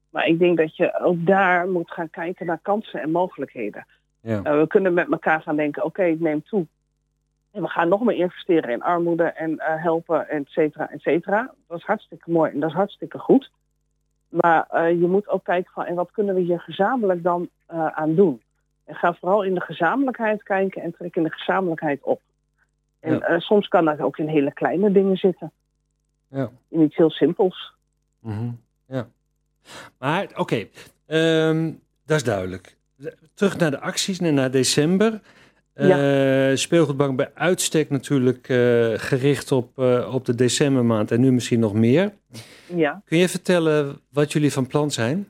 Maar 0.09 0.27
ik 0.27 0.39
denk 0.39 0.57
dat 0.57 0.75
je 0.75 0.99
ook 0.99 1.25
daar 1.25 1.67
moet 1.67 1.91
gaan 1.91 2.09
kijken 2.09 2.45
naar 2.45 2.59
kansen 2.61 3.01
en 3.01 3.11
mogelijkheden. 3.11 3.85
Ja. 4.21 4.41
We 4.41 4.67
kunnen 4.67 4.93
met 4.93 5.11
elkaar 5.11 5.41
gaan 5.41 5.55
denken, 5.55 5.83
oké, 5.83 6.03
het 6.03 6.19
neemt 6.19 6.47
toe. 6.47 6.67
En 7.57 7.63
we 7.63 7.69
gaan 7.69 7.87
nog 7.89 8.03
meer 8.03 8.15
investeren 8.15 8.69
in 8.71 8.81
armoede 8.83 9.23
en 9.23 9.59
eh, 9.59 9.83
helpen, 9.83 10.29
et 10.29 10.47
cetera, 10.49 10.89
et 10.91 11.01
cetera. 11.01 11.53
Dat 11.67 11.77
is 11.77 11.83
hartstikke 11.85 12.31
mooi 12.31 12.51
en 12.51 12.59
dat 12.59 12.69
is 12.69 12.75
hartstikke 12.75 13.19
goed. 13.19 13.51
Maar 14.29 14.67
eh, 14.69 14.89
je 14.89 15.07
moet 15.07 15.27
ook 15.27 15.43
kijken 15.43 15.71
van, 15.73 15.85
en 15.85 15.95
wat 15.95 16.11
kunnen 16.11 16.35
we 16.35 16.41
hier 16.41 16.59
gezamenlijk 16.59 17.23
dan 17.23 17.49
eh, 17.65 17.87
aan 17.87 18.15
doen? 18.15 18.41
En 18.85 18.95
ga 18.95 19.13
vooral 19.13 19.43
in 19.43 19.53
de 19.53 19.61
gezamenlijkheid 19.61 20.43
kijken 20.43 20.81
en 20.81 20.91
trek 20.97 21.15
in 21.15 21.23
de 21.23 21.31
gezamenlijkheid 21.31 22.03
op. 22.03 22.21
En 22.99 23.13
Ja. 23.27 23.39
soms 23.39 23.67
kan 23.67 23.85
dat 23.85 23.99
ook 23.99 24.17
in 24.17 24.27
hele 24.27 24.53
kleine 24.53 24.91
dingen 24.91 25.17
zitten. 25.17 25.51
Ja. 26.27 26.49
In 26.67 26.81
iets 26.81 26.95
heel 26.95 27.09
simpels. 27.11 27.73
Mhm, 28.19 28.49
Ja. 28.85 29.07
Maar 29.99 30.27
oké, 30.35 30.67
ehm, 31.05 31.71
dat 32.05 32.17
is 32.17 32.23
duidelijk. 32.23 32.75
Terug 33.33 33.57
naar 33.57 33.71
de 33.71 33.79
acties 33.79 34.19
en 34.19 34.33
naar 34.33 34.51
december. 34.51 35.21
Eh, 35.77 36.55
Speelgoedbank 36.55 37.17
bij 37.17 37.31
uitstek 37.33 37.89
natuurlijk 37.89 38.49
eh, 38.49 38.57
gericht 38.93 39.51
op, 39.51 39.79
eh, 39.79 40.13
op 40.13 40.25
de 40.25 40.35
decembermaand 40.35 41.11
en 41.11 41.21
nu 41.21 41.31
misschien 41.31 41.59
nog 41.59 41.73
meer. 41.73 42.13
Ja. 42.65 43.01
Kun 43.05 43.17
je 43.17 43.29
vertellen 43.29 43.99
wat 44.11 44.31
jullie 44.31 44.53
van 44.53 44.67
plan 44.67 44.91
zijn? 44.91 45.27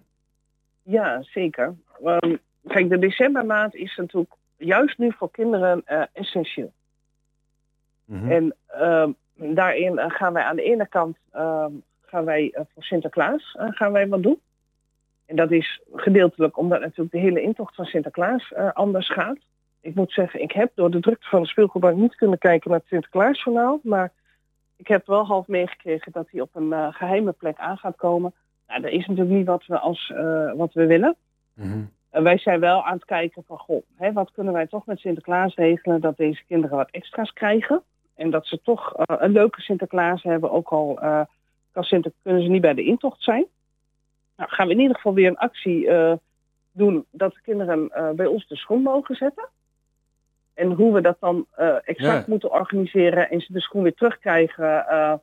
Ja, 0.84 1.22
zeker. 1.22 1.76
Ehm, 2.04 2.36
kijk, 2.68 2.89
de 2.89 3.00
decembermaand 3.00 3.76
is 3.76 3.95
natuurlijk 3.95 4.34
juist 4.58 4.98
nu 4.98 5.12
voor 5.18 5.32
kinderen 5.32 5.84
essentieel. 6.14 6.72
Mhm. 8.06 8.32
En 8.32 8.56
ehm, 8.68 9.12
daarin 9.36 10.00
gaan 10.12 10.34
wij 10.34 10.43
aan 10.43 10.56
de 10.56 10.64
ene 10.64 10.88
kant 10.88 11.18
ehm, 11.32 11.72
gaan 12.02 12.26
wij 12.26 12.54
voor 12.74 12.84
Sinterklaas 12.84 13.56
gaan 13.58 13.91
wij 13.91 14.08
wat 14.08 14.24
doen. 14.24 14.39
En 15.26 15.36
dat 15.36 15.52
is 15.52 15.82
gedeeltelijk 15.93 16.58
omdat 16.58 16.80
natuurlijk 16.80 17.12
de 17.12 17.20
hele 17.20 17.41
intocht 17.41 17.76
van 17.76 17.86
Sinterklaas 17.86 18.54
anders 18.74 19.12
gaat. 19.12 19.38
Ik 19.88 19.95
moet 19.95 20.11
zeggen, 20.11 20.41
ik 20.41 20.51
heb 20.51 20.71
door 20.75 20.91
de 20.91 20.99
drukte 20.99 21.27
van 21.27 21.41
de 21.41 21.47
speelgoedbank 21.47 21.97
niet 21.97 22.15
kunnen 22.15 22.38
kijken 22.38 22.69
naar 22.69 22.79
het 22.79 22.88
Sinterklaasjournaal. 22.88 23.79
Maar 23.83 24.11
ik 24.75 24.88
heb 24.88 25.07
wel 25.07 25.25
half 25.25 25.47
meegekregen 25.47 26.11
dat 26.11 26.27
hij 26.31 26.41
op 26.41 26.49
een 26.53 26.73
eh, 26.73 26.88
geheime 26.93 27.31
plek 27.31 27.57
aan 27.57 27.77
gaat 27.77 27.95
komen. 27.95 28.33
Nou, 28.67 28.81
dat 28.81 28.91
is 28.91 29.05
natuurlijk 29.07 29.38
niet 29.38 29.45
wat 29.45 29.65
we, 29.65 29.79
als, 29.79 30.11
eh, 30.15 30.53
wat 30.53 30.73
we 30.73 30.85
willen. 30.85 31.15
Mhm. 31.53 31.83
En 32.09 32.23
wij 32.23 32.38
zijn 32.38 32.59
wel 32.59 32.83
aan 32.83 32.93
het 32.93 33.05
kijken 33.05 33.43
van, 33.45 33.57
goh, 33.57 33.83
hè, 33.95 34.13
wat 34.13 34.31
kunnen 34.31 34.53
wij 34.53 34.67
toch 34.67 34.85
met 34.85 34.99
Sinterklaas 34.99 35.55
regelen 35.55 36.01
dat 36.01 36.17
deze 36.17 36.43
kinderen 36.47 36.77
wat 36.77 36.91
extra's 36.91 37.33
krijgen. 37.33 37.83
En 38.15 38.29
dat 38.29 38.47
ze 38.47 38.61
toch 38.61 38.93
eh, 38.93 39.15
een 39.19 39.31
leuke 39.31 39.61
Sinterklaas 39.61 40.23
hebben, 40.23 40.51
ook 40.51 40.69
al 40.69 40.99
kan 41.71 41.83
Sinter 41.83 42.11
kunnen 42.23 42.43
ze 42.43 42.49
niet 42.49 42.61
bij 42.61 42.73
de 42.73 42.83
intocht 42.83 43.23
zijn. 43.23 43.45
Nou, 44.38 44.49
gaan 44.49 44.67
we 44.67 44.73
in 44.73 44.79
ieder 44.79 44.95
geval 44.95 45.13
weer 45.13 45.27
een 45.27 45.38
actie 45.38 45.89
doen 46.71 47.05
dat 47.11 47.33
de 47.33 47.41
kinderen 47.41 47.91
bij 48.15 48.25
ons 48.25 48.47
de 48.47 48.55
schoen 48.55 48.81
mogen 48.81 49.15
zetten. 49.15 49.49
En 50.58 50.72
hoe 50.72 50.93
we 50.93 51.01
dat 51.01 51.18
dan 51.20 51.45
eh, 51.55 51.76
exact 51.84 52.18
Ja. 52.20 52.24
moeten 52.28 52.51
organiseren 52.51 53.30
en 53.30 53.39
ze 53.41 53.53
de 53.53 53.60
schoen 53.62 53.84
weer 53.84 53.93
terugkrijgen. 53.93 54.88
eh, 54.88 55.14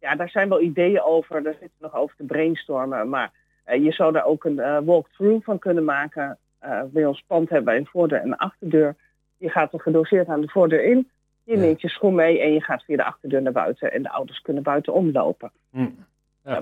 ja, 0.00 0.14
daar 0.16 0.28
zijn 0.28 0.48
wel 0.48 0.60
ideeën 0.60 1.02
over. 1.02 1.42
Daar 1.42 1.52
zitten 1.52 1.78
we 1.78 1.84
nog 1.86 1.94
over 1.96 2.16
te 2.16 2.24
brainstormen. 2.24 3.08
Maar 3.08 3.30
eh, 3.64 3.84
je 3.84 3.92
zou 3.92 4.12
daar 4.12 4.24
ook 4.24 4.44
een 4.44 4.84
walkthrough 4.84 5.44
van 5.44 5.58
kunnen 5.58 5.84
maken. 5.84 6.38
Bij 6.86 7.06
ons 7.06 7.24
pand 7.26 7.48
hebben 7.48 7.66
wij 7.66 7.76
een 7.76 7.86
voordeur 7.86 8.20
en 8.20 8.26
een 8.26 8.36
achterdeur. 8.36 8.96
Je 9.36 9.48
gaat 9.50 9.72
er 9.72 9.80
gedoseerd 9.80 10.28
aan 10.28 10.40
de 10.40 10.48
voordeur 10.48 10.84
in. 10.84 11.10
Je 11.44 11.56
neemt 11.56 11.80
je 11.80 11.88
schoen 11.88 12.14
mee 12.14 12.40
en 12.40 12.52
je 12.52 12.60
gaat 12.62 12.84
via 12.84 12.96
de 12.96 13.04
achterdeur 13.04 13.42
naar 13.42 13.52
buiten. 13.52 13.92
En 13.92 14.02
de 14.02 14.10
ouders 14.10 14.40
kunnen 14.40 14.62
buiten 14.62 14.92
omlopen. 14.92 15.50
Hm. 15.70 15.86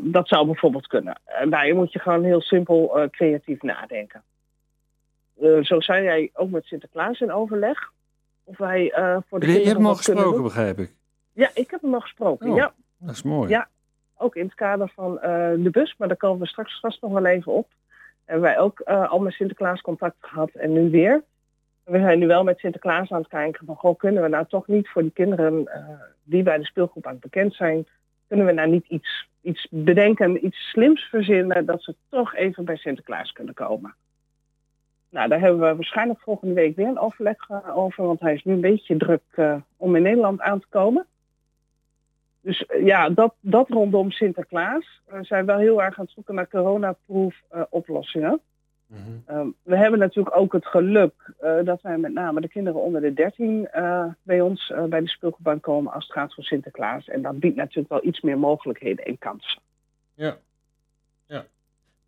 Dat 0.01 0.29
zou 0.29 0.47
bijvoorbeeld 0.47 0.87
kunnen. 0.87 1.21
En 1.25 1.51
daarin 1.51 1.77
moet 1.77 1.93
je 1.93 1.99
gewoon 1.99 2.25
heel 2.25 2.41
simpel 2.41 3.09
creatief 3.11 3.63
nadenken. 3.63 4.23
Zo 5.63 5.81
zijn 5.81 6.03
jij 6.03 6.31
ook 6.33 6.51
met 6.51 6.65
Sinterklaas 6.65 7.21
in 7.21 7.33
overleg. 7.33 7.91
Of 8.53 8.59
wij 8.59 8.93
eh, 8.93 9.17
voor 9.29 9.41
de 9.41 9.47
Je, 9.47 9.53
je 9.53 9.65
hebt 9.65 9.77
hem 9.77 9.87
al 9.87 9.95
gesproken, 9.95 10.43
begrijp 10.43 10.79
ik. 10.79 10.95
Ja, 11.33 11.51
ik 11.55 11.71
heb 11.71 11.83
hem 11.83 11.95
al 11.95 12.01
gesproken. 12.01 12.51
Oh, 12.51 12.57
ja. 12.57 12.73
Dat 12.99 13.15
is 13.15 13.23
mooi. 13.23 13.49
Ja, 13.49 13.69
ook 14.17 14.37
in 14.37 14.45
het 14.45 14.55
kader 14.55 14.93
van 14.95 15.21
eh, 15.21 15.51
de 15.57 15.71
bus, 15.71 15.95
maar 15.99 16.09
daar 16.09 16.17
komen 16.17 16.41
we 16.41 16.47
straks 16.47 16.81
vast 16.81 17.03
nog 17.03 17.13
wel 17.13 17.25
even 17.25 17.53
op. 17.53 17.69
Hebben 18.25 18.45
wij 18.45 18.59
ook 18.59 18.81
eh, 18.81 19.11
al 19.11 19.19
met 19.19 19.33
Sinterklaas 19.33 19.81
contact 19.81 20.17
gehad 20.21 20.51
en 20.51 20.73
nu 20.73 20.91
weer. 20.91 21.23
We 21.85 21.99
zijn 21.99 22.19
nu 22.19 22.27
wel 22.27 22.45
met 22.45 22.59
Sinterklaas 22.59 23.11
aan 23.11 23.19
het 23.19 23.29
kijken 23.29 23.67
van, 23.67 23.77
goh, 23.77 23.99
kunnen 23.99 24.23
we 24.23 24.29
nou 24.29 24.47
toch 24.49 24.67
niet 24.67 24.89
voor 24.89 25.03
die 25.03 25.13
kinderen 25.13 25.71
die 26.23 26.43
bij 26.43 26.59
de 26.59 26.65
speelgroep 26.65 27.17
bekend 27.21 27.55
zijn, 27.55 27.87
kunnen 28.29 28.47
we 28.47 28.53
nou 28.53 28.71
niet 28.71 28.87
iets, 28.89 29.29
iets 29.41 29.67
bedenken, 29.71 30.47
iets 30.47 30.71
slims 30.71 31.03
verzinnen, 31.03 31.67
dat 31.67 31.83
ze 31.83 31.95
toch 32.09 32.35
even 32.35 32.65
bij 32.65 32.77
Sinterklaas 32.77 33.33
kunnen 33.33 33.55
komen. 33.55 33.95
Nou, 35.13 35.29
daar 35.29 35.41
hebben 35.41 35.61
we 35.61 35.75
waarschijnlijk 35.75 36.21
volgende 36.21 36.55
week 36.55 36.77
weer 36.77 36.87
een 36.87 36.99
overleg 36.99 37.49
eh, 37.49 37.77
over, 37.77 38.07
want 38.07 38.21
hij 38.21 38.35
is 38.35 38.45
nu 38.45 38.53
een 38.53 38.61
beetje 38.61 38.97
druk 38.97 39.23
eh, 39.31 39.57
om 39.77 39.97
in 39.97 40.03
Nederland 40.03 40.41
aan 40.41 40.61
te 40.61 40.67
komen. 40.69 41.07
Dus 42.41 42.67
eh, 42.67 42.85
ja, 42.85 43.09
dat, 43.09 43.35
dat 43.41 43.69
rondom 43.69 44.11
Sinterklaas. 44.11 45.01
We 45.07 45.25
zijn 45.25 45.47
wel 45.47 45.59
heel 45.59 45.83
erg 45.83 45.99
aan 45.99 46.05
het 46.05 46.15
zoeken 46.15 46.35
naar 46.35 46.49
coronaproof 46.49 47.35
oplossingen. 47.71 48.41
Ehm, 49.27 49.47
we 49.63 49.77
hebben 49.77 49.99
natuurlijk 49.99 50.37
ook 50.37 50.53
het 50.53 50.67
geluk 50.67 51.35
dat 51.65 51.83
wij 51.83 51.99
met 51.99 52.13
name 52.13 52.41
de 52.41 52.49
kinderen 52.49 52.81
onder 52.81 53.01
de 53.01 53.13
13 53.13 53.69
eh, 53.69 54.05
bij 54.23 54.41
ons 54.41 54.73
bij 54.89 55.01
de 55.01 55.09
speelgoedbank 55.09 55.63
komen 55.63 55.93
als 55.93 56.05
het 56.05 56.13
gaat 56.13 56.35
voor 56.35 56.45
Sinterklaas. 56.45 57.09
En 57.09 57.23
dat 57.23 57.39
biedt 57.39 57.57
natuurlijk 57.57 57.89
wel 57.89 58.05
iets 58.05 58.21
meer 58.21 58.39
mogelijkheden 58.39 59.05
en 59.05 59.19
kansen. 59.19 59.61
Ja. 60.15 60.37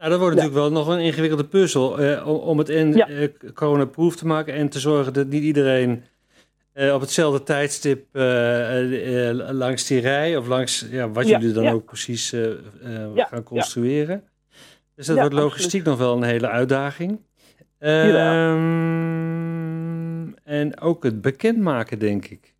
Nou, 0.05 0.17
dat 0.17 0.25
wordt 0.25 0.37
natuurlijk 0.41 0.69
wel 0.71 0.85
nog 0.85 0.89
een 0.95 1.01
ingewikkelde 1.05 1.45
puzzel 1.45 1.99
eh, 1.99 2.29
om, 2.47 2.59
het 2.59 2.69
en 2.69 2.93
Ja. 2.93 3.09
eh, 3.09 3.29
coronaproof 3.55 4.17
te 4.17 4.27
maken 4.27 4.55
en 4.55 4.69
te 4.69 4.79
zorgen 4.81 5.13
dat 5.13 5.27
niet 5.27 5.43
iedereen 5.43 6.03
eh, 6.73 6.95
op 6.95 7.01
hetzelfde 7.01 7.43
tijdstip 7.43 8.07
eh, 8.13 9.29
eh, 9.29 9.35
langs 9.51 9.87
die 9.87 10.01
rij 10.01 10.37
of 10.37 10.47
langs 10.47 10.87
ja, 10.91 11.11
wat 11.11 11.29
Ja, 11.29 11.39
jullie 11.39 11.55
dan 11.55 11.65
ja. 11.65 11.73
ook 11.73 11.85
precies 11.85 12.33
eh, 12.33 12.51
eh, 12.51 12.57
Ja, 13.15 13.25
gaan 13.25 13.43
construeren. 13.43 14.25
Dus 14.95 15.07
dat 15.07 15.15
Ja, 15.17 15.21
wordt 15.23 15.37
logistiek 15.37 15.85
nog 15.85 15.99
wel 15.99 16.17
een 16.17 16.23
hele 16.23 16.49
uitdaging. 16.49 17.21
Ehm, 17.79 18.09
en 20.45 20.81
ook 20.81 21.05
het 21.05 21.21
bekendmaken, 21.21 21.99
denk 21.99 22.27
ik. 22.27 22.55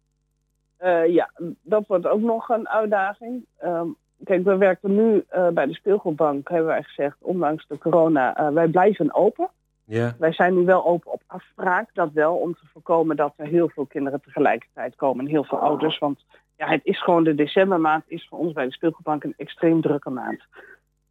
Eh, 0.77 1.07
ja, 1.09 1.31
dat 1.63 1.85
wordt 1.87 2.07
ook 2.07 2.21
nog 2.21 2.49
een 2.49 2.69
uitdaging. 2.69 3.45
Ehm, 3.59 3.87
kijk, 4.25 4.45
we 4.45 4.57
werken 4.57 4.95
nu 4.95 5.25
eh, 5.29 5.49
bij 5.49 5.67
de 5.67 5.75
speelgoedbank, 5.75 6.49
hebben 6.49 6.67
wij 6.67 6.83
gezegd, 6.83 7.17
ondanks 7.21 7.67
de 7.67 7.79
corona, 7.79 8.37
eh, 8.37 8.49
wij 8.49 8.69
blijven 8.69 9.15
open. 9.15 9.49
Ja. 9.85 10.15
Wij 10.19 10.33
zijn 10.33 10.55
nu 10.55 10.65
wel 10.65 10.87
open 10.87 11.13
op 11.13 11.23
afspraak, 11.27 11.91
dat 11.95 12.13
wel, 12.13 12.35
om 12.35 12.55
te 12.55 12.67
voorkomen 12.73 13.17
dat 13.17 13.33
er 13.37 13.47
heel 13.47 13.69
veel 13.69 13.87
kinderen 13.87 14.21
tegelijkertijd 14.21 14.97
komen 14.97 15.25
en 15.25 15.31
heel 15.31 15.45
veel 15.45 15.59
ouders. 15.59 15.99
Want 15.99 16.25
ja, 16.57 16.69
het 16.69 16.81
is 16.85 17.03
gewoon 17.03 17.25
de 17.25 17.35
decembermaand, 17.35 18.05
is 18.07 18.27
voor 18.29 18.39
ons 18.39 18.53
bij 18.53 18.65
de 18.65 18.73
speelgoedbank 18.73 19.25
een 19.25 19.35
extreem 19.37 19.81
drukke 19.81 20.11
maand. 20.11 20.43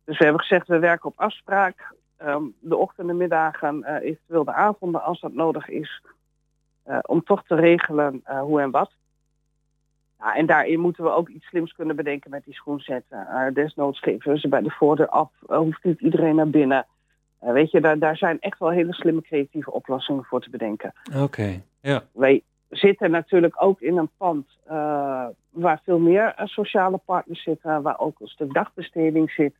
Dus 0.06 0.18
we 0.18 0.24
hebben 0.24 0.42
gezegd, 0.42 0.68
we 0.68 0.80
werken 0.80 1.10
op 1.10 1.20
afspraak. 1.20 1.94
Ehm, 2.18 2.44
de 2.60 2.76
ochtenden, 2.76 3.18
middagen, 3.18 3.84
eh, 3.84 4.10
eventueel 4.10 4.44
de 4.44 4.54
avonden 4.54 5.04
als 5.04 5.20
dat 5.20 5.34
nodig 5.34 5.70
is. 5.70 6.02
om 7.02 7.24
toch 7.24 7.44
te 7.44 7.56
regelen 7.56 8.24
hoe 8.42 8.62
en 8.62 8.72
wat. 8.72 8.92
Ja, 10.24 10.36
en 10.36 10.46
daarin 10.46 10.80
moeten 10.80 11.04
we 11.04 11.10
ook 11.10 11.30
iets 11.30 11.46
slims 11.46 11.74
kunnen 11.74 11.96
bedenken 11.96 12.30
met 12.30 12.44
die 12.44 12.54
schoenzetten. 12.54 13.28
Uh, 13.30 13.46
desnoods 13.54 14.00
geven 14.00 14.40
ze 14.40 14.48
bij 14.48 14.62
de 14.62 14.70
voordeur 14.70 15.10
af. 15.10 15.32
Eh, 15.48 15.58
hoeft 15.58 15.84
niet 15.84 16.00
iedereen 16.00 16.36
naar 16.36 16.50
binnen. 16.50 16.86
Eh, 17.40 17.52
weet 17.52 17.72
je, 17.72 17.82
daar, 17.82 18.00
daar 18.00 18.18
zijn 18.18 18.40
echt 18.40 18.60
wel 18.60 18.70
hele 18.70 18.94
slimme 18.94 19.22
creatieve 19.22 19.72
oplossingen 19.72 20.24
voor 20.24 20.42
te 20.42 20.50
bedenken. 20.50 20.94
Oké, 21.18 21.62
ja. 21.82 22.04
Wij 22.12 22.44
zitten 22.70 23.12
natuurlijk 23.12 23.64
ook 23.64 23.82
in 23.82 23.98
een 23.98 24.10
pand 24.18 24.48
waar 25.50 25.82
veel 25.84 26.00
meer 26.00 26.34
sociale 26.44 26.98
partners 26.98 27.44
zitten, 27.44 27.82
waar 27.82 28.00
ook 28.00 28.20
een 28.20 28.28
stuk 28.28 28.54
dagbesteding 28.54 29.32
zit. 29.32 29.54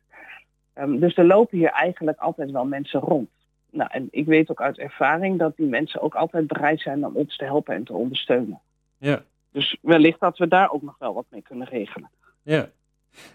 Ehm, 0.72 0.98
dus 0.98 1.16
er 1.16 1.26
lopen 1.26 1.58
hier 1.58 1.70
eigenlijk 1.70 2.18
altijd 2.18 2.50
wel 2.50 2.64
mensen 2.64 3.00
rond. 3.00 3.28
Nou, 3.70 3.90
en 3.92 4.08
ik 4.10 4.26
weet 4.26 4.50
ook 4.50 4.60
uit 4.60 4.78
ervaring 4.78 5.38
dat 5.38 5.56
die 5.56 5.66
mensen 5.66 6.00
ook 6.00 6.14
altijd 6.14 6.46
bereid 6.46 6.80
zijn 6.80 7.06
om 7.06 7.16
ons 7.16 7.36
te 7.36 7.44
helpen 7.44 7.74
en 7.74 7.84
te 7.84 7.92
ondersteunen. 7.92 8.60
Ja. 8.98 9.22
Dus 9.54 9.78
wellicht 9.82 10.20
dat 10.20 10.38
we 10.38 10.48
daar 10.48 10.70
ook 10.70 10.82
nog 10.82 10.98
wel 10.98 11.14
wat 11.14 11.24
mee 11.30 11.42
kunnen 11.42 11.66
regelen. 11.66 12.10
Ja. 12.42 12.68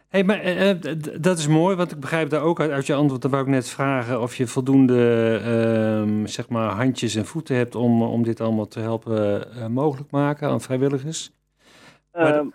Hey, 0.09 0.24
maar 0.24 0.39
eh, 0.39 0.70
eh, 0.70 0.97
dat 1.22 1.38
is 1.38 1.47
mooi, 1.47 1.76
want 1.76 1.91
ik 1.91 1.99
begrijp 1.99 2.30
daar 2.30 2.41
ook 2.41 2.59
uit, 2.59 2.72
uit 2.72 2.86
je 2.86 2.93
antwoord. 2.93 3.22
Dan 3.22 3.32
wou 3.32 3.43
ik 3.43 3.49
net 3.49 3.70
vragen 3.70 4.22
of 4.22 4.36
je 4.36 4.47
voldoende 4.47 5.39
ehm, 5.43 6.26
zeg 6.26 6.49
maar 6.49 6.70
handjes 6.70 7.15
en 7.15 7.26
voeten 7.26 7.55
hebt 7.55 7.76
om, 7.76 8.01
om 8.01 8.24
dit 8.24 8.41
allemaal 8.41 8.67
te 8.67 8.80
helpen 8.80 9.51
eh, 9.51 9.67
mogelijk 9.67 10.11
maken 10.11 10.49
aan 10.49 10.61
vrijwilligers. 10.61 11.32
Maar 12.11 12.36
Ehm, 12.36 12.47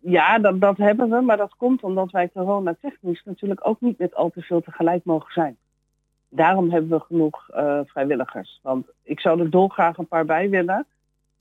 Ja, 0.00 0.38
dat, 0.38 0.60
dat 0.60 0.76
hebben 0.76 1.10
we, 1.10 1.20
maar 1.20 1.36
dat 1.36 1.54
komt 1.56 1.82
omdat 1.82 2.10
wij 2.10 2.30
coronatechnisch 2.34 3.22
natuurlijk 3.24 3.66
ook 3.66 3.80
niet 3.80 3.98
met 3.98 4.14
al 4.14 4.30
te 4.30 4.42
veel 4.42 4.60
tegelijk 4.60 5.04
mogen 5.04 5.32
zijn. 5.32 5.56
Daarom 6.28 6.70
hebben 6.70 6.90
we 6.90 7.04
genoeg 7.04 7.46
vrijwilligers. 7.86 8.60
Want 8.62 8.86
ik 9.02 9.20
zou 9.20 9.40
er 9.40 9.50
dolgraag 9.50 9.96
een 9.98 10.08
paar 10.08 10.24
bij 10.24 10.50
willen. 10.50 10.86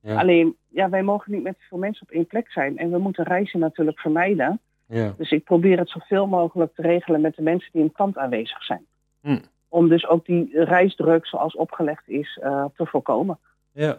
Ja. 0.07 0.19
Alleen, 0.19 0.55
ja, 0.67 0.89
wij 0.89 1.03
mogen 1.03 1.31
niet 1.31 1.43
met 1.43 1.55
zoveel 1.59 1.77
mensen 1.77 2.07
op 2.07 2.13
één 2.13 2.25
plek 2.25 2.51
zijn. 2.51 2.77
En 2.77 2.91
we 2.91 2.97
moeten 2.97 3.23
reizen 3.23 3.59
natuurlijk 3.59 3.99
vermijden. 3.99 4.59
Ja. 4.85 5.13
Dus 5.17 5.31
ik 5.31 5.43
probeer 5.43 5.77
het 5.77 5.89
zoveel 5.89 6.27
mogelijk 6.27 6.75
te 6.75 6.81
regelen 6.81 7.21
met 7.21 7.35
de 7.35 7.41
mensen 7.41 7.69
die 7.71 7.81
in 7.81 7.91
kamp 7.91 8.17
aanwezig 8.17 8.63
zijn. 8.63 8.85
Hm. 9.21 9.39
Om 9.69 9.89
dus 9.89 10.07
ook 10.07 10.25
die 10.25 10.49
reisdruk 10.63 11.27
zoals 11.27 11.55
opgelegd 11.55 12.09
is 12.09 12.39
eh, 12.41 12.65
te 12.75 12.85
voorkomen. 12.85 13.39
Ja. 13.71 13.97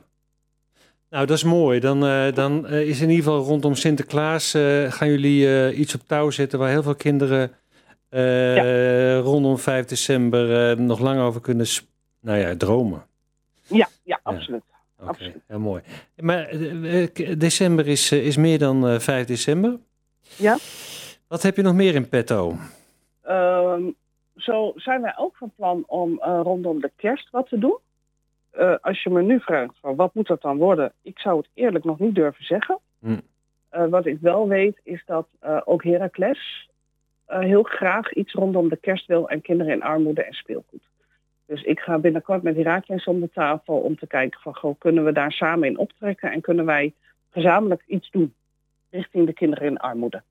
Nou, 1.11 1.26
dat 1.26 1.36
is 1.36 1.44
mooi. 1.44 1.80
Dan, 1.80 2.06
eh, 2.06 2.32
dan 2.32 2.66
eh, 2.66 2.88
is 2.88 3.00
in 3.00 3.11
ieder 3.11 3.24
geval 3.24 3.44
rondom 3.44 3.74
Sinterklaas 3.74 4.50
gaan 4.88 5.09
jullie 5.09 5.74
iets 5.74 5.94
op 5.94 6.00
touw 6.06 6.30
zetten 6.30 6.59
waar 6.59 6.70
heel 6.70 6.82
veel 6.82 6.94
kinderen 6.94 7.50
rondom 9.22 9.59
5 9.59 9.84
december 9.84 10.80
nog 10.80 10.98
lang 10.98 11.20
over 11.20 11.40
kunnen 11.40 11.66
nou 12.20 12.38
ja, 12.38 12.56
dromen. 12.56 13.02
Ja, 13.66 13.88
ja, 14.02 14.20
absoluut. 14.22 14.62
Oké, 15.07 15.32
heel 15.46 15.59
mooi. 15.59 15.82
Maar 16.16 16.49
eh, 16.49 17.03
eh, 17.03 17.38
december 17.38 17.86
is, 17.86 18.12
eh, 18.12 18.26
is 18.26 18.36
meer 18.36 18.59
dan 18.59 18.88
eh 18.88 18.99
5 18.99 19.26
december. 19.26 19.78
Ja. 20.36 20.57
Wat 21.28 21.42
heb 21.42 21.57
je 21.57 21.62
nog 21.62 21.74
meer 21.74 21.94
in 21.94 22.09
petto? 22.09 22.57
Ehm, 23.22 23.82
zo 24.36 24.72
zijn 24.76 25.03
wij 25.03 25.14
ook 25.16 25.36
van 25.36 25.53
plan 25.57 25.84
om 25.86 26.18
rondom 26.22 26.80
de 26.80 26.90
kerst 26.96 27.30
wat 27.30 27.49
te 27.49 27.59
doen. 27.59 27.78
Als 28.80 29.03
je 29.03 29.11
me 29.11 29.22
nu 29.22 29.40
vraagt 29.40 29.74
van 29.80 29.96
wat 29.96 30.14
moet 30.14 30.26
dat 30.26 30.42
dan 30.42 30.57
worden, 30.57 30.92
ik 31.03 31.18
zou 31.18 31.36
het 31.36 31.49
eerlijk 31.55 31.84
nog 31.84 31.99
niet 31.99 32.14
durven 32.14 32.44
zeggen. 32.44 32.78
Hm. 32.99 33.20
Wat 33.90 34.07
ik 34.07 34.18
wel 34.20 34.49
weet 34.49 34.80
is 34.82 35.03
dat 35.07 35.28
ook 35.64 35.84
Heracles 35.84 36.68
heel 37.26 37.62
graag 37.62 38.12
iets 38.12 38.32
rondom 38.32 38.68
de 38.68 38.76
kerst 38.76 39.07
wil 39.07 39.28
en 39.28 39.40
kinderen 39.40 39.72
in 39.72 39.82
armoede 39.82 40.22
en 40.22 40.32
speelgoed. 40.32 40.82
Dus 41.49 41.62
ik 41.62 41.80
ga 41.80 41.99
binnenkort 41.99 42.42
met 42.42 42.57
Heracles 42.57 43.05
om 43.05 43.20
de 43.20 43.30
tafel 43.30 43.74
om 43.74 43.96
te 43.96 44.07
kijken 44.07 44.40
van 44.40 44.55
goh, 44.57 44.78
kunnen 44.78 45.05
we 45.05 45.12
daar 45.12 45.32
samen 45.32 45.68
in 45.68 45.78
optrekken 45.78 46.32
en 46.32 46.40
kunnen 46.40 46.64
wij 46.64 46.94
gezamenlijk 47.30 47.82
iets 47.86 48.11
doen 48.11 48.34
richting 48.90 49.26
de 49.26 49.32
kinderen 49.32 49.66
in 49.66 49.76
armoede. 49.76 50.22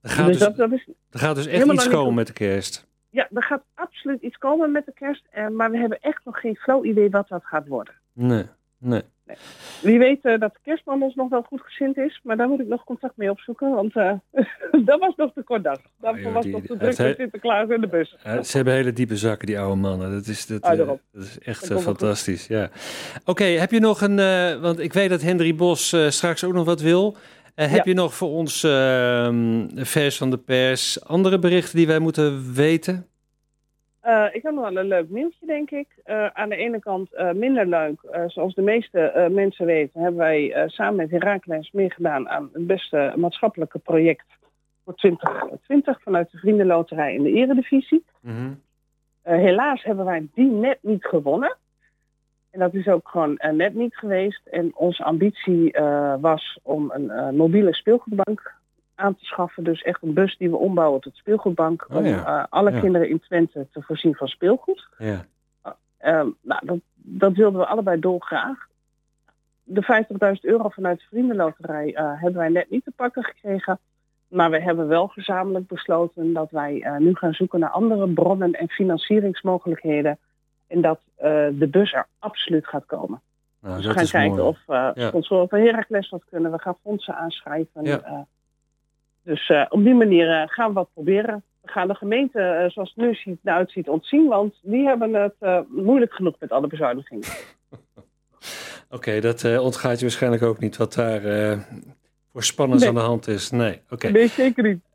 Er 0.00 0.10
gaat 0.10 0.26
dus 0.26 0.38
dus, 0.38 0.46
dat, 0.46 0.56
dat 0.56 0.72
is 0.72 0.86
er 1.10 1.18
gaat 1.18 1.34
dus 1.36 1.46
echt 1.46 1.72
iets 1.72 1.88
komen 1.88 2.14
met 2.14 2.26
de 2.26 2.32
kerst. 2.32 2.86
Ja, 3.08 3.28
er 3.34 3.42
gaat 3.42 3.62
absoluut 3.74 4.22
iets 4.22 4.38
komen 4.38 4.72
met 4.72 4.86
de 4.86 4.92
kerst. 4.92 5.26
eh, 5.30 5.48
maar 5.48 5.70
we 5.70 5.78
hebben 5.78 6.00
echt 6.00 6.24
nog 6.24 6.40
geen 6.40 6.56
flow 6.56 6.86
idee 6.86 7.10
wat 7.10 7.28
dat 7.28 7.44
gaat 7.44 7.66
worden. 7.66 7.94
Nee, 8.12 8.44
nee. 8.78 9.02
Wie 9.82 9.98
weet 9.98 10.24
eh, 10.24 10.38
dat 10.38 10.52
de 10.52 10.58
kerstman 10.62 11.02
ons 11.02 11.14
nog 11.14 11.28
wel 11.28 11.42
goed 11.42 11.60
gezind 11.60 11.96
is. 11.96 12.20
Maar 12.22 12.36
daar 12.36 12.48
moet 12.48 12.60
ik 12.60 12.66
nog 12.66 12.84
contact 12.84 13.16
mee 13.16 13.30
opzoeken. 13.30 13.70
Want 13.70 13.96
eh, 13.96 14.12
dat 14.88 15.00
was 15.00 15.14
nog 15.16 15.32
te 15.34 15.42
kort 15.42 15.64
dag. 15.64 15.78
Daarvoor 16.00 16.22
joh, 16.22 16.32
was 16.32 16.44
die- 16.44 16.52
nog 16.52 16.60
te 16.60 16.76
druk 16.76 16.98
met 16.98 17.16
Sinterklaas 17.16 17.68
in 17.68 17.80
de 17.80 17.88
bus. 17.88 18.16
Ze 18.42 18.56
hebben 18.56 18.74
hele 18.74 18.92
diepe 18.92 19.16
zakken, 19.16 19.46
die 19.46 19.58
oude 19.58 19.80
mannen. 19.80 20.10
Dat 20.12 20.26
is, 20.26 20.46
dat, 20.46 20.62
Ah, 20.62 20.80
eh, 20.80 20.86
dat 20.86 20.98
is 21.12 21.38
echt 21.38 21.68
Dat 21.68 21.82
fantastisch. 21.82 22.46
Ja. 22.46 22.70
Oké, 23.24 23.44
heb 23.44 23.70
je 23.70 23.80
nog 23.80 24.00
een. 24.00 24.16
want 24.60 24.78
ik 24.78 24.92
weet 24.92 25.10
dat 25.10 25.22
Hendry 25.22 25.54
Bos 25.54 25.96
straks 26.08 26.44
ook 26.44 26.52
nog 26.52 26.64
wat 26.64 26.80
wil. 26.80 27.16
Heb 27.54 27.70
Ja. 27.70 27.82
je 27.84 27.94
nog 27.94 28.14
voor 28.14 28.28
ons 28.30 28.62
eh, 28.64 29.28
vers 29.74 30.16
van 30.16 30.30
de 30.30 30.38
pers 30.38 31.04
andere 31.04 31.38
berichten 31.38 31.76
die 31.76 31.86
wij 31.86 31.98
moeten 31.98 32.52
weten? 32.54 33.06
Eh, 34.00 34.26
ik 34.32 34.42
heb 34.42 34.54
nog 34.54 34.68
wel 34.68 34.76
een 34.76 34.88
leuk 34.88 35.10
nieuwtje, 35.10 35.46
denk 35.46 35.70
ik. 35.70 35.88
Eh, 36.04 36.26
aan 36.26 36.48
de 36.48 36.56
ene 36.56 36.78
kant 36.78 37.14
eh, 37.14 37.32
minder 37.32 37.66
leuk. 37.66 38.00
Zoals 38.26 38.54
de 38.54 38.62
meeste 38.62 39.28
mensen 39.30 39.66
weten, 39.66 40.00
hebben 40.00 40.20
wij 40.20 40.64
samen 40.66 40.96
met 40.96 41.10
Herakles 41.10 41.70
meegedaan 41.70 42.28
aan 42.28 42.50
het 42.52 42.66
beste 42.66 43.12
maatschappelijke 43.16 43.78
project 43.78 44.26
voor 44.84 44.94
2020 44.94 46.02
vanuit 46.02 46.30
de 46.30 46.38
Vriendenloterij 46.38 47.14
in 47.14 47.22
de 47.22 47.32
Eredivisie. 47.32 48.04
Mhm. 48.20 48.52
Helaas 49.22 49.82
hebben 49.82 50.04
wij 50.04 50.28
die 50.34 50.50
net 50.50 50.78
niet 50.82 51.04
gewonnen. 51.04 51.56
En 52.50 52.60
dat 52.60 52.74
is 52.74 52.88
ook 52.88 53.08
gewoon 53.08 53.38
net 53.52 53.74
niet 53.74 53.96
geweest. 53.96 54.46
En 54.46 54.76
onze 54.76 55.04
ambitie 55.04 55.70
was 56.20 56.58
om 56.62 56.90
een 56.90 57.36
mobiele 57.36 57.74
speelgoedbank 57.74 58.59
aan 59.00 59.14
te 59.16 59.24
schaffen. 59.24 59.64
Dus 59.64 59.82
echt 59.82 60.02
een 60.02 60.12
bus 60.14 60.36
die 60.36 60.50
we 60.50 60.56
ombouwen 60.56 61.00
tot 61.00 61.16
speelgoedbank. 61.16 61.86
Oh 61.90 61.96
om 61.96 62.04
ja. 62.04 62.24
eh, 62.40 62.44
alle 62.48 62.70
Ja. 62.72 62.80
kinderen 62.80 63.08
in 63.08 63.20
Twente 63.20 63.66
te 63.72 63.82
voorzien 63.82 64.14
van 64.14 64.28
speelgoed. 64.28 64.88
Ja. 64.98 65.24
Ehm, 65.98 66.28
nou, 66.42 66.66
dat, 66.66 66.78
dat 66.94 67.32
wilden 67.32 67.60
we 67.60 67.66
allebei 67.66 68.00
dolgraag. 68.00 68.68
De 69.62 70.04
50.000 70.34 70.40
euro 70.40 70.68
vanuit 70.68 70.98
de 70.98 71.04
Vriendenloterij 71.08 71.94
eh, 71.94 72.04
hebben 72.20 72.38
wij 72.40 72.48
net 72.48 72.70
niet 72.70 72.84
te 72.84 72.92
pakken 72.96 73.24
gekregen. 73.24 73.78
Maar 74.28 74.50
we 74.50 74.60
hebben 74.62 74.88
wel 74.88 75.06
gezamenlijk 75.08 75.66
besloten 75.66 76.32
dat 76.32 76.50
wij 76.50 76.80
eh, 76.82 76.96
nu 76.96 77.14
gaan 77.14 77.32
zoeken 77.32 77.60
naar 77.60 77.70
andere 77.70 78.08
bronnen 78.08 78.52
en 78.52 78.68
financieringsmogelijkheden. 78.68 80.18
En 80.66 80.80
dat 80.80 81.00
eh, 81.16 81.46
de 81.52 81.68
bus 81.70 81.92
er 81.92 82.06
absoluut 82.18 82.66
gaat 82.66 82.86
komen. 82.86 83.20
Nou, 83.60 83.76
dus 83.76 83.86
we 83.86 83.92
gaan 83.92 84.02
is 84.02 84.10
kijken 84.10 84.36
mooi. 84.36 84.48
of 84.48 84.58
uh, 84.68 84.90
Ja. 84.94 85.08
sponsoren 85.08 85.48
van 85.48 85.58
Heracles 85.60 86.08
wat 86.08 86.24
kunnen. 86.30 86.50
We 86.50 86.58
gaan 86.60 86.76
fondsen 86.82 87.14
aanschrijven. 87.16 87.84
Ja. 87.84 88.26
Dus 89.24 89.48
eh, 89.48 89.66
op 89.68 89.84
die 89.84 89.94
manier 89.94 90.40
eh, 90.40 90.48
gaan 90.48 90.68
we 90.68 90.74
wat 90.74 90.92
proberen. 90.94 91.42
We 91.62 91.70
gaan 91.70 91.88
de 91.88 91.94
gemeente, 91.94 92.40
eh, 92.40 92.70
zoals 92.70 92.92
het 92.94 93.04
nu 93.04 93.14
ziet, 93.14 93.38
eruit 93.44 93.70
ziet 93.70 93.88
ontzien. 93.88 94.28
Want 94.28 94.54
die 94.62 94.86
hebben 94.86 95.14
het 95.14 95.64
moeilijk 95.68 96.12
genoeg 96.12 96.34
met 96.38 96.50
alle 96.50 96.66
bezuinigingen. 96.66 97.24
Oké, 98.90 99.20
dat 99.20 99.44
eh, 99.44 99.62
ontgaat 99.62 99.96
je 99.98 100.04
waarschijnlijk 100.04 100.42
ook 100.42 100.58
niet 100.58 100.76
wat 100.76 100.94
daar 100.94 101.20
voor 102.32 102.42
spannends 102.42 102.82
Nee. 102.82 102.92
aan 102.92 102.98
de 102.98 103.06
hand 103.06 103.28
is. 103.28 103.50
Nee, 103.50 103.80
oké. 103.90 104.08
Nee, 104.08 104.28
zeker 104.28 104.62
niet. 104.62 104.88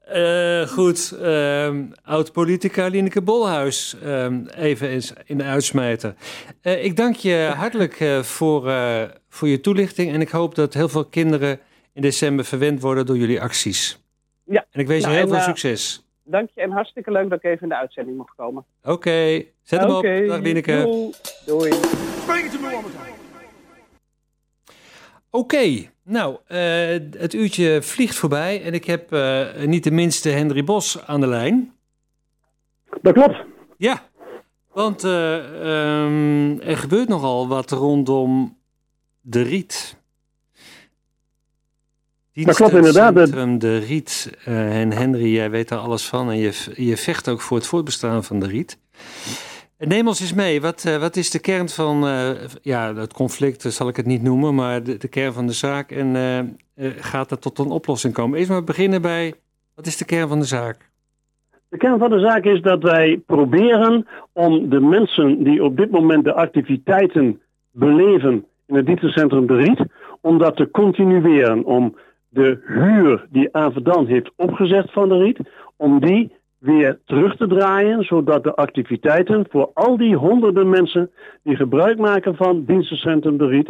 Goed, 0.69 1.17
ehm, 1.21 1.83
oud-politica 2.03 2.87
Lineke 2.87 3.21
Bolhuis, 3.21 3.95
ehm, 4.03 4.45
even 4.55 4.87
eens 4.89 5.13
in 5.25 5.37
de 5.37 5.43
uitsmijter. 5.43 6.15
Ik 6.61 6.95
dank 6.95 7.15
je 7.15 7.51
hartelijk 7.55 8.03
voor, 8.21 8.61
voor 9.29 9.47
je 9.47 9.61
toelichting 9.61 10.13
en 10.13 10.21
ik 10.21 10.29
hoop 10.29 10.55
dat 10.55 10.73
heel 10.73 10.89
veel 10.89 11.05
kinderen 11.05 11.59
in 11.93 12.01
december 12.01 12.45
verwend 12.45 12.81
worden 12.81 13.05
door 13.05 13.17
jullie 13.17 13.41
acties. 13.41 14.04
Ja. 14.45 14.65
En 14.71 14.79
ik 14.79 14.87
wens 14.87 15.03
Nou, 15.03 15.15
je 15.15 15.19
heel 15.19 15.29
en, 15.29 15.33
veel 15.33 15.43
eh, 15.43 15.55
succes. 15.55 16.05
Dank 16.23 16.49
je 16.53 16.61
en 16.61 16.71
hartstikke 16.71 17.11
leuk 17.11 17.29
dat 17.29 17.37
ik 17.37 17.43
even 17.43 17.61
in 17.61 17.69
de 17.69 17.75
uitzending 17.75 18.17
mocht 18.17 18.35
komen. 18.35 18.65
Oké, 18.83 19.43
zet 19.61 19.79
hem 19.79 19.89
op. 19.89 20.03
Dag 20.03 20.39
Lineke. 20.39 20.81
doei. 20.81 21.11
Doei. 21.45 21.71
Oké, 25.29 25.89
nou, 26.03 26.37
eh, 26.47 26.59
het 27.17 27.33
uurtje 27.33 27.81
vliegt 27.81 28.15
voorbij 28.15 28.63
en 28.63 28.73
ik 28.73 28.85
heb 28.85 29.11
eh, 29.11 29.63
niet 29.65 29.83
de 29.83 29.91
minste 29.91 30.29
Henry 30.29 30.63
Bos 30.63 31.05
aan 31.05 31.19
de 31.19 31.27
lijn. 31.27 31.73
Dat 33.01 33.13
klopt. 33.13 33.35
Ja, 33.77 34.03
want 34.73 35.03
eh, 35.03 35.35
ehm, 35.35 36.59
er 36.59 36.77
gebeurt 36.77 37.07
nogal 37.07 37.47
wat 37.47 37.71
rondom 37.71 38.57
de 39.21 39.41
Riet. 39.41 39.97
Dat 42.43 42.55
klopt 42.55 42.73
inderdaad. 42.73 43.15
Dienstcentrum 43.15 43.59
De 43.59 43.77
Riet. 43.77 44.37
eh, 44.45 44.81
en 44.81 44.91
Henry, 44.91 45.33
jij 45.33 45.49
weet 45.49 45.69
daar 45.69 45.79
alles 45.79 46.07
van 46.07 46.29
en 46.29 46.37
je, 46.37 46.71
je 46.75 46.97
vecht 46.97 47.29
ook 47.29 47.41
voor 47.41 47.57
het 47.57 47.67
voortbestaan 47.67 48.23
van 48.23 48.39
de 48.39 48.47
Riet. 48.47 48.77
Neem 49.77 50.07
ons 50.07 50.21
eens 50.21 50.33
mee, 50.33 50.61
wat, 50.61 50.83
eh, 50.85 50.97
wat 50.97 51.15
is 51.15 51.31
de 51.31 51.39
kern 51.39 51.69
van, 51.69 52.07
eh, 52.07 52.29
ja, 52.61 52.95
het 52.95 53.13
conflict 53.13 53.61
zal 53.61 53.87
ik 53.87 53.95
het 53.95 54.05
niet 54.05 54.21
noemen, 54.21 54.55
maar 54.55 54.83
de, 54.83 54.97
de 54.97 55.07
kern 55.07 55.33
van 55.33 55.47
de 55.47 55.53
zaak 55.53 55.91
en 55.91 56.57
gaat 56.99 57.31
er 57.31 57.39
tot 57.39 57.59
een 57.59 57.69
oplossing 57.69 58.13
komen? 58.13 58.37
Eerst 58.37 58.49
maar 58.49 58.63
beginnen 58.63 59.01
bij, 59.01 59.33
wat 59.75 59.85
is 59.85 59.97
de 59.97 60.05
kern 60.05 60.27
van 60.27 60.39
de 60.39 60.45
zaak? 60.45 60.89
De 61.69 61.77
kern 61.77 61.99
van 61.99 62.09
de 62.09 62.19
zaak 62.19 62.43
is 62.43 62.61
dat 62.61 62.83
wij 62.83 63.21
proberen 63.25 64.07
om 64.33 64.69
de 64.69 64.79
mensen 64.79 65.43
die 65.43 65.63
op 65.63 65.77
dit 65.77 65.91
moment 65.91 66.23
de 66.23 66.33
activiteiten 66.33 67.41
beleven 67.71 68.45
in 68.67 68.75
het 68.75 68.85
dienstencentrum 68.85 69.47
De 69.47 69.55
Riet, 69.55 69.85
om 70.21 70.37
dat 70.37 70.55
te 70.55 70.71
continueren. 70.71 71.63
Om 71.65 71.95
de 72.35 72.59
huur 72.65 73.25
die 73.29 73.55
Avedan 73.55 74.07
heeft 74.07 74.31
opgezet 74.35 74.91
van 74.91 75.09
De 75.09 75.17
Riet, 75.17 75.39
om 75.75 75.99
die 75.99 76.31
weer 76.57 76.99
terug 77.05 77.37
te 77.37 77.47
draaien, 77.47 78.03
zodat 78.03 78.43
de 78.43 78.55
activiteiten 78.55 79.45
voor 79.49 79.71
al 79.73 79.97
die 79.97 80.15
honderden 80.15 80.69
mensen 80.69 81.11
die 81.43 81.55
gebruik 81.55 81.97
maken 81.97 82.35
van 82.35 82.63
dienstencentrum 82.65 83.37
De 83.37 83.47
Riet, 83.47 83.69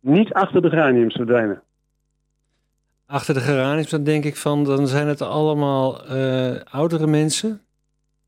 niet 0.00 0.32
achter 0.32 0.62
de 0.62 0.68
graniums 0.70 1.14
verdwijnen. 1.14 1.62
Achter 3.06 3.34
de 3.34 3.40
geraniums, 3.40 3.90
dan 3.90 4.04
denk 4.04 4.24
ik 4.24 4.36
van, 4.36 4.64
dan 4.64 4.86
zijn 4.86 5.06
het 5.08 5.22
allemaal 5.22 6.04
eh, 6.06 6.56
oudere 6.70 7.06
mensen. 7.06 7.60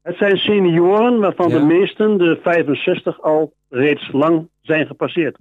Het 0.03 0.16
zijn 0.16 0.37
senioren 0.37 1.18
waarvan 1.20 1.49
Ja. 1.49 1.59
de 1.59 1.64
meesten 1.64 2.18
de 2.18 2.39
65 2.43 3.22
al 3.22 3.53
reeds 3.68 4.12
lang 4.12 4.49
zijn 4.61 4.87
gepasseerd. 4.87 5.37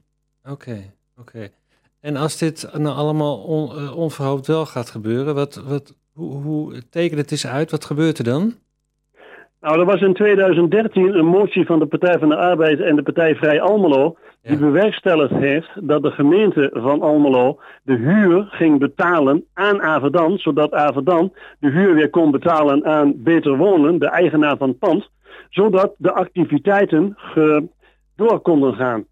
Oké, 0.49 0.93
oké. 1.17 1.49
En 2.01 2.15
als 2.15 2.37
dit 2.37 2.69
nou 2.77 2.95
allemaal 2.95 3.37
on, 3.37 3.69
eh, 3.69 3.97
onverhoopt 3.97 4.47
wel 4.47 4.65
gaat 4.65 4.89
gebeuren, 4.89 5.35
wat, 5.35 5.63
wat, 5.67 5.97
hoe, 6.13 6.41
hoe 6.41 6.89
teken 6.89 7.17
het 7.17 7.31
eens 7.31 7.47
uit, 7.47 7.71
wat 7.71 7.85
gebeurt 7.85 8.17
er 8.17 8.23
dan? 8.23 8.53
Nou, 9.61 9.79
er 9.79 9.85
was 9.85 10.01
in 10.01 10.13
2013 10.13 11.17
een 11.17 11.25
motie 11.25 11.65
van 11.65 11.79
de 11.79 11.85
Partij 11.85 12.19
van 12.19 12.29
de 12.29 12.35
Arbeid 12.35 12.79
en 12.79 12.95
de 12.95 13.03
Partij 13.03 13.35
Vrij 13.35 13.61
Almelo. 13.61 14.17
Die 14.41 14.57
bewerkstelligd 14.57 15.33
heeft 15.33 15.69
dat 15.87 16.03
de 16.03 16.11
gemeente 16.11 16.69
van 16.73 17.01
Almelo 17.01 17.59
de 17.83 17.95
huur 17.95 18.47
ging 18.49 18.79
betalen 18.79 19.45
aan 19.53 19.81
Avedan. 19.81 20.37
Zodat 20.37 20.73
Avedan 20.73 21.33
de 21.59 21.69
huur 21.69 21.93
weer 21.93 22.09
kon 22.09 22.31
betalen 22.31 22.85
aan 22.85 23.13
Beter 23.23 23.57
Wonen, 23.57 23.99
de 23.99 24.07
eigenaar 24.07 24.57
van 24.57 24.69
het 24.69 24.79
pand. 24.79 25.09
Zodat 25.49 25.93
de 25.97 26.11
activiteiten 26.11 27.17
door 28.15 28.39
konden 28.39 28.73
gaan. 28.73 29.05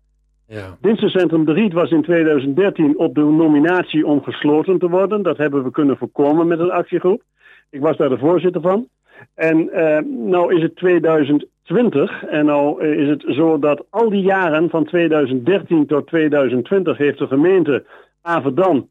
Ja. 0.48 0.78
Dienstencentrum 0.82 1.46
De 1.46 1.54
Riet 1.54 1.74
was 1.74 1.92
in 1.92 2.04
2013 2.04 2.98
op 2.98 3.16
de 3.16 3.22
nominatie 3.22 4.06
om 4.06 4.24
gesloten 4.24 4.80
te 4.80 4.90
worden. 4.90 5.22
Dat 5.22 5.38
hebben 5.38 5.64
we 5.64 5.72
kunnen 5.72 5.98
voorkomen 5.98 6.48
met 6.48 6.60
een 6.60 6.72
actiegroep. 6.72 7.22
Ik 7.70 7.82
was 7.82 7.98
daar 7.98 8.10
de 8.10 8.18
voorzitter 8.18 8.62
van. 8.62 8.88
En 9.36 9.70
eh, 9.70 10.04
nou 10.06 10.56
is 10.56 10.62
het 10.62 10.76
2020 10.76 12.24
en 12.24 12.46
nou 12.46 12.82
eh, 12.82 13.00
is 13.00 13.10
het 13.10 13.24
zo 13.28 13.60
dat 13.60 13.86
al 13.90 14.10
die 14.10 14.22
jaren 14.22 14.70
van 14.70 14.86
2013 14.86 15.86
tot 15.86 16.08
2020 16.08 16.98
heeft 16.98 17.18
de 17.18 17.28
gemeente 17.28 17.86
Avedan 18.22 18.88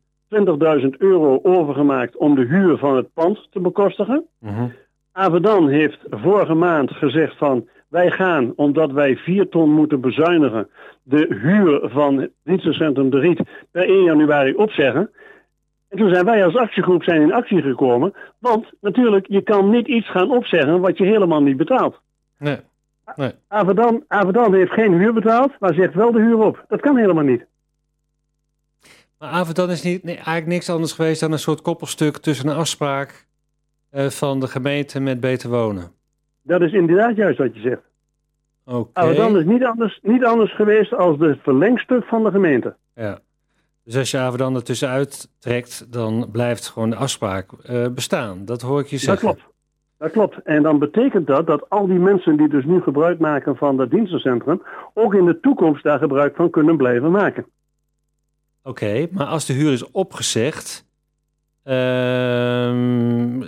20.000 0.81 0.89
euro 0.99 1.41
overgemaakt 1.43 2.17
om 2.17 2.35
de 2.35 2.45
huur 2.45 2.79
van 2.79 2.97
het 2.97 3.13
pand 3.15 3.49
te 3.51 3.61
bekostigen. 3.61 4.25
Avedan 5.13 5.69
heeft 5.69 5.99
vorige 6.11 6.55
maand 6.55 6.91
gezegd 6.91 7.37
van 7.37 7.69
wij 7.89 8.11
gaan, 8.11 8.53
omdat 8.57 8.93
wij 8.93 9.17
4 9.17 9.49
ton 9.49 9.71
moeten 9.71 10.01
bezuinigen, 10.01 10.69
de 11.03 11.27
huur 11.43 11.89
van 11.91 12.19
het 12.19 12.31
dienstencentrum 12.45 13.11
De 13.11 13.19
Riet 13.19 13.41
per 13.71 13.89
1 13.89 14.03
januari 14.03 14.55
opzeggen. 14.55 15.11
En 15.89 15.99
toen 15.99 16.15
zijn 16.15 16.25
wij 16.25 16.45
als 16.45 16.57
actiegroep 16.57 17.03
zijn 17.03 17.23
in 17.23 17.33
actie 17.33 17.63
gekomen. 17.63 18.15
Want 18.39 18.73
natuurlijk, 18.81 19.27
je 19.29 19.43
kan 19.43 19.71
niet 19.71 19.87
iets 19.87 20.11
gaan 20.11 20.31
opzeggen 20.31 20.81
wat 20.81 20.99
je 20.99 21.05
helemaal 21.05 21.43
niet 21.43 21.57
betaalt. 21.57 22.01
Nee. 22.39 22.59
nee. 23.17 23.33
Avedan, 23.49 24.05
Avedan 24.09 24.55
heeft 24.55 24.73
geen 24.73 24.93
huur 24.93 25.13
betaald, 25.13 25.53
maar 25.59 25.75
zegt 25.75 25.95
wel 25.95 26.13
de 26.13 26.21
huur 26.21 26.39
op. 26.39 26.65
Dat 26.69 26.81
kan 26.81 26.97
helemaal 26.97 27.25
niet. 27.25 27.47
Maar 29.19 29.29
Avedan 29.29 29.71
is 29.71 29.83
niet, 29.83 30.03
nee, 30.03 30.15
eigenlijk 30.15 30.47
niks 30.47 30.71
anders 30.71 30.93
geweest 30.93 31.21
dan 31.21 31.33
een 31.33 31.39
soort 31.39 31.63
koppelstuk 31.63 32.17
tussen 32.17 32.49
een 32.49 32.57
afspraak 32.57 33.27
eh, 33.91 34.07
van 34.07 34.41
de 34.41 34.47
gemeente 34.47 35.01
met 35.01 35.21
Beter 35.21 35.51
Wonen. 35.51 35.91
Dat 36.47 36.61
is 36.61 36.73
inderdaad 36.73 37.17
juist 37.17 37.39
wat 37.39 37.55
je 37.55 37.61
zegt. 37.61 37.83
Oké. 38.65 39.01
Avedan 39.01 39.39
is 39.39 39.45
niet 39.45 39.65
anders, 39.65 39.99
niet 40.03 40.25
anders 40.25 40.55
geweest 40.55 40.95
als 40.95 41.19
de 41.19 41.39
verlengstuk 41.43 42.05
van 42.05 42.25
de 42.25 42.31
gemeente. 42.31 42.77
Ja. 42.95 43.19
Dus 43.85 43.97
als 43.97 44.11
je 44.11 44.19
Avedan 44.19 44.55
er 44.55 44.63
tussenuit 44.63 45.31
trekt, 45.39 45.93
dan 45.93 46.29
blijft 46.33 46.67
gewoon 46.69 46.91
de 46.91 46.97
afspraak 46.97 47.53
eh, 47.53 47.87
bestaan. 47.89 48.45
Dat 48.45 48.63
hoor 48.63 48.81
ik 48.81 48.87
je 48.87 48.97
Dat 48.97 49.01
zeggen. 49.05 49.29
klopt. 49.29 49.43
Dat 49.99 50.11
klopt. 50.11 50.43
En 50.45 50.63
dan 50.63 50.79
betekent 50.79 51.27
dat 51.27 51.47
dat 51.47 51.71
al 51.71 51.87
die 51.87 51.99
mensen 51.99 52.37
die 52.37 52.49
dus 52.49 52.65
nu 52.65 52.81
gebruik 52.81 53.19
maken 53.19 53.57
van 53.57 53.77
dat 53.77 53.91
dienstencentrum, 53.91 54.63
ook 54.95 55.15
in 55.15 55.25
de 55.25 55.41
toekomst 55.41 55.83
daar 55.83 55.99
gebruik 55.99 56.37
van 56.37 56.51
kunnen 56.51 56.77
blijven 56.77 57.11
maken. 57.11 57.47
Oké, 58.63 59.07
maar 59.11 59.27
als 59.27 59.47
de 59.47 59.53
huur 59.53 59.73
is 59.73 59.91
opgezegd, 59.91 60.86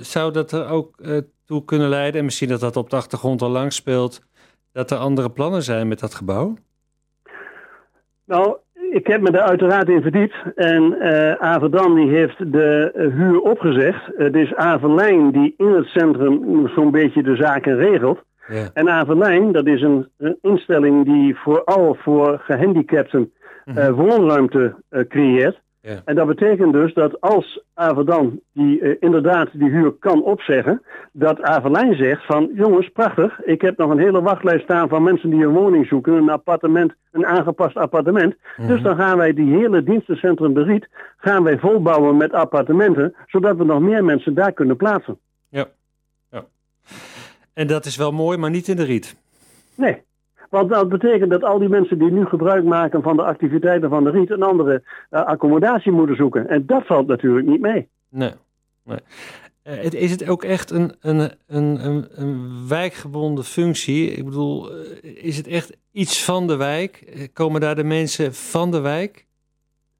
zou 0.04 0.32
dat 0.32 0.52
er 0.52 0.68
ook 0.68 1.00
eh, 1.00 1.18
toe 1.46 1.64
kunnen 1.64 1.88
leiden, 1.88 2.18
en 2.18 2.24
misschien 2.24 2.48
dat 2.48 2.60
dat 2.60 2.76
op 2.76 2.90
de 2.90 2.96
achtergrond 2.96 3.42
al 3.42 3.50
lang 3.50 3.72
speelt, 3.72 4.26
dat 4.72 4.90
er 4.90 4.98
andere 4.98 5.30
plannen 5.30 5.62
zijn 5.62 5.88
met 5.88 6.00
dat 6.00 6.14
gebouw? 6.14 6.54
Nou, 8.24 8.56
ik 8.90 9.06
heb 9.06 9.20
me 9.20 9.30
daar 9.30 9.48
uiteraard 9.48 9.88
in 9.88 10.02
verdiept. 10.02 10.34
En 10.54 11.00
eh 11.00 11.32
Avedan 11.32 11.94
die 11.94 12.08
heeft 12.08 12.52
de 12.52 12.92
huur 13.16 13.40
opgezegd. 13.40 14.10
Het 14.16 14.34
is 14.34 14.54
Avelijn 14.54 15.30
die 15.30 15.54
in 15.56 15.72
het 15.72 15.86
centrum 15.86 16.68
zo'n 16.68 16.90
beetje 16.90 17.22
de 17.22 17.36
zaken 17.36 17.76
regelt. 17.76 18.26
Ja. 18.48 18.70
En 18.72 18.90
Avelijn, 18.90 19.52
dat 19.52 19.66
is 19.66 19.82
een, 19.82 20.08
een 20.16 20.38
instelling 20.42 21.04
die 21.04 21.36
vooral 21.36 21.94
voor 21.94 22.38
gehandicapten 22.38 23.32
eh, 23.64 23.90
woonruimte 23.90 24.74
eh, 24.88 25.00
creëert. 25.08 25.60
Ja. 25.80 26.02
En 26.04 26.14
dat 26.14 26.26
betekent 26.26 26.72
dus 26.72 26.94
dat 26.94 27.20
als 27.20 27.62
Avedan 27.74 28.40
die 28.52 28.80
eh, 28.80 28.96
inderdaad 29.00 29.48
die 29.52 29.70
huur 29.70 29.92
kan 29.92 30.22
opzeggen, 30.22 30.82
dat 31.12 31.42
Avelijn 31.42 31.94
zegt 31.94 32.26
van 32.26 32.50
jongens, 32.54 32.88
prachtig, 32.88 33.44
ik 33.44 33.60
heb 33.60 33.76
nog 33.76 33.90
een 33.90 33.98
hele 33.98 34.22
wachtlijst 34.22 34.64
staan 34.64 34.88
van 34.88 35.02
mensen 35.02 35.30
die 35.30 35.44
een 35.44 35.52
woning 35.52 35.86
zoeken, 35.86 36.12
een 36.12 36.30
appartement, 36.30 36.92
een 37.12 37.26
aangepast 37.26 37.76
appartement. 37.76 38.34
Dus 38.56 38.82
dan 38.82 38.96
gaan 38.96 39.16
wij 39.16 39.32
die 39.32 39.56
hele 39.56 39.82
dienstencentrum 39.82 40.54
De 40.54 40.62
Riet, 40.62 40.88
gaan 41.16 41.42
wij 41.42 41.58
volbouwen 41.58 42.16
met 42.16 42.32
appartementen, 42.32 43.14
zodat 43.26 43.56
we 43.56 43.64
nog 43.64 43.80
meer 43.80 44.04
mensen 44.04 44.34
daar 44.34 44.52
kunnen 44.52 44.76
plaatsen. 44.76 45.18
Ja. 45.48 45.66
ja. 46.30 46.44
En 47.52 47.66
dat 47.66 47.84
is 47.84 47.96
wel 47.96 48.12
mooi, 48.12 48.38
maar 48.38 48.50
niet 48.50 48.68
in 48.68 48.76
de 48.76 48.84
riet. 48.84 49.16
Nee. 49.74 50.02
Want 50.50 50.70
dat 50.70 50.88
betekent 50.88 51.30
dat 51.30 51.44
al 51.44 51.58
die 51.58 51.68
mensen 51.68 51.98
die 51.98 52.10
nu 52.10 52.24
gebruik 52.24 52.64
maken 52.64 53.02
van 53.02 53.16
de 53.16 53.22
activiteiten 53.24 53.88
van 53.88 54.04
de 54.04 54.10
Riet 54.10 54.30
een 54.30 54.42
andere 54.42 54.82
eh, 55.10 55.24
accommodatie 55.24 55.92
moeten 55.92 56.16
zoeken. 56.16 56.48
En 56.48 56.66
dat 56.66 56.86
valt 56.86 57.06
natuurlijk 57.06 57.46
niet 57.46 57.60
mee. 57.60 57.88
Nee. 58.08 58.32
nee. 58.84 58.98
Eh, 59.62 59.74
het- 59.82 59.94
is 59.94 60.10
het 60.10 60.28
ook 60.28 60.44
echt 60.44 60.70
een, 60.70 60.92
een, 61.00 61.30
een, 61.46 61.86
een, 61.86 62.06
een 62.14 62.68
wijkgebonden 62.68 63.44
functie? 63.44 64.10
Ik 64.10 64.24
bedoel, 64.24 64.70
eh, 64.70 65.24
is 65.24 65.36
het 65.36 65.46
echt 65.46 65.76
iets 65.92 66.24
van 66.24 66.46
de 66.46 66.56
wijk? 66.56 67.28
Komen 67.32 67.60
daar 67.60 67.74
de 67.74 67.84
mensen 67.84 68.34
van 68.34 68.70
de 68.70 68.80
wijk? 68.80 69.26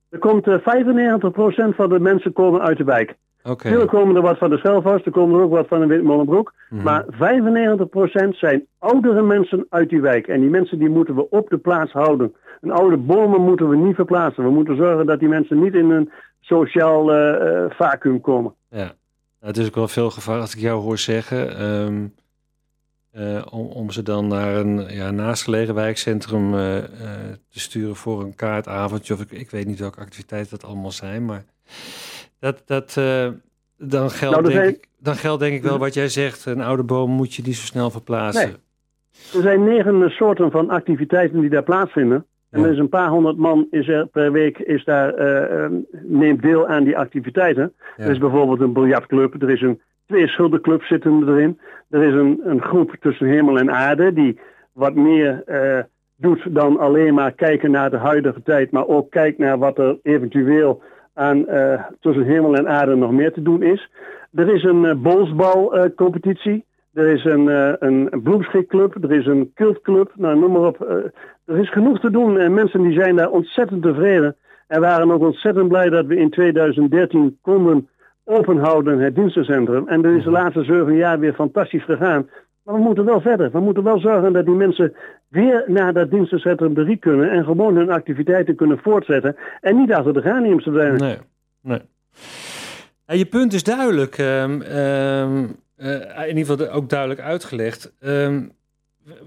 Er 0.08 0.18
komt 0.18 0.46
eh, 0.46 0.54
95% 0.58 1.74
van 1.76 1.88
de 1.88 1.98
mensen 2.00 2.32
komen 2.32 2.60
uit 2.60 2.78
de 2.78 2.84
wijk. 2.84 3.16
Oké. 3.48 3.64
Natuurlijk 3.64 3.90
komen 3.90 4.16
er 4.16 4.22
wat 4.22 4.38
van 4.38 4.50
de 4.50 4.58
Schelvast, 4.58 5.06
er 5.06 5.12
komen 5.12 5.38
er 5.38 5.44
ook 5.44 5.50
wat 5.50 5.68
van 5.68 5.80
de 5.80 5.86
Witmolenbroek. 5.86 6.52
Mhm. 6.70 6.82
Maar 6.82 7.04
95% 7.08 8.36
zijn 8.36 8.66
oudere 8.78 9.22
mensen 9.22 9.66
uit 9.68 9.88
die 9.88 10.00
wijk. 10.00 10.26
En 10.26 10.40
die 10.40 10.50
mensen 10.50 10.78
die 10.78 10.88
moeten 10.88 11.14
we 11.14 11.30
op 11.30 11.48
de 11.48 11.58
plaats 11.58 11.92
houden. 11.92 12.34
Een 12.60 12.70
oude 12.70 12.96
bomen 12.96 13.40
moeten 13.40 13.68
we 13.68 13.76
niet 13.76 13.94
verplaatsen. 13.94 14.44
We 14.44 14.50
moeten 14.50 14.76
zorgen 14.76 15.06
dat 15.06 15.18
die 15.18 15.28
mensen 15.28 15.60
niet 15.60 15.74
in 15.74 15.90
een 15.90 16.10
sociaal 16.40 17.12
eh, 17.12 17.64
eh, 17.64 17.70
vacuüm 17.70 18.20
komen. 18.20 18.54
Ja, 18.70 18.76
Nou, 18.78 18.92
het 19.40 19.56
is 19.56 19.66
ook 19.66 19.74
wel 19.74 19.88
veel 19.88 20.10
gevaar 20.10 20.40
als 20.40 20.54
ik 20.54 20.60
jou 20.60 20.80
hoor 20.82 20.98
zeggen. 20.98 21.56
ehm, 21.56 22.06
eh, 23.12 23.46
om, 23.50 23.66
om 23.66 23.90
ze 23.90 24.02
dan 24.02 24.28
naar 24.28 24.54
een 24.56 24.86
ja, 24.88 25.10
naastgelegen 25.10 25.74
wijkcentrum 25.74 26.52
te 27.50 27.60
sturen 27.60 27.96
voor 27.96 28.22
een 28.22 28.34
kaartavondje. 28.34 29.14
Of 29.14 29.20
ik, 29.20 29.30
ik 29.30 29.50
weet 29.50 29.66
niet 29.66 29.78
welke 29.78 30.00
activiteiten 30.00 30.50
dat 30.58 30.68
allemaal 30.68 30.90
zijn. 30.90 31.24
Maar 31.24 31.44
dat, 32.40 32.62
dat, 32.66 32.96
eh, 32.96 33.28
dan, 33.76 34.10
geldt 34.10 34.40
Nou, 34.40 34.52
denk 34.54 34.76
ik, 34.76 34.88
dan 34.98 35.14
geldt 35.14 35.40
denk 35.40 35.54
ik 35.54 35.62
wel 35.62 35.78
wat 35.78 35.94
jij 35.94 36.08
zegt. 36.08 36.46
Een 36.46 36.60
oude 36.60 36.82
boom 36.82 37.10
moet 37.10 37.34
je 37.34 37.42
niet 37.42 37.56
zo 37.56 37.66
snel 37.66 37.90
verplaatsen. 37.90 38.46
Nee. 38.46 38.56
Er 39.34 39.42
zijn 39.42 39.64
negen 39.64 40.10
soorten 40.10 40.50
van 40.50 40.70
activiteiten 40.70 41.40
die 41.40 41.50
daar 41.50 41.62
plaatsvinden. 41.62 42.26
En 42.50 42.64
er 42.64 42.72
is 42.72 42.78
een 42.78 42.88
paar 42.88 43.08
honderd 43.08 43.36
man 43.36 43.66
is 43.70 43.88
er 43.88 44.06
per 44.06 44.32
week 44.32 44.58
is 44.58 44.84
daar, 44.84 45.14
eh, 45.14 45.64
eh, 45.64 45.72
neemt 46.02 46.42
deel 46.42 46.68
aan 46.68 46.84
die 46.84 46.98
activiteiten. 46.98 47.72
Ja. 47.96 48.04
Er 48.04 48.10
is 48.10 48.18
bijvoorbeeld 48.18 48.60
een 48.60 48.72
biljartclub, 48.72 49.42
er 49.42 49.50
is 49.50 49.60
een 49.60 49.80
twee 50.06 50.28
schilderclubs 50.28 50.88
zitten 50.88 51.28
erin. 51.28 51.60
Er 51.90 52.02
is 52.02 52.14
een, 52.14 52.40
een 52.44 52.62
groep 52.62 52.96
tussen 53.00 53.26
hemel 53.26 53.58
en 53.58 53.70
aarde 53.70 54.12
die 54.12 54.38
wat 54.72 54.94
meer 54.94 55.42
eh, 55.46 55.78
doet 56.16 56.54
dan 56.54 56.78
alleen 56.78 57.14
maar 57.14 57.32
kijken 57.32 57.70
naar 57.70 57.90
de 57.90 57.96
huidige 57.96 58.42
tijd, 58.42 58.70
maar 58.70 58.86
ook 58.86 59.10
kijkt 59.10 59.38
naar 59.38 59.58
wat 59.58 59.78
er 59.78 59.98
eventueel 60.02 60.82
aan 61.18 61.46
eh, 61.46 61.82
tussen 62.00 62.24
hemel 62.24 62.54
en 62.54 62.68
aarde 62.68 62.94
nog 62.94 63.12
meer 63.12 63.32
te 63.32 63.42
doen 63.42 63.62
is. 63.62 63.88
Er 64.34 64.54
is 64.54 64.62
een 64.62 64.84
uh, 64.84 64.94
bolsbalcompetitie. 64.94 66.64
er 66.92 67.06
is 67.06 67.24
een, 67.24 67.48
eh, 67.48 67.72
een, 67.78 68.20
bloemschikclub. 68.22 69.04
Er 69.04 69.12
is 69.12 69.26
een 69.26 69.52
cultclub. 69.54 70.12
Nou, 70.14 70.38
noem 70.38 70.52
maar 70.52 70.66
op. 70.66 70.82
Eh, 70.82 70.96
er 71.44 71.58
is 71.58 71.70
genoeg 71.70 72.00
te 72.00 72.10
doen. 72.10 72.38
En 72.38 72.54
mensen 72.54 72.82
die 72.82 73.00
zijn 73.00 73.16
daar 73.16 73.30
ontzettend 73.30 73.82
tevreden. 73.82 74.36
En 74.66 74.80
waren 74.80 75.10
ook 75.10 75.22
ontzettend 75.22 75.68
blij 75.68 75.88
dat 75.88 76.06
we 76.06 76.16
in 76.16 76.30
2013 76.30 77.38
konden 77.42 77.88
openhouden 78.24 78.98
het 78.98 79.14
dienstencentrum. 79.14 79.88
En 79.88 80.02
dat 80.02 80.12
is 80.12 80.24
de 80.24 80.30
laatste 80.30 80.64
zeven 80.64 80.96
jaar 80.96 81.18
weer 81.18 81.34
fantastisch 81.34 81.84
gegaan. 81.84 82.28
Maar 82.68 82.76
we 82.76 82.82
moeten 82.82 83.04
wel 83.04 83.20
verder. 83.20 83.50
We 83.50 83.60
moeten 83.60 83.82
wel 83.82 83.98
zorgen 83.98 84.32
dat 84.32 84.44
die 84.44 84.54
mensen 84.54 84.94
weer 85.28 85.64
naar 85.66 85.92
dat 85.92 86.10
dienstencentrum 86.10 86.74
de 86.74 86.82
Riet 86.82 87.00
kunnen. 87.00 87.30
En 87.30 87.44
gewoon 87.44 87.76
hun 87.76 87.90
activiteiten 87.90 88.56
kunnen 88.56 88.78
voortzetten. 88.78 89.36
En 89.60 89.76
niet 89.76 89.92
achter 89.92 90.12
de 90.12 90.20
graniums 90.20 90.64
te 90.64 90.70
blijven. 90.70 90.98
Nee, 90.98 91.16
nee. 91.60 91.80
Ja, 93.06 93.14
je 93.14 93.26
punt 93.26 93.52
is 93.52 93.62
duidelijk. 93.62 94.18
ehm, 94.18 94.60
ehm, 94.60 95.44
eh, 95.76 96.28
in 96.28 96.36
ieder 96.36 96.56
geval 96.56 96.70
ook 96.74 96.88
duidelijk 96.88 97.20
uitgelegd. 97.20 97.94
Ehm, 98.00 98.40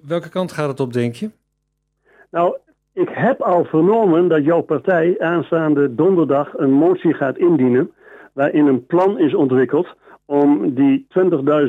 welke 0.07 0.29
kant 0.29 0.51
gaat 0.51 0.69
het 0.69 0.79
op, 0.79 0.93
denk 0.93 1.15
je? 1.15 1.29
Nou, 2.31 2.57
ik 2.93 3.09
heb 3.11 3.41
al 3.41 3.65
vernomen 3.65 4.27
dat 4.27 4.43
jouw 4.45 4.61
partij 4.61 5.15
aanstaande 5.19 5.95
donderdag 5.95 6.57
een 6.57 6.71
motie 6.71 7.13
gaat 7.13 7.37
indienen. 7.37 7.91
Waarin 8.33 8.67
een 8.67 8.85
plan 8.85 9.19
is 9.19 9.35
ontwikkeld 9.35 9.87
om 10.32 10.73
die 10.73 11.07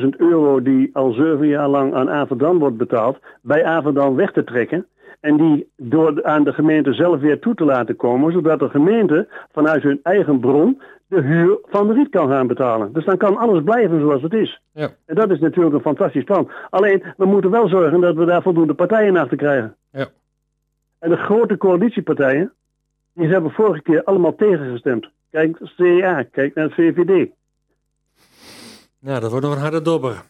20.000 0.01 0.07
euro 0.17 0.61
die 0.61 0.89
al 0.93 1.11
zeven 1.11 1.47
jaar 1.47 1.67
lang 1.67 1.93
aan 1.93 2.09
Averdam 2.09 2.59
wordt 2.59 2.77
betaald, 2.77 3.17
bij 3.41 3.65
Averdam 3.65 4.15
weg 4.15 4.31
te 4.31 4.43
trekken. 4.43 4.85
En 5.19 5.37
die 5.37 5.69
door, 5.77 6.23
aan 6.23 6.43
de 6.43 6.53
gemeente 6.53 6.93
zelf 6.93 7.19
weer 7.19 7.39
toe 7.39 7.55
te 7.55 7.65
laten 7.65 7.95
komen, 7.95 8.31
zodat 8.31 8.59
de 8.59 8.69
gemeente 8.69 9.27
vanuit 9.51 9.83
hun 9.83 9.99
eigen 10.03 10.39
bron 10.39 10.81
de 11.07 11.21
huur 11.21 11.57
van 11.63 11.87
de 11.87 11.93
riet 11.93 12.09
kan 12.09 12.29
gaan 12.29 12.47
betalen. 12.47 12.93
Dus 12.93 13.05
dan 13.05 13.17
kan 13.17 13.37
alles 13.37 13.63
blijven 13.63 13.99
zoals 13.99 14.21
het 14.21 14.33
is. 14.33 14.61
Ja. 14.73 14.89
En 15.05 15.15
dat 15.15 15.31
is 15.31 15.39
natuurlijk 15.39 15.75
een 15.75 15.81
fantastisch 15.81 16.23
plan. 16.23 16.51
Alleen, 16.69 17.03
we 17.17 17.25
moeten 17.25 17.51
wel 17.51 17.67
zorgen 17.67 18.01
dat 18.01 18.15
we 18.15 18.25
daar 18.25 18.41
voldoende 18.41 18.73
partijen 18.73 19.17
achter 19.17 19.37
krijgen. 19.37 19.75
Ja. 19.91 20.07
En 20.99 21.09
de 21.09 21.17
grote 21.17 21.57
coalitiepartijen, 21.57 22.53
die 23.13 23.27
hebben 23.27 23.51
vorige 23.51 23.81
keer 23.81 24.03
allemaal 24.03 24.35
tegengestemd. 24.35 25.09
Kijk, 25.31 25.57
CDA, 25.75 26.23
kijk 26.23 26.55
naar 26.55 26.65
het 26.65 26.73
VVD. 26.73 27.29
Nou, 29.03 29.19
dat 29.19 29.29
wordt 29.31 29.45
nog 29.45 29.55
een 29.55 29.61
harde 29.61 29.81
dobber. 29.81 30.23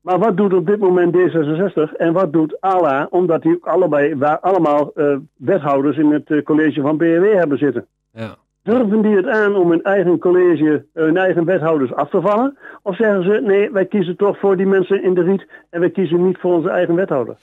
Maar 0.00 0.18
wat 0.18 0.36
doet 0.36 0.52
op 0.52 0.66
dit 0.66 0.78
moment 0.78 1.14
D66 1.16 1.96
en 1.96 2.12
wat 2.12 2.32
doet 2.32 2.60
ALA, 2.60 3.06
omdat 3.10 3.42
die 3.42 3.58
allebei, 3.60 4.16
waar 4.16 4.38
allemaal 4.38 4.92
eh, 4.94 5.16
wethouders 5.36 5.96
in 5.96 6.12
het 6.12 6.30
eh, 6.30 6.42
college 6.42 6.80
van 6.80 6.96
BRW 6.96 7.32
hebben 7.32 7.58
zitten? 7.58 7.86
Ja. 8.12 8.36
Durven 8.62 9.02
die 9.02 9.16
het 9.16 9.26
aan 9.26 9.54
om 9.56 9.70
hun 9.70 9.82
eigen 9.82 10.18
college, 10.18 10.86
eh, 10.92 11.04
hun 11.04 11.16
eigen 11.16 11.44
wethouders 11.44 11.92
af 11.92 12.10
te 12.10 12.20
vallen? 12.20 12.58
Of 12.82 12.96
zeggen 12.96 13.22
ze, 13.22 13.40
nee, 13.44 13.70
wij 13.70 13.86
kiezen 13.86 14.16
toch 14.16 14.38
voor 14.38 14.56
die 14.56 14.66
mensen 14.66 15.02
in 15.02 15.14
de 15.14 15.22
riet 15.22 15.46
en 15.70 15.80
wij 15.80 15.90
kiezen 15.90 16.26
niet 16.26 16.38
voor 16.38 16.54
onze 16.54 16.70
eigen 16.70 16.94
wethouder? 16.94 17.36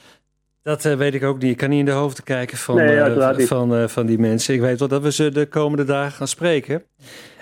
Dat 0.64 0.84
weet 0.84 1.14
ik 1.14 1.24
ook 1.24 1.40
niet. 1.40 1.52
Ik 1.52 1.58
kan 1.58 1.70
niet 1.70 1.80
in 1.80 1.86
de 1.86 1.92
hoofden 1.92 2.24
kijken 2.24 2.58
van, 2.58 2.76
Nee, 2.76 3.46
van, 3.48 3.90
van 3.90 4.06
die 4.06 4.20
mensen. 4.20 4.54
Ik 4.54 4.62
weet 4.62 4.80
wel 4.80 4.88
dat 4.88 5.02
we 5.02 5.12
ze 5.12 5.32
de 5.32 5.46
komende 5.46 5.84
dagen 5.84 6.12
gaan 6.12 6.28
spreken. 6.28 6.84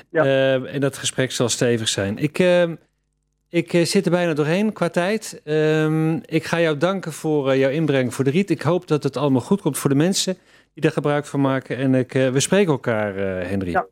Ja. 0.10 0.24
En 0.64 0.80
dat 0.80 0.98
gesprek 0.98 1.32
zal 1.32 1.50
stevig 1.50 1.88
zijn. 1.88 2.18
Ik, 2.18 2.38
ik 3.50 3.74
eh, 3.74 3.84
zit 3.84 4.06
er 4.06 4.12
bijna 4.12 4.34
doorheen 4.34 4.74
qua 4.74 4.90
tijd. 4.90 5.42
Ehm, 5.44 6.14
ik 6.26 6.44
ga 6.44 6.60
jou 6.60 6.78
danken 6.78 7.12
voor 7.12 7.50
eh, 7.50 7.60
jouw 7.60 7.70
inbreng 7.70 8.14
voor 8.14 8.24
de 8.24 8.30
Riet. 8.30 8.50
Ik 8.50 8.62
hoop 8.62 8.88
dat 8.88 9.04
het 9.04 9.18
allemaal 9.18 9.42
goed 9.42 9.62
komt 9.62 9.78
voor 9.78 9.90
de 9.90 9.96
mensen 9.96 10.36
die 10.74 10.84
daar 10.84 10.92
gebruik 10.92 11.26
van 11.26 11.42
maken. 11.42 11.78
En 11.78 11.96
ik, 11.96 12.14
eh, 12.14 12.30
we 12.30 12.40
spreken 12.40 12.72
elkaar, 12.72 13.16
eh, 13.16 13.48
Henry. 13.50 13.72
Ja. 13.72 13.86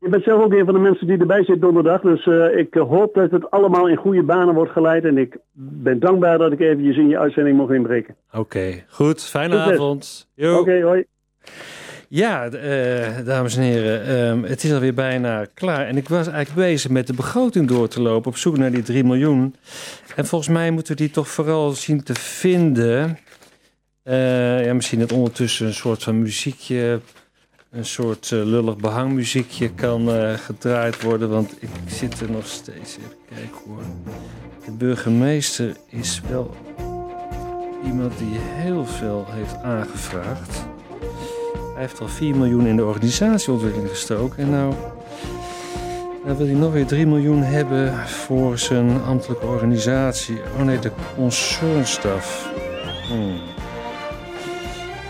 Je 0.00 0.08
bent 0.08 0.24
zelf 0.24 0.44
ook 0.44 0.52
een 0.52 0.64
van 0.64 0.74
de 0.74 0.80
mensen 0.80 1.06
die 1.06 1.18
erbij 1.18 1.44
zit 1.44 1.60
donderdag. 1.60 2.00
Dus 2.00 2.26
ik 2.56 2.74
hoop 2.74 3.14
dat 3.14 3.30
het 3.30 3.50
allemaal 3.50 3.88
in 3.88 3.96
goede 3.96 4.22
banen 4.22 4.54
wordt 4.54 4.72
geleid. 4.72 5.04
En 5.04 5.18
ik 5.18 5.36
ben 5.52 5.98
dankbaar 5.98 6.38
dat 6.38 6.52
ik 6.52 6.60
eventjes 6.60 6.96
in 6.96 7.08
je 7.08 7.18
uitzending 7.18 7.56
mocht 7.56 7.72
inbreken. 7.72 8.16
Oké, 8.32 8.84
goed. 8.88 9.24
Fijne 9.24 9.54
Succes. 9.54 9.72
avond. 9.72 10.28
Jo. 10.34 10.58
Oké, 10.58 10.82
hoi. 10.82 11.04
Ja, 12.10 12.48
eh, 12.48 13.24
dames 13.24 13.56
en 13.56 13.62
heren, 13.62 14.06
ehm, 14.06 14.42
het 14.42 14.64
is 14.64 14.72
alweer 14.72 14.94
bijna 14.94 15.46
klaar. 15.54 15.86
En 15.86 15.96
ik 15.96 16.08
was 16.08 16.26
eigenlijk 16.26 16.68
bezig 16.68 16.90
met 16.90 17.06
de 17.06 17.12
begroting 17.12 17.68
door 17.68 17.88
te 17.88 18.00
lopen 18.00 18.30
op 18.30 18.36
zoek 18.36 18.56
naar 18.56 18.70
die 18.70 18.82
3 18.82 19.04
miljoen. 19.04 19.54
En 20.16 20.26
volgens 20.26 20.50
mij 20.50 20.70
moeten 20.70 20.96
we 20.96 21.02
die 21.02 21.10
toch 21.10 21.28
vooral 21.28 21.70
zien 21.70 22.02
te 22.02 22.14
vinden. 22.14 23.18
Eh, 24.02 24.64
ja, 24.64 24.74
misschien 24.74 24.98
dat 24.98 25.12
ondertussen 25.12 25.66
een 25.66 25.74
soort 25.74 26.02
van 26.02 26.22
muziekje, 26.22 27.00
een 27.70 27.84
soort 27.84 28.32
eh, 28.32 28.44
lullig 28.44 28.76
behangmuziekje 28.76 29.74
kan 29.74 30.08
gedraaid 30.38 31.02
worden. 31.02 31.28
Want 31.28 31.62
ik 31.62 31.70
zit 31.86 32.20
er 32.20 32.30
nog 32.30 32.46
steeds, 32.46 32.96
even 32.96 33.16
kijken 33.28 33.58
hoor. 33.66 33.82
De 34.64 34.72
burgemeester 34.72 35.76
is 35.88 36.20
wel 36.28 36.56
iemand 37.84 38.18
die 38.18 38.38
heel 38.38 38.86
veel 38.86 39.26
heeft 39.28 39.54
aangevraagd. 39.54 40.67
Hij 41.78 41.86
heeft 41.86 42.00
al 42.00 42.08
4 42.08 42.36
miljoen 42.36 42.66
in 42.66 42.76
de 42.76 42.84
organisatieontwikkeling 42.84 43.90
gestoken. 43.90 44.42
En 44.42 44.50
nou, 44.50 44.74
nou 46.24 46.36
wil 46.36 46.46
hij 46.46 46.54
nog 46.54 46.72
weer 46.72 46.86
3 46.86 47.06
miljoen 47.06 47.42
hebben 47.42 48.06
voor 48.06 48.58
zijn 48.58 49.02
ambtelijke 49.02 49.46
organisatie. 49.46 50.40
Oh 50.58 50.64
nee, 50.64 50.78
de 50.78 50.90
concernstaf. 51.16 52.52
Hmm. 53.08 53.40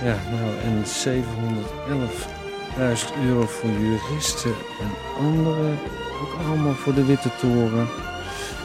Ja, 0.05 0.17
nou, 0.31 0.51
en 0.65 0.85
711.000 0.85 0.91
euro 3.27 3.47
voor 3.47 3.71
juristen 3.71 4.55
en 4.81 4.91
anderen. 5.27 5.79
Ook 6.23 6.47
allemaal 6.47 6.75
voor 6.75 6.95
de 6.95 7.05
Witte 7.05 7.31
Toren. 7.41 7.89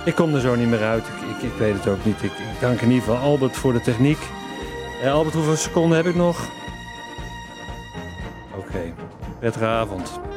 Ik 0.06 0.16
kom 0.16 0.34
er 0.34 0.42
zo 0.42 0.56
niet 0.56 0.70
meer 0.70 0.84
uit. 0.84 1.08
Ik, 1.08 1.42
ik, 1.52 1.58
weet 1.58 1.74
het 1.74 1.88
ook 1.88 2.06
niet. 2.06 2.24
Ik, 2.24 2.32
ik 2.32 2.60
dank 2.60 2.82
in 2.82 2.92
ieder 2.92 3.04
geval 3.04 3.22
Albert 3.22 3.58
voor 3.58 3.74
de 3.74 3.82
techniek. 3.82 4.20
Eh, 5.02 5.14
Albert, 5.14 5.36
hoeveel 5.36 5.56
seconden 5.56 5.98
heb 5.98 6.06
ik 6.06 6.16
nog? 6.16 6.50
Prettige 9.44 9.66
avond. 9.68 10.33